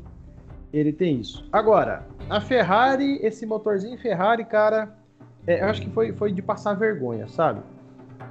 ele 0.71 0.93
tem 0.93 1.21
isso. 1.21 1.47
Agora, 1.51 2.05
a 2.30 2.39
Ferrari, 2.39 3.17
esse 3.23 3.47
motorzinho 3.47 3.97
Ferrari, 3.97 4.45
cara, 4.45 4.95
é, 5.47 5.63
eu 5.63 5.69
acho 5.69 5.82
que 5.82 5.89
foi, 5.89 6.13
foi 6.13 6.32
de 6.32 6.43
passar 6.43 6.75
vergonha, 6.75 7.28
sabe? 7.28 7.61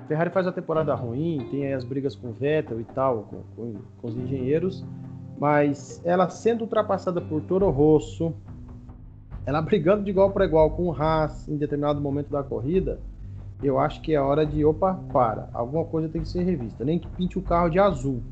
Ferrari 0.07 0.30
faz 0.30 0.47
a 0.47 0.53
temporada 0.53 0.94
ruim, 0.94 1.44
tem 1.51 1.74
as 1.74 1.82
brigas 1.82 2.14
com 2.14 2.28
o 2.28 2.32
Vettel 2.32 2.80
e 2.80 2.84
tal, 2.84 3.24
com, 3.24 3.42
com, 3.57 3.74
com 4.01 4.07
os 4.07 4.16
engenheiros, 4.16 4.84
mas 5.39 6.01
ela 6.05 6.28
sendo 6.28 6.62
ultrapassada 6.62 7.20
por 7.20 7.41
Toro 7.43 7.68
Rosso, 7.70 8.34
ela 9.45 9.61
brigando 9.62 10.05
de 10.05 10.11
igual 10.11 10.30
para 10.30 10.45
igual 10.45 10.70
com 10.70 10.89
o 10.89 10.93
Haas 10.93 11.49
em 11.49 11.57
determinado 11.57 12.01
momento 12.01 12.30
da 12.30 12.43
corrida, 12.43 12.99
eu 13.62 13.78
acho 13.78 14.01
que 14.01 14.14
é 14.14 14.20
hora 14.20 14.45
de, 14.45 14.64
opa, 14.64 14.95
para, 15.12 15.49
alguma 15.55 15.84
coisa 15.84 16.09
tem 16.09 16.22
que 16.22 16.28
ser 16.28 16.43
revista. 16.43 16.84
Nem 16.84 16.99
que 16.99 17.09
pinte 17.09 17.39
o 17.39 17.43
carro 17.43 17.70
de 17.70 17.78
azul, 17.78 18.22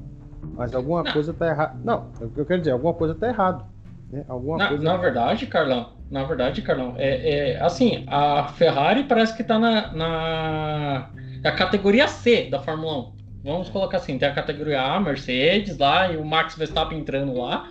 mas 0.55 0.75
alguma 0.75 1.03
não. 1.03 1.13
coisa 1.13 1.33
tá 1.33 1.49
errada. 1.49 1.77
Não, 1.83 2.09
eu 2.37 2.45
quero 2.45 2.61
dizer, 2.61 2.73
alguma 2.73 2.93
coisa 2.93 3.15
tá 3.15 3.29
errado. 3.29 3.65
Né? 4.11 4.25
Alguma 4.29 4.59
na, 4.59 4.69
coisa 4.69 4.83
na 4.83 4.97
verdade, 4.97 5.47
Carlão, 5.47 5.93
na 6.11 6.25
verdade, 6.25 6.63
Carlão, 6.63 6.95
é, 6.97 7.53
é 7.55 7.63
assim, 7.63 8.05
a 8.07 8.49
Ferrari 8.49 9.05
parece 9.05 9.37
que 9.37 9.45
tá 9.45 9.59
na, 9.59 9.93
na, 9.93 11.11
na 11.43 11.53
categoria 11.53 12.07
C 12.07 12.49
da 12.51 12.61
Fórmula 12.61 13.09
1. 13.09 13.14
Vamos 13.45 13.69
colocar 13.69 13.99
assim, 13.99 14.17
tem 14.17 14.27
a 14.27 14.35
categoria 14.35 14.81
A, 14.81 14.99
Mercedes 14.99 15.77
lá, 15.77 16.11
e 16.11 16.17
o 16.17 16.25
Max 16.25 16.57
Verstappen 16.57 16.99
entrando 16.99 17.35
lá. 17.35 17.71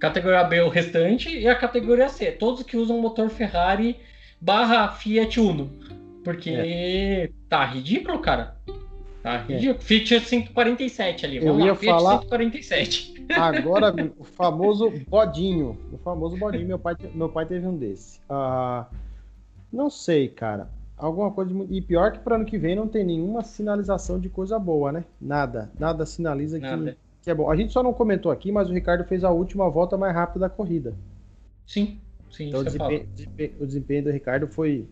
Categoria 0.00 0.42
B, 0.42 0.62
o 0.62 0.70
restante, 0.70 1.28
e 1.28 1.46
a 1.46 1.54
categoria 1.54 2.08
C, 2.08 2.32
todos 2.32 2.62
que 2.62 2.78
usam 2.78 2.98
motor 2.98 3.28
Ferrari 3.28 3.98
barra 4.40 4.88
Fiat 4.88 5.38
Uno. 5.38 5.70
Porque 6.24 6.50
é. 6.50 7.30
tá 7.46 7.62
ridículo, 7.66 8.20
cara. 8.20 8.56
Tá 9.22 9.34
é. 9.34 9.52
ridículo. 9.52 9.78
É. 9.78 9.82
Fiat 9.82 10.20
147 10.20 11.26
ali. 11.26 11.38
Vamos 11.40 11.58
Eu 11.58 11.66
ia 11.66 11.72
lá, 11.72 11.78
Fiat 11.78 11.92
falar 11.92 12.18
147. 12.20 13.26
Agora, 13.36 13.94
o 14.18 14.24
famoso 14.24 14.90
bodinho. 15.06 15.78
O 15.92 15.98
famoso 15.98 16.38
bodinho. 16.38 16.66
Meu 16.66 16.78
pai, 16.78 16.96
meu 17.14 17.28
pai 17.28 17.44
teve 17.44 17.66
um 17.66 17.76
desse. 17.76 18.18
Uh, 18.30 18.86
não 19.70 19.90
sei, 19.90 20.28
cara. 20.28 20.70
Alguma 21.02 21.32
coisa. 21.32 21.52
E 21.68 21.82
pior 21.82 22.12
que 22.12 22.20
para 22.20 22.36
ano 22.36 22.44
que 22.44 22.56
vem 22.56 22.76
não 22.76 22.86
tem 22.86 23.04
nenhuma 23.04 23.42
sinalização 23.42 24.20
de 24.20 24.28
coisa 24.28 24.56
boa, 24.56 24.92
né? 24.92 25.04
Nada. 25.20 25.68
Nada 25.76 26.06
sinaliza 26.06 26.60
Nada. 26.60 26.92
Que, 26.92 26.96
que 27.22 27.30
é 27.30 27.34
bom. 27.34 27.50
A 27.50 27.56
gente 27.56 27.72
só 27.72 27.82
não 27.82 27.92
comentou 27.92 28.30
aqui, 28.30 28.52
mas 28.52 28.70
o 28.70 28.72
Ricardo 28.72 29.02
fez 29.04 29.24
a 29.24 29.30
última 29.30 29.68
volta 29.68 29.96
mais 29.96 30.14
rápida 30.14 30.40
da 30.40 30.48
corrida. 30.48 30.94
Sim, 31.66 32.00
sim. 32.30 32.48
Então 32.48 32.60
o 32.60 32.64
desempenho, 32.64 33.08
o 33.58 33.66
desempenho 33.66 34.04
do 34.04 34.10
Ricardo 34.10 34.46
foi 34.46 34.86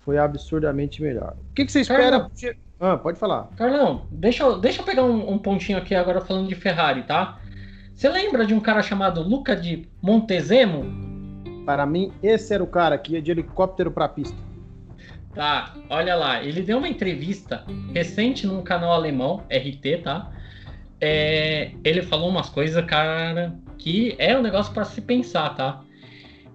foi 0.00 0.18
absurdamente 0.18 1.00
melhor. 1.02 1.34
O 1.50 1.54
que, 1.54 1.64
que 1.64 1.72
você 1.72 1.80
espera? 1.80 2.10
Carlão, 2.10 2.30
ah, 2.78 2.96
pode 2.98 3.18
falar. 3.18 3.48
Carlão, 3.56 4.06
deixa 4.10 4.42
eu, 4.42 4.58
deixa 4.58 4.82
eu 4.82 4.84
pegar 4.84 5.04
um, 5.04 5.32
um, 5.32 5.38
pontinho 5.38 5.78
aqui 5.78 5.94
agora 5.94 6.20
falando 6.20 6.48
de 6.48 6.54
Ferrari, 6.54 7.04
tá? 7.04 7.40
Você 7.94 8.08
lembra 8.08 8.46
de 8.46 8.54
um 8.54 8.60
cara 8.60 8.82
chamado 8.82 9.22
Luca 9.22 9.56
de 9.56 9.88
Montezemo? 10.00 10.84
Para 11.64 11.86
mim, 11.86 12.12
esse 12.22 12.54
era 12.54 12.62
o 12.62 12.66
cara 12.66 12.96
que 12.96 13.14
ia 13.14 13.22
de 13.22 13.30
helicóptero 13.30 13.90
para 13.90 14.04
a 14.04 14.08
pista. 14.08 14.47
Tá, 15.34 15.74
olha 15.88 16.16
lá, 16.16 16.42
ele 16.42 16.62
deu 16.62 16.78
uma 16.78 16.88
entrevista 16.88 17.64
recente 17.94 18.46
num 18.46 18.62
canal 18.62 18.92
alemão, 18.92 19.44
RT, 19.50 20.02
tá? 20.02 20.30
É, 21.00 21.72
ele 21.84 22.02
falou 22.02 22.28
umas 22.28 22.48
coisas, 22.48 22.84
cara, 22.84 23.54
que 23.76 24.16
é 24.18 24.36
um 24.36 24.42
negócio 24.42 24.72
para 24.72 24.84
se 24.84 25.00
pensar, 25.00 25.50
tá? 25.50 25.82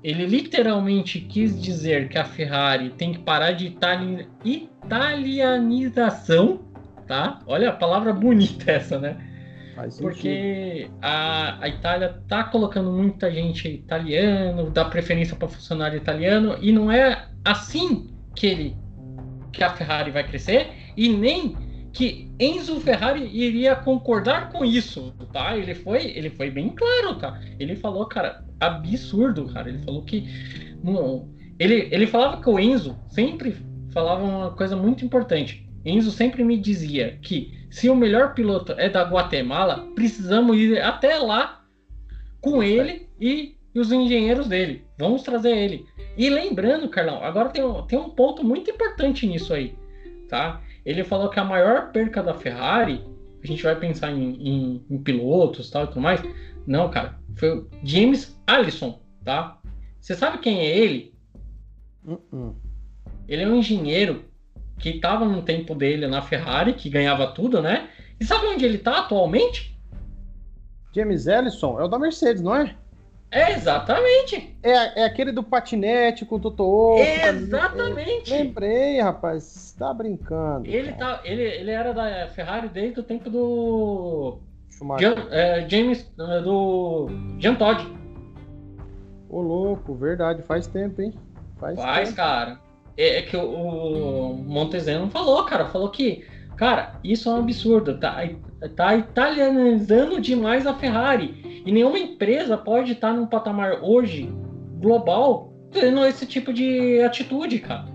Ele 0.03 0.26
literalmente 0.26 1.21
quis 1.21 1.61
dizer 1.61 2.09
que 2.09 2.17
a 2.17 2.26
Ferrari 2.26 2.89
tem 2.89 3.13
que 3.13 3.19
parar 3.19 3.53
de 3.53 3.67
itali 3.67 4.28
italianização, 4.43 6.59
tá? 7.07 7.39
Olha 7.47 7.69
a 7.69 7.74
palavra 7.74 8.11
bonita 8.11 8.69
essa, 8.69 8.99
né? 8.99 9.15
Porque 9.99 10.89
a, 11.01 11.63
a 11.63 11.69
Itália 11.69 12.21
tá 12.28 12.43
colocando 12.43 12.91
muita 12.91 13.32
gente 13.32 13.67
italiano, 13.67 14.69
dá 14.69 14.86
preferência 14.86 15.36
para 15.36 15.47
funcionário 15.47 15.97
italiano, 15.97 16.57
e 16.61 16.71
não 16.71 16.91
é 16.91 17.26
assim 17.43 18.12
que 18.36 18.47
ele 18.47 18.77
que 19.51 19.63
a 19.63 19.69
Ferrari 19.69 20.11
vai 20.11 20.27
crescer 20.27 20.71
e 20.97 21.09
nem 21.09 21.55
que 21.93 22.31
Enzo 22.39 22.79
Ferrari 22.79 23.29
iria 23.31 23.75
concordar 23.75 24.51
com 24.51 24.65
isso, 24.65 25.13
tá? 25.31 25.55
Ele 25.55 25.75
foi, 25.75 26.05
ele 26.17 26.31
foi 26.31 26.49
bem 26.49 26.69
claro, 26.69 27.15
tá? 27.19 27.39
Ele 27.59 27.75
falou, 27.75 28.07
cara, 28.07 28.43
absurdo, 28.59 29.45
cara. 29.53 29.69
Ele 29.69 29.77
falou 29.77 30.01
que 30.01 30.27
não, 30.84 31.29
ele, 31.59 31.88
ele 31.91 32.07
falava 32.07 32.41
que 32.41 32.49
o 32.49 32.59
Enzo 32.59 32.97
sempre 33.09 33.55
falava 33.91 34.23
uma 34.23 34.51
coisa 34.51 34.75
muito 34.75 35.05
importante. 35.05 35.69
Enzo 35.86 36.11
sempre 36.11 36.43
me 36.43 36.57
dizia 36.57 37.19
que 37.21 37.53
se 37.69 37.89
o 37.89 37.95
melhor 37.95 38.34
piloto 38.34 38.73
é 38.73 38.89
da 38.89 39.03
Guatemala, 39.03 39.88
precisamos 39.93 40.57
ir 40.57 40.81
até 40.81 41.17
lá 41.19 41.63
com 42.41 42.63
ele 42.63 43.07
e, 43.19 43.55
e 43.73 43.79
os 43.79 43.91
engenheiros 43.91 44.47
dele. 44.47 44.84
Vamos 44.97 45.21
trazer 45.21 45.55
ele. 45.55 45.86
E 46.16 46.30
lembrando, 46.30 46.89
Carlão, 46.89 47.24
agora 47.24 47.49
tem 47.49 47.64
um, 47.64 47.82
tem 47.84 47.97
um 47.97 48.09
ponto 48.09 48.43
muito 48.43 48.70
importante 48.70 49.26
nisso 49.26 49.53
aí, 49.53 49.76
tá? 50.30 50.61
Ele 50.86 51.03
falou 51.03 51.30
que 51.30 51.39
a 51.39 51.43
maior 51.43 51.91
perca 51.91 52.22
da 52.22 52.34
Ferrari, 52.34 53.03
a 53.43 53.47
gente 53.47 53.64
vai 53.64 53.76
pensar 53.76 54.11
em, 54.11 54.36
em, 54.36 54.86
em 54.89 54.97
pilotos 55.01 55.70
tal, 55.70 55.86
e 55.86 55.88
tudo 55.88 56.01
mais. 56.01 56.22
Não, 56.68 56.89
cara, 56.89 57.20
foi 57.36 57.57
o 57.57 57.70
James 57.84 58.39
Allison, 58.45 58.99
tá? 59.24 59.59
Você 59.99 60.16
sabe 60.16 60.38
quem 60.38 60.59
é 60.59 60.78
ele? 60.78 61.14
Uh 62.05 62.20
-uh. 62.32 62.55
Ele 63.28 63.43
é 63.43 63.47
um 63.47 63.55
engenheiro 63.55 64.26
que 64.78 64.89
estava 64.89 65.26
no 65.26 65.41
tempo 65.41 65.74
dele 65.74 66.07
na 66.07 66.22
Ferrari, 66.22 66.74
que 66.74 66.89
ganhava 66.89 67.28
tudo, 67.28 67.61
né? 67.61 67.89
E 68.20 68.26
sabe 68.26 68.47
onde 68.47 68.66
ele 68.66 68.78
está 68.78 68.99
atualmente? 68.99 69.80
James 70.93 71.26
Ellison 71.26 71.80
é 71.80 71.84
o 71.84 71.88
da 71.88 71.97
Mercedes, 71.97 72.41
não 72.41 72.55
é? 72.55 72.76
É, 73.34 73.53
exatamente. 73.53 74.55
É, 74.61 75.01
é 75.01 75.05
aquele 75.05 75.31
do 75.31 75.41
patinete 75.41 76.23
com 76.23 76.36
o 76.36 76.39
Totoro. 76.39 77.01
Exatamente. 77.01 78.31
lembrei, 78.31 79.01
rapaz. 79.01 79.75
Tá 79.77 79.91
brincando. 79.91 80.67
Ele, 80.67 80.93
tá, 80.93 81.19
ele, 81.23 81.41
ele 81.41 81.71
era 81.71 81.93
da 81.93 82.27
Ferrari 82.27 82.69
desde 82.69 82.99
o 82.99 83.03
tempo 83.03 83.31
do. 83.31 84.38
É, 85.31 85.67
James. 85.67 86.11
É, 86.19 86.41
do. 86.41 87.07
Jean 87.39 87.55
Todd. 87.55 87.88
Ô, 89.27 89.41
louco, 89.41 89.95
verdade. 89.95 90.43
Faz 90.43 90.67
tempo, 90.67 91.01
hein? 91.01 91.13
Faz, 91.59 91.75
Faz 91.75 92.09
tempo. 92.09 92.17
cara. 92.17 92.59
É, 92.95 93.17
é, 93.17 93.21
que 93.23 93.36
o, 93.36 93.41
o 93.41 94.36
Montezano 94.36 95.09
falou, 95.09 95.43
cara. 95.45 95.65
Falou 95.65 95.89
que. 95.89 96.23
Cara, 96.55 96.99
isso 97.03 97.29
é 97.29 97.33
um 97.33 97.39
absurdo. 97.39 97.97
Tá, 97.97 98.27
tá 98.75 98.95
italianizando 98.95 100.21
demais 100.21 100.65
a 100.65 100.73
Ferrari. 100.73 101.63
E 101.65 101.71
nenhuma 101.71 101.97
empresa 101.97 102.57
pode 102.57 102.91
estar 102.91 103.13
num 103.13 103.25
patamar 103.25 103.79
hoje 103.81 104.29
global 104.79 105.53
tendo 105.71 106.05
esse 106.05 106.25
tipo 106.25 106.53
de 106.53 107.01
atitude, 107.01 107.59
cara. 107.59 107.85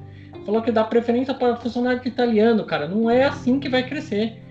Falou 0.44 0.62
que 0.62 0.72
dá 0.72 0.82
preferência 0.82 1.34
para 1.34 1.56
funcionário 1.56 2.00
italiano, 2.04 2.64
cara. 2.64 2.88
Não 2.88 3.10
é 3.10 3.24
assim 3.24 3.60
que 3.60 3.68
vai 3.68 3.82
crescer. 3.86 4.42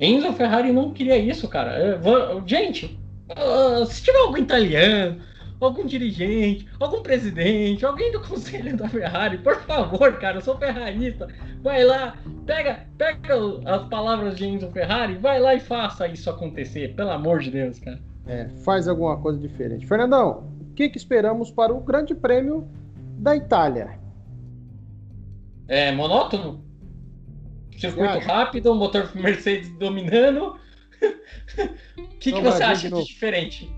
Enzo 0.00 0.32
Ferrari 0.32 0.72
não 0.72 0.92
queria 0.92 1.16
isso, 1.16 1.46
cara. 1.48 2.00
Gente, 2.46 2.98
ah, 3.28 3.84
se 3.86 4.02
tiver 4.02 4.18
algum 4.18 4.38
italiano, 4.38 5.20
algum 5.64 5.86
dirigente, 5.86 6.66
algum 6.78 7.02
presidente, 7.02 7.84
alguém 7.84 8.12
do 8.12 8.20
conselho 8.26 8.76
da 8.76 8.88
Ferrari, 8.88 9.38
por 9.38 9.56
favor, 9.62 10.18
cara, 10.18 10.38
eu 10.38 10.40
sou 10.40 10.56
ferrarista, 10.56 11.28
vai 11.62 11.84
lá, 11.84 12.16
pega, 12.46 12.86
pega 12.96 13.34
as 13.66 13.88
palavras 13.88 14.36
de 14.36 14.46
Enzo 14.46 14.70
Ferrari, 14.70 15.16
vai 15.16 15.40
lá 15.40 15.54
e 15.54 15.60
faça 15.60 16.06
isso 16.08 16.28
acontecer, 16.30 16.94
pelo 16.94 17.10
amor 17.10 17.40
de 17.40 17.50
Deus, 17.50 17.78
cara. 17.78 18.00
É, 18.26 18.48
faz 18.64 18.88
alguma 18.88 19.18
coisa 19.18 19.38
diferente. 19.38 19.86
Fernandão, 19.86 20.50
o 20.60 20.74
que, 20.74 20.88
que 20.88 20.96
esperamos 20.96 21.50
para 21.50 21.72
o 21.72 21.80
Grande 21.80 22.14
Prêmio 22.14 22.66
da 23.18 23.36
Itália? 23.36 23.98
É 25.68 25.92
monótono? 25.92 26.64
Circuito 27.78 28.18
rápido, 28.20 28.74
motor 28.74 29.10
Mercedes 29.14 29.68
dominando, 29.78 30.56
o 31.98 32.08
que, 32.18 32.32
que 32.32 32.40
você 32.40 32.62
acha 32.62 32.88
de, 32.88 32.94
de 32.94 33.04
diferente? 33.04 33.70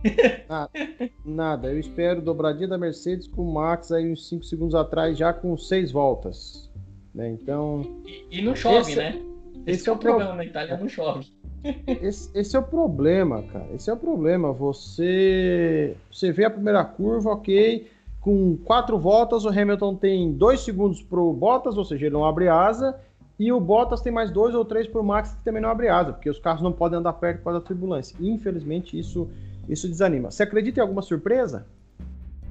Nada, 0.48 0.70
nada, 1.24 1.68
Eu 1.68 1.78
espero 1.78 2.22
dobradinha 2.22 2.68
da 2.68 2.78
Mercedes 2.78 3.26
com 3.28 3.42
o 3.42 3.54
Max 3.54 3.92
aí 3.92 4.10
uns 4.10 4.28
5 4.28 4.44
segundos 4.44 4.74
atrás, 4.74 5.16
já 5.16 5.32
com 5.32 5.56
6 5.56 5.92
voltas. 5.92 6.70
Né? 7.14 7.30
Então. 7.30 7.82
E, 8.06 8.38
e 8.38 8.42
não 8.42 8.54
chove, 8.54 8.92
esse, 8.92 8.96
né? 8.96 9.20
Esse, 9.66 9.80
esse 9.80 9.88
é 9.88 9.92
o 9.92 9.96
problema, 9.96 10.30
pro... 10.30 10.36
na 10.36 10.44
Itália 10.44 10.76
não 10.76 10.88
chove. 10.88 11.26
Esse, 12.00 12.30
esse, 12.38 12.54
é 12.54 12.60
o 12.60 12.62
problema, 12.62 13.42
cara. 13.42 13.66
Esse 13.74 13.90
é 13.90 13.92
o 13.92 13.96
problema. 13.96 14.52
Você, 14.52 15.96
você 16.12 16.30
vê 16.30 16.44
a 16.44 16.50
primeira 16.50 16.84
curva, 16.84 17.30
ok. 17.32 17.88
Com 18.20 18.56
quatro 18.58 18.96
voltas, 18.98 19.44
o 19.44 19.48
Hamilton 19.48 19.96
tem 19.96 20.32
dois 20.32 20.60
segundos 20.60 21.02
pro 21.02 21.32
Bottas, 21.32 21.76
ou 21.76 21.84
seja, 21.84 22.06
ele 22.06 22.12
não 22.12 22.24
abre 22.24 22.48
asa. 22.48 22.96
E 23.38 23.52
o 23.52 23.60
Bottas 23.60 24.00
tem 24.00 24.12
mais 24.12 24.30
dois 24.30 24.54
ou 24.54 24.64
três 24.64 24.86
por 24.86 25.02
Max 25.02 25.32
que 25.32 25.44
também 25.44 25.60
não 25.60 25.68
abre 25.68 25.88
asa, 25.88 26.12
porque 26.12 26.30
os 26.30 26.38
carros 26.38 26.62
não 26.62 26.72
podem 26.72 26.98
andar 26.98 27.12
perto 27.14 27.38
por 27.38 27.44
causa 27.44 27.60
da 27.60 27.66
turbulência. 27.66 28.16
Infelizmente, 28.18 28.98
isso, 28.98 29.28
isso 29.68 29.86
desanima. 29.86 30.30
Você 30.30 30.42
acredita 30.42 30.80
em 30.80 30.82
alguma 30.82 31.02
surpresa? 31.02 31.66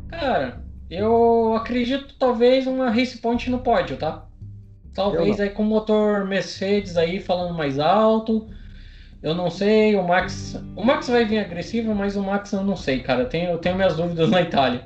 Cara, 0.08 0.62
eu 0.90 1.56
acredito 1.56 2.16
talvez 2.20 2.68
uma 2.68 2.92
race 2.92 3.18
point 3.18 3.50
no 3.50 3.60
pódio, 3.60 3.98
tá? 3.98 4.26
Talvez 4.94 5.40
aí 5.40 5.50
com 5.50 5.64
o 5.64 5.66
motor 5.66 6.26
Mercedes 6.26 6.96
aí 6.96 7.20
falando 7.20 7.54
mais 7.54 7.80
alto. 7.80 8.48
Eu 9.22 9.34
não 9.34 9.50
sei, 9.50 9.96
o 9.96 10.08
Max. 10.08 10.62
O 10.76 10.86
Max 10.86 11.08
vai 11.08 11.26
vir 11.26 11.40
agressivo, 11.40 11.96
mas 11.96 12.16
o 12.16 12.22
Max 12.22 12.54
eu 12.54 12.64
não 12.64 12.76
sei, 12.76 13.02
cara. 13.02 13.24
Eu 13.24 13.30
tenho, 13.30 13.50
eu 13.50 13.58
tenho 13.58 13.76
minhas 13.76 13.96
dúvidas 13.96 14.30
na 14.30 14.42
Itália. 14.42 14.86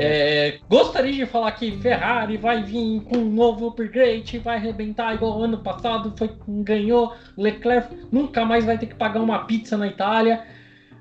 É, 0.00 0.58
gostaria 0.70 1.12
de 1.12 1.26
falar 1.26 1.50
que 1.52 1.72
Ferrari 1.72 2.36
vai 2.36 2.62
vir 2.62 3.00
com 3.02 3.18
um 3.18 3.30
novo 3.30 3.66
upgrade, 3.66 4.38
vai 4.38 4.56
arrebentar 4.56 5.14
igual 5.14 5.42
ano 5.42 5.58
passado, 5.58 6.14
foi 6.16 6.30
ganhou 6.46 7.12
Leclerc, 7.36 7.88
nunca 8.12 8.44
mais 8.44 8.64
vai 8.64 8.78
ter 8.78 8.86
que 8.86 8.94
pagar 8.94 9.20
uma 9.20 9.40
pizza 9.40 9.76
na 9.76 9.88
Itália, 9.88 10.44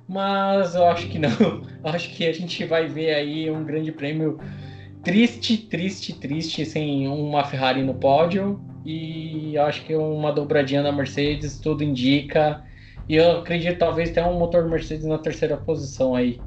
mas 0.09 0.73
eu 0.73 0.87
acho 0.87 1.07
que 1.09 1.19
não. 1.19 1.29
Eu 1.83 1.91
acho 1.93 2.09
que 2.09 2.25
a 2.25 2.33
gente 2.33 2.65
vai 2.65 2.87
ver 2.87 3.13
aí 3.13 3.51
um 3.51 3.63
grande 3.63 3.91
prêmio 3.91 4.39
triste, 5.03 5.57
triste, 5.57 6.13
triste, 6.13 6.65
sem 6.65 7.07
uma 7.07 7.43
Ferrari 7.43 7.83
no 7.83 7.93
pódio 7.93 8.59
e 8.83 9.57
acho 9.57 9.83
que 9.83 9.95
uma 9.95 10.31
dobradinha 10.31 10.81
da 10.81 10.91
Mercedes 10.91 11.59
tudo 11.59 11.83
indica. 11.83 12.63
E 13.07 13.15
eu 13.15 13.39
acredito 13.39 13.77
talvez 13.77 14.09
tenha 14.11 14.27
um 14.27 14.39
motor 14.39 14.67
Mercedes 14.67 15.05
na 15.05 15.17
terceira 15.17 15.55
posição 15.55 16.15
aí. 16.15 16.39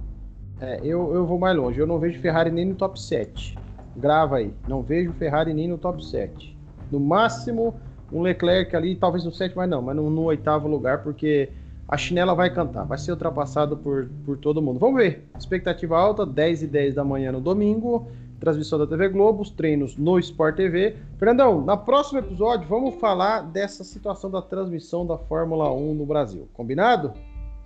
É, 0.60 0.80
eu, 0.84 1.14
eu 1.14 1.26
vou 1.26 1.38
mais 1.38 1.56
longe. 1.56 1.78
Eu 1.78 1.86
não 1.86 1.98
vejo 1.98 2.20
Ferrari 2.20 2.50
nem 2.50 2.66
no 2.66 2.74
top 2.74 3.00
7. 3.00 3.58
Grava 3.96 4.36
aí. 4.36 4.52
Não 4.68 4.82
vejo 4.82 5.12
Ferrari 5.14 5.54
nem 5.54 5.68
no 5.68 5.78
top 5.78 6.04
7. 6.04 6.56
No 6.90 7.00
máximo, 7.00 7.74
um 8.12 8.20
Leclerc 8.20 8.74
ali, 8.76 8.94
talvez 8.94 9.24
no 9.24 9.32
7, 9.32 9.56
mas 9.56 9.68
não, 9.68 9.80
mas 9.80 9.96
no, 9.96 10.10
no 10.10 10.22
oitavo 10.24 10.68
lugar, 10.68 11.02
porque 11.02 11.48
a 11.88 11.96
chinela 11.96 12.34
vai 12.34 12.52
cantar. 12.52 12.84
Vai 12.84 12.98
ser 12.98 13.12
ultrapassado 13.12 13.76
por, 13.76 14.08
por 14.24 14.36
todo 14.36 14.60
mundo. 14.60 14.78
Vamos 14.78 14.96
ver. 14.96 15.28
Expectativa 15.38 15.98
alta, 15.98 16.26
10 16.26 16.64
e 16.64 16.66
10 16.66 16.94
da 16.94 17.04
manhã 17.04 17.32
no 17.32 17.40
domingo. 17.40 18.08
Transmissão 18.38 18.78
da 18.78 18.86
TV 18.86 19.10
Globo, 19.10 19.42
os 19.42 19.50
treinos 19.50 19.96
no 19.98 20.18
Sport 20.18 20.56
TV. 20.56 20.96
Fernandão, 21.18 21.62
na 21.62 21.76
próximo 21.76 22.20
episódio 22.20 22.66
vamos 22.66 22.94
falar 22.94 23.42
dessa 23.42 23.84
situação 23.84 24.30
da 24.30 24.40
transmissão 24.40 25.06
da 25.06 25.18
Fórmula 25.18 25.70
1 25.70 25.94
no 25.94 26.06
Brasil. 26.06 26.48
Combinado? 26.54 27.12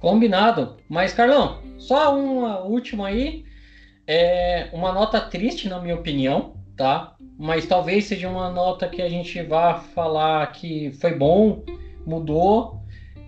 Combinado. 0.04 0.76
Mas, 0.86 1.14
Carlão, 1.14 1.62
só 1.78 2.14
uma 2.14 2.58
última 2.58 3.06
aí. 3.06 3.42
É 4.06 4.68
uma 4.70 4.92
nota 4.92 5.18
triste, 5.18 5.66
na 5.66 5.80
minha 5.80 5.94
opinião, 5.94 6.56
tá? 6.76 7.14
Mas 7.38 7.64
talvez 7.64 8.04
seja 8.04 8.28
uma 8.28 8.50
nota 8.50 8.86
que 8.86 9.00
a 9.00 9.08
gente 9.08 9.42
vá 9.42 9.76
falar 9.76 10.46
que 10.52 10.92
foi 11.00 11.14
bom, 11.14 11.64
mudou. 12.06 12.82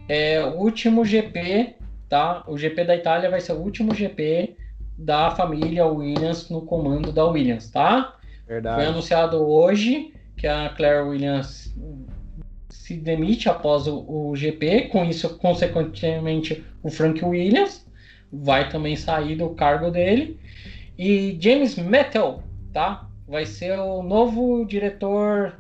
É 0.06 0.44
o 0.44 0.58
último 0.58 1.02
GP, 1.02 1.76
tá? 2.10 2.44
O 2.46 2.58
GP 2.58 2.84
da 2.84 2.94
Itália 2.94 3.30
vai 3.30 3.40
ser 3.40 3.54
o 3.54 3.60
último 3.62 3.94
GP 3.94 4.54
da 4.98 5.30
família 5.30 5.86
Williams 5.86 6.50
no 6.50 6.60
comando 6.60 7.10
da 7.10 7.24
Williams, 7.24 7.70
tá? 7.70 8.16
Verdade. 8.46 8.82
Foi 8.82 8.84
anunciado 8.84 9.38
hoje 9.38 10.12
que 10.36 10.46
a 10.46 10.68
Claire 10.68 11.08
Williams 11.08 11.74
se 12.86 12.94
demite 12.94 13.48
após 13.48 13.88
o, 13.88 13.98
o, 14.08 14.36
GP, 14.36 14.82
com 14.82 15.04
isso, 15.04 15.36
consequentemente, 15.38 16.64
o 16.84 16.88
Frank 16.88 17.24
Williams 17.24 17.84
vai 18.32 18.68
também 18.68 18.94
sair 18.94 19.34
do 19.34 19.50
cargo 19.50 19.90
dele. 19.90 20.38
E 20.96 21.36
James 21.40 21.74
Metal, 21.74 22.44
tá? 22.72 23.08
Vai 23.26 23.44
ser 23.44 23.76
o 23.76 24.04
novo 24.04 24.64
diretor 24.64 25.56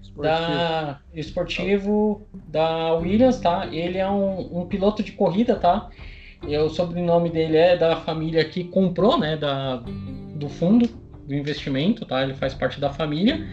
esportivo. 0.00 0.22
da 0.22 1.00
esportivo 1.12 2.28
da 2.46 2.94
Williams, 2.94 3.40
tá? 3.40 3.66
Ele 3.66 3.98
é 3.98 4.08
um, 4.08 4.60
um 4.60 4.66
piloto 4.66 5.02
de 5.02 5.10
corrida, 5.10 5.56
tá? 5.56 5.90
E 6.46 6.56
o 6.56 6.68
sobrenome 6.68 7.28
dele 7.28 7.56
é 7.56 7.76
da 7.76 7.96
família 7.96 8.44
que 8.44 8.62
comprou, 8.62 9.18
né? 9.18 9.36
Da, 9.36 9.82
do 10.36 10.48
fundo 10.48 10.88
do 11.26 11.34
investimento, 11.34 12.06
tá? 12.06 12.22
Ele 12.22 12.34
faz 12.34 12.54
parte 12.54 12.78
da 12.78 12.90
família. 12.90 13.44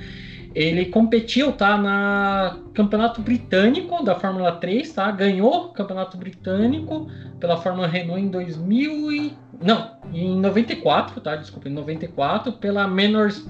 Ele 0.56 0.86
competiu, 0.86 1.52
tá, 1.52 1.78
na 1.78 2.58
Campeonato 2.74 3.22
Britânico 3.22 4.04
da 4.04 4.16
Fórmula 4.16 4.54
3, 4.54 4.92
tá? 4.92 5.12
Ganhou 5.12 5.66
o 5.66 5.70
Campeonato 5.70 6.18
Britânico 6.18 7.08
pela 7.40 7.58
Fórmula 7.58 7.88
Renault 7.88 8.22
em 8.22 8.30
2000 8.30 9.12
e... 9.12 9.34
não, 9.62 9.92
em 10.12 10.36
94, 10.40 11.22
tá? 11.22 11.36
Desculpa, 11.36 11.70
em 11.70 11.74
94 11.74 12.54
pela 12.54 12.88
Menors 12.88 13.46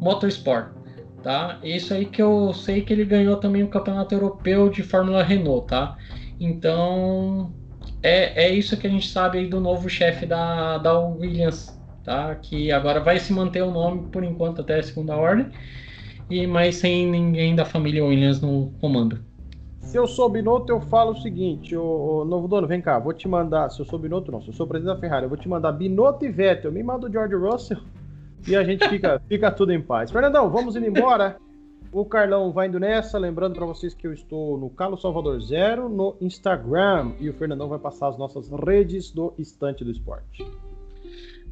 Motorsport. 0.00 0.68
tá? 1.22 1.58
Isso 1.62 1.94
aí 1.94 2.04
que 2.04 2.22
eu 2.22 2.52
sei 2.52 2.82
que 2.82 2.92
ele 2.92 3.04
ganhou 3.04 3.36
também 3.36 3.62
o 3.62 3.68
Campeonato 3.68 4.14
Europeu 4.14 4.68
de 4.68 4.82
Fórmula 4.82 5.22
Renault, 5.22 5.66
tá? 5.66 5.96
Então, 6.38 7.52
é, 8.02 8.44
é 8.44 8.54
isso 8.54 8.76
que 8.76 8.86
a 8.86 8.90
gente 8.90 9.08
sabe 9.08 9.38
aí 9.38 9.46
do 9.48 9.60
novo 9.60 9.88
chefe 9.88 10.26
da, 10.26 10.78
da 10.78 10.98
Williams, 10.98 11.76
tá? 12.04 12.34
Que 12.36 12.70
agora 12.70 13.00
vai 13.00 13.18
se 13.18 13.32
manter 13.32 13.62
o 13.62 13.70
nome 13.70 14.08
por 14.10 14.22
enquanto 14.22 14.60
até 14.60 14.78
a 14.78 14.82
segunda 14.82 15.16
ordem, 15.16 15.50
e 16.30 16.46
mas 16.46 16.76
sem 16.76 17.06
ninguém 17.06 17.54
da 17.54 17.64
família 17.64 18.04
Williams 18.04 18.40
no 18.40 18.72
comando. 18.80 19.18
Se 19.80 19.96
eu 19.96 20.06
sou 20.06 20.28
Binotto, 20.28 20.70
eu 20.70 20.82
falo 20.82 21.12
o 21.12 21.16
seguinte, 21.22 21.74
o, 21.74 22.24
novo 22.26 22.46
dono, 22.46 22.66
vem 22.66 22.80
cá, 22.80 22.98
vou 22.98 23.14
te 23.14 23.26
mandar, 23.26 23.70
se 23.70 23.80
eu 23.80 23.86
sou 23.86 23.98
Binotto 23.98 24.30
não, 24.30 24.42
se 24.42 24.48
eu 24.48 24.52
sou 24.52 24.66
presidente 24.66 24.94
da 24.94 25.00
Ferrari, 25.00 25.24
eu 25.24 25.30
vou 25.30 25.38
te 25.38 25.48
mandar 25.48 25.72
Binotto 25.72 26.26
e 26.26 26.30
Vettel, 26.30 26.70
me 26.70 26.82
manda 26.82 27.06
o 27.06 27.10
George 27.10 27.34
Russell 27.34 27.78
e 28.46 28.54
a 28.54 28.62
gente 28.62 28.86
fica, 28.88 29.18
fica 29.26 29.50
tudo 29.50 29.72
em 29.72 29.80
paz. 29.80 30.10
Fernandão, 30.10 30.50
vamos 30.50 30.76
indo 30.76 30.86
embora. 30.86 31.38
O 31.90 32.04
Carlão 32.04 32.52
vai 32.52 32.68
indo 32.68 32.78
nessa, 32.78 33.16
lembrando 33.16 33.54
para 33.54 33.64
vocês 33.64 33.94
que 33.94 34.06
eu 34.06 34.12
estou 34.12 34.58
no 34.58 34.68
Carlos 34.68 35.00
Salvador 35.00 35.40
Zero 35.40 35.88
no 35.88 36.14
Instagram 36.20 37.12
e 37.18 37.30
o 37.30 37.32
Fernandão 37.32 37.66
vai 37.66 37.78
passar 37.78 38.08
as 38.08 38.18
nossas 38.18 38.50
redes 38.50 39.10
do 39.10 39.32
Estante 39.38 39.84
do 39.84 39.90
Esporte. 39.90 40.46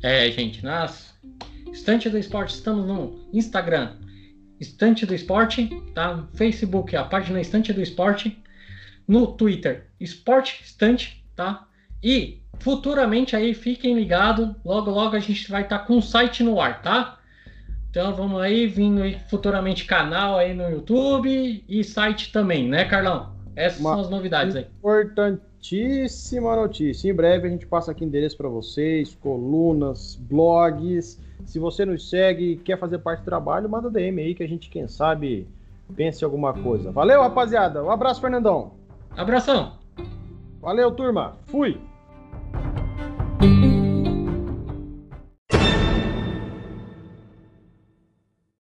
É, 0.02 0.30
gente, 0.30 0.62
nas 0.62 1.18
Estante 1.72 2.10
do 2.10 2.18
Esporte 2.18 2.54
estamos 2.54 2.86
no 2.86 3.14
Instagram, 3.32 3.92
Estante 4.60 5.04
do 5.04 5.14
Esporte, 5.14 5.68
tá? 5.94 6.26
Facebook, 6.34 6.94
a 6.96 7.04
página 7.04 7.40
Estante 7.40 7.72
do 7.72 7.82
Esporte, 7.82 8.42
no 9.06 9.26
Twitter, 9.26 9.86
Esporte 10.00 10.62
Estante, 10.64 11.24
tá? 11.34 11.66
E 12.02 12.42
futuramente 12.58 13.36
aí 13.36 13.54
fiquem 13.54 13.94
ligados, 13.94 14.50
logo 14.64 14.90
logo 14.90 15.16
a 15.16 15.20
gente 15.20 15.50
vai 15.50 15.62
estar 15.62 15.80
tá 15.80 15.84
com 15.84 15.98
o 15.98 16.02
site 16.02 16.42
no 16.42 16.60
ar, 16.60 16.82
tá? 16.82 17.18
Então 17.90 18.14
vamos 18.14 18.40
aí, 18.42 18.66
vindo 18.66 19.02
aí 19.02 19.18
futuramente 19.30 19.84
canal 19.84 20.36
aí 20.36 20.52
no 20.52 20.68
YouTube 20.68 21.64
e 21.66 21.84
site 21.84 22.30
também, 22.30 22.68
né, 22.68 22.84
Carlão? 22.84 23.34
Essas 23.54 23.80
Uma 23.80 23.92
são 23.92 24.00
as 24.00 24.10
novidades 24.10 24.54
aí. 24.54 24.66
Importantíssima 24.78 26.54
notícia. 26.54 27.08
Em 27.08 27.14
breve 27.14 27.48
a 27.48 27.50
gente 27.50 27.66
passa 27.66 27.92
aqui 27.92 28.04
endereço 28.04 28.36
para 28.36 28.50
vocês, 28.50 29.14
colunas, 29.14 30.14
blogs. 30.14 31.18
Se 31.46 31.58
você 31.58 31.86
nos 31.86 32.10
segue 32.10 32.52
e 32.52 32.56
quer 32.56 32.78
fazer 32.78 32.98
parte 32.98 33.20
do 33.20 33.24
trabalho, 33.24 33.68
manda 33.68 33.88
DM 33.88 34.20
aí 34.20 34.34
que 34.34 34.42
a 34.42 34.48
gente, 34.48 34.68
quem 34.68 34.86
sabe, 34.88 35.46
pense 35.94 36.22
em 36.22 36.26
alguma 36.26 36.52
coisa. 36.52 36.90
Valeu, 36.90 37.22
rapaziada. 37.22 37.82
Um 37.82 37.90
abraço, 37.90 38.20
Fernandão. 38.20 38.72
Abração. 39.16 39.72
Valeu, 40.60 40.90
turma. 40.90 41.36
Fui. 41.46 41.80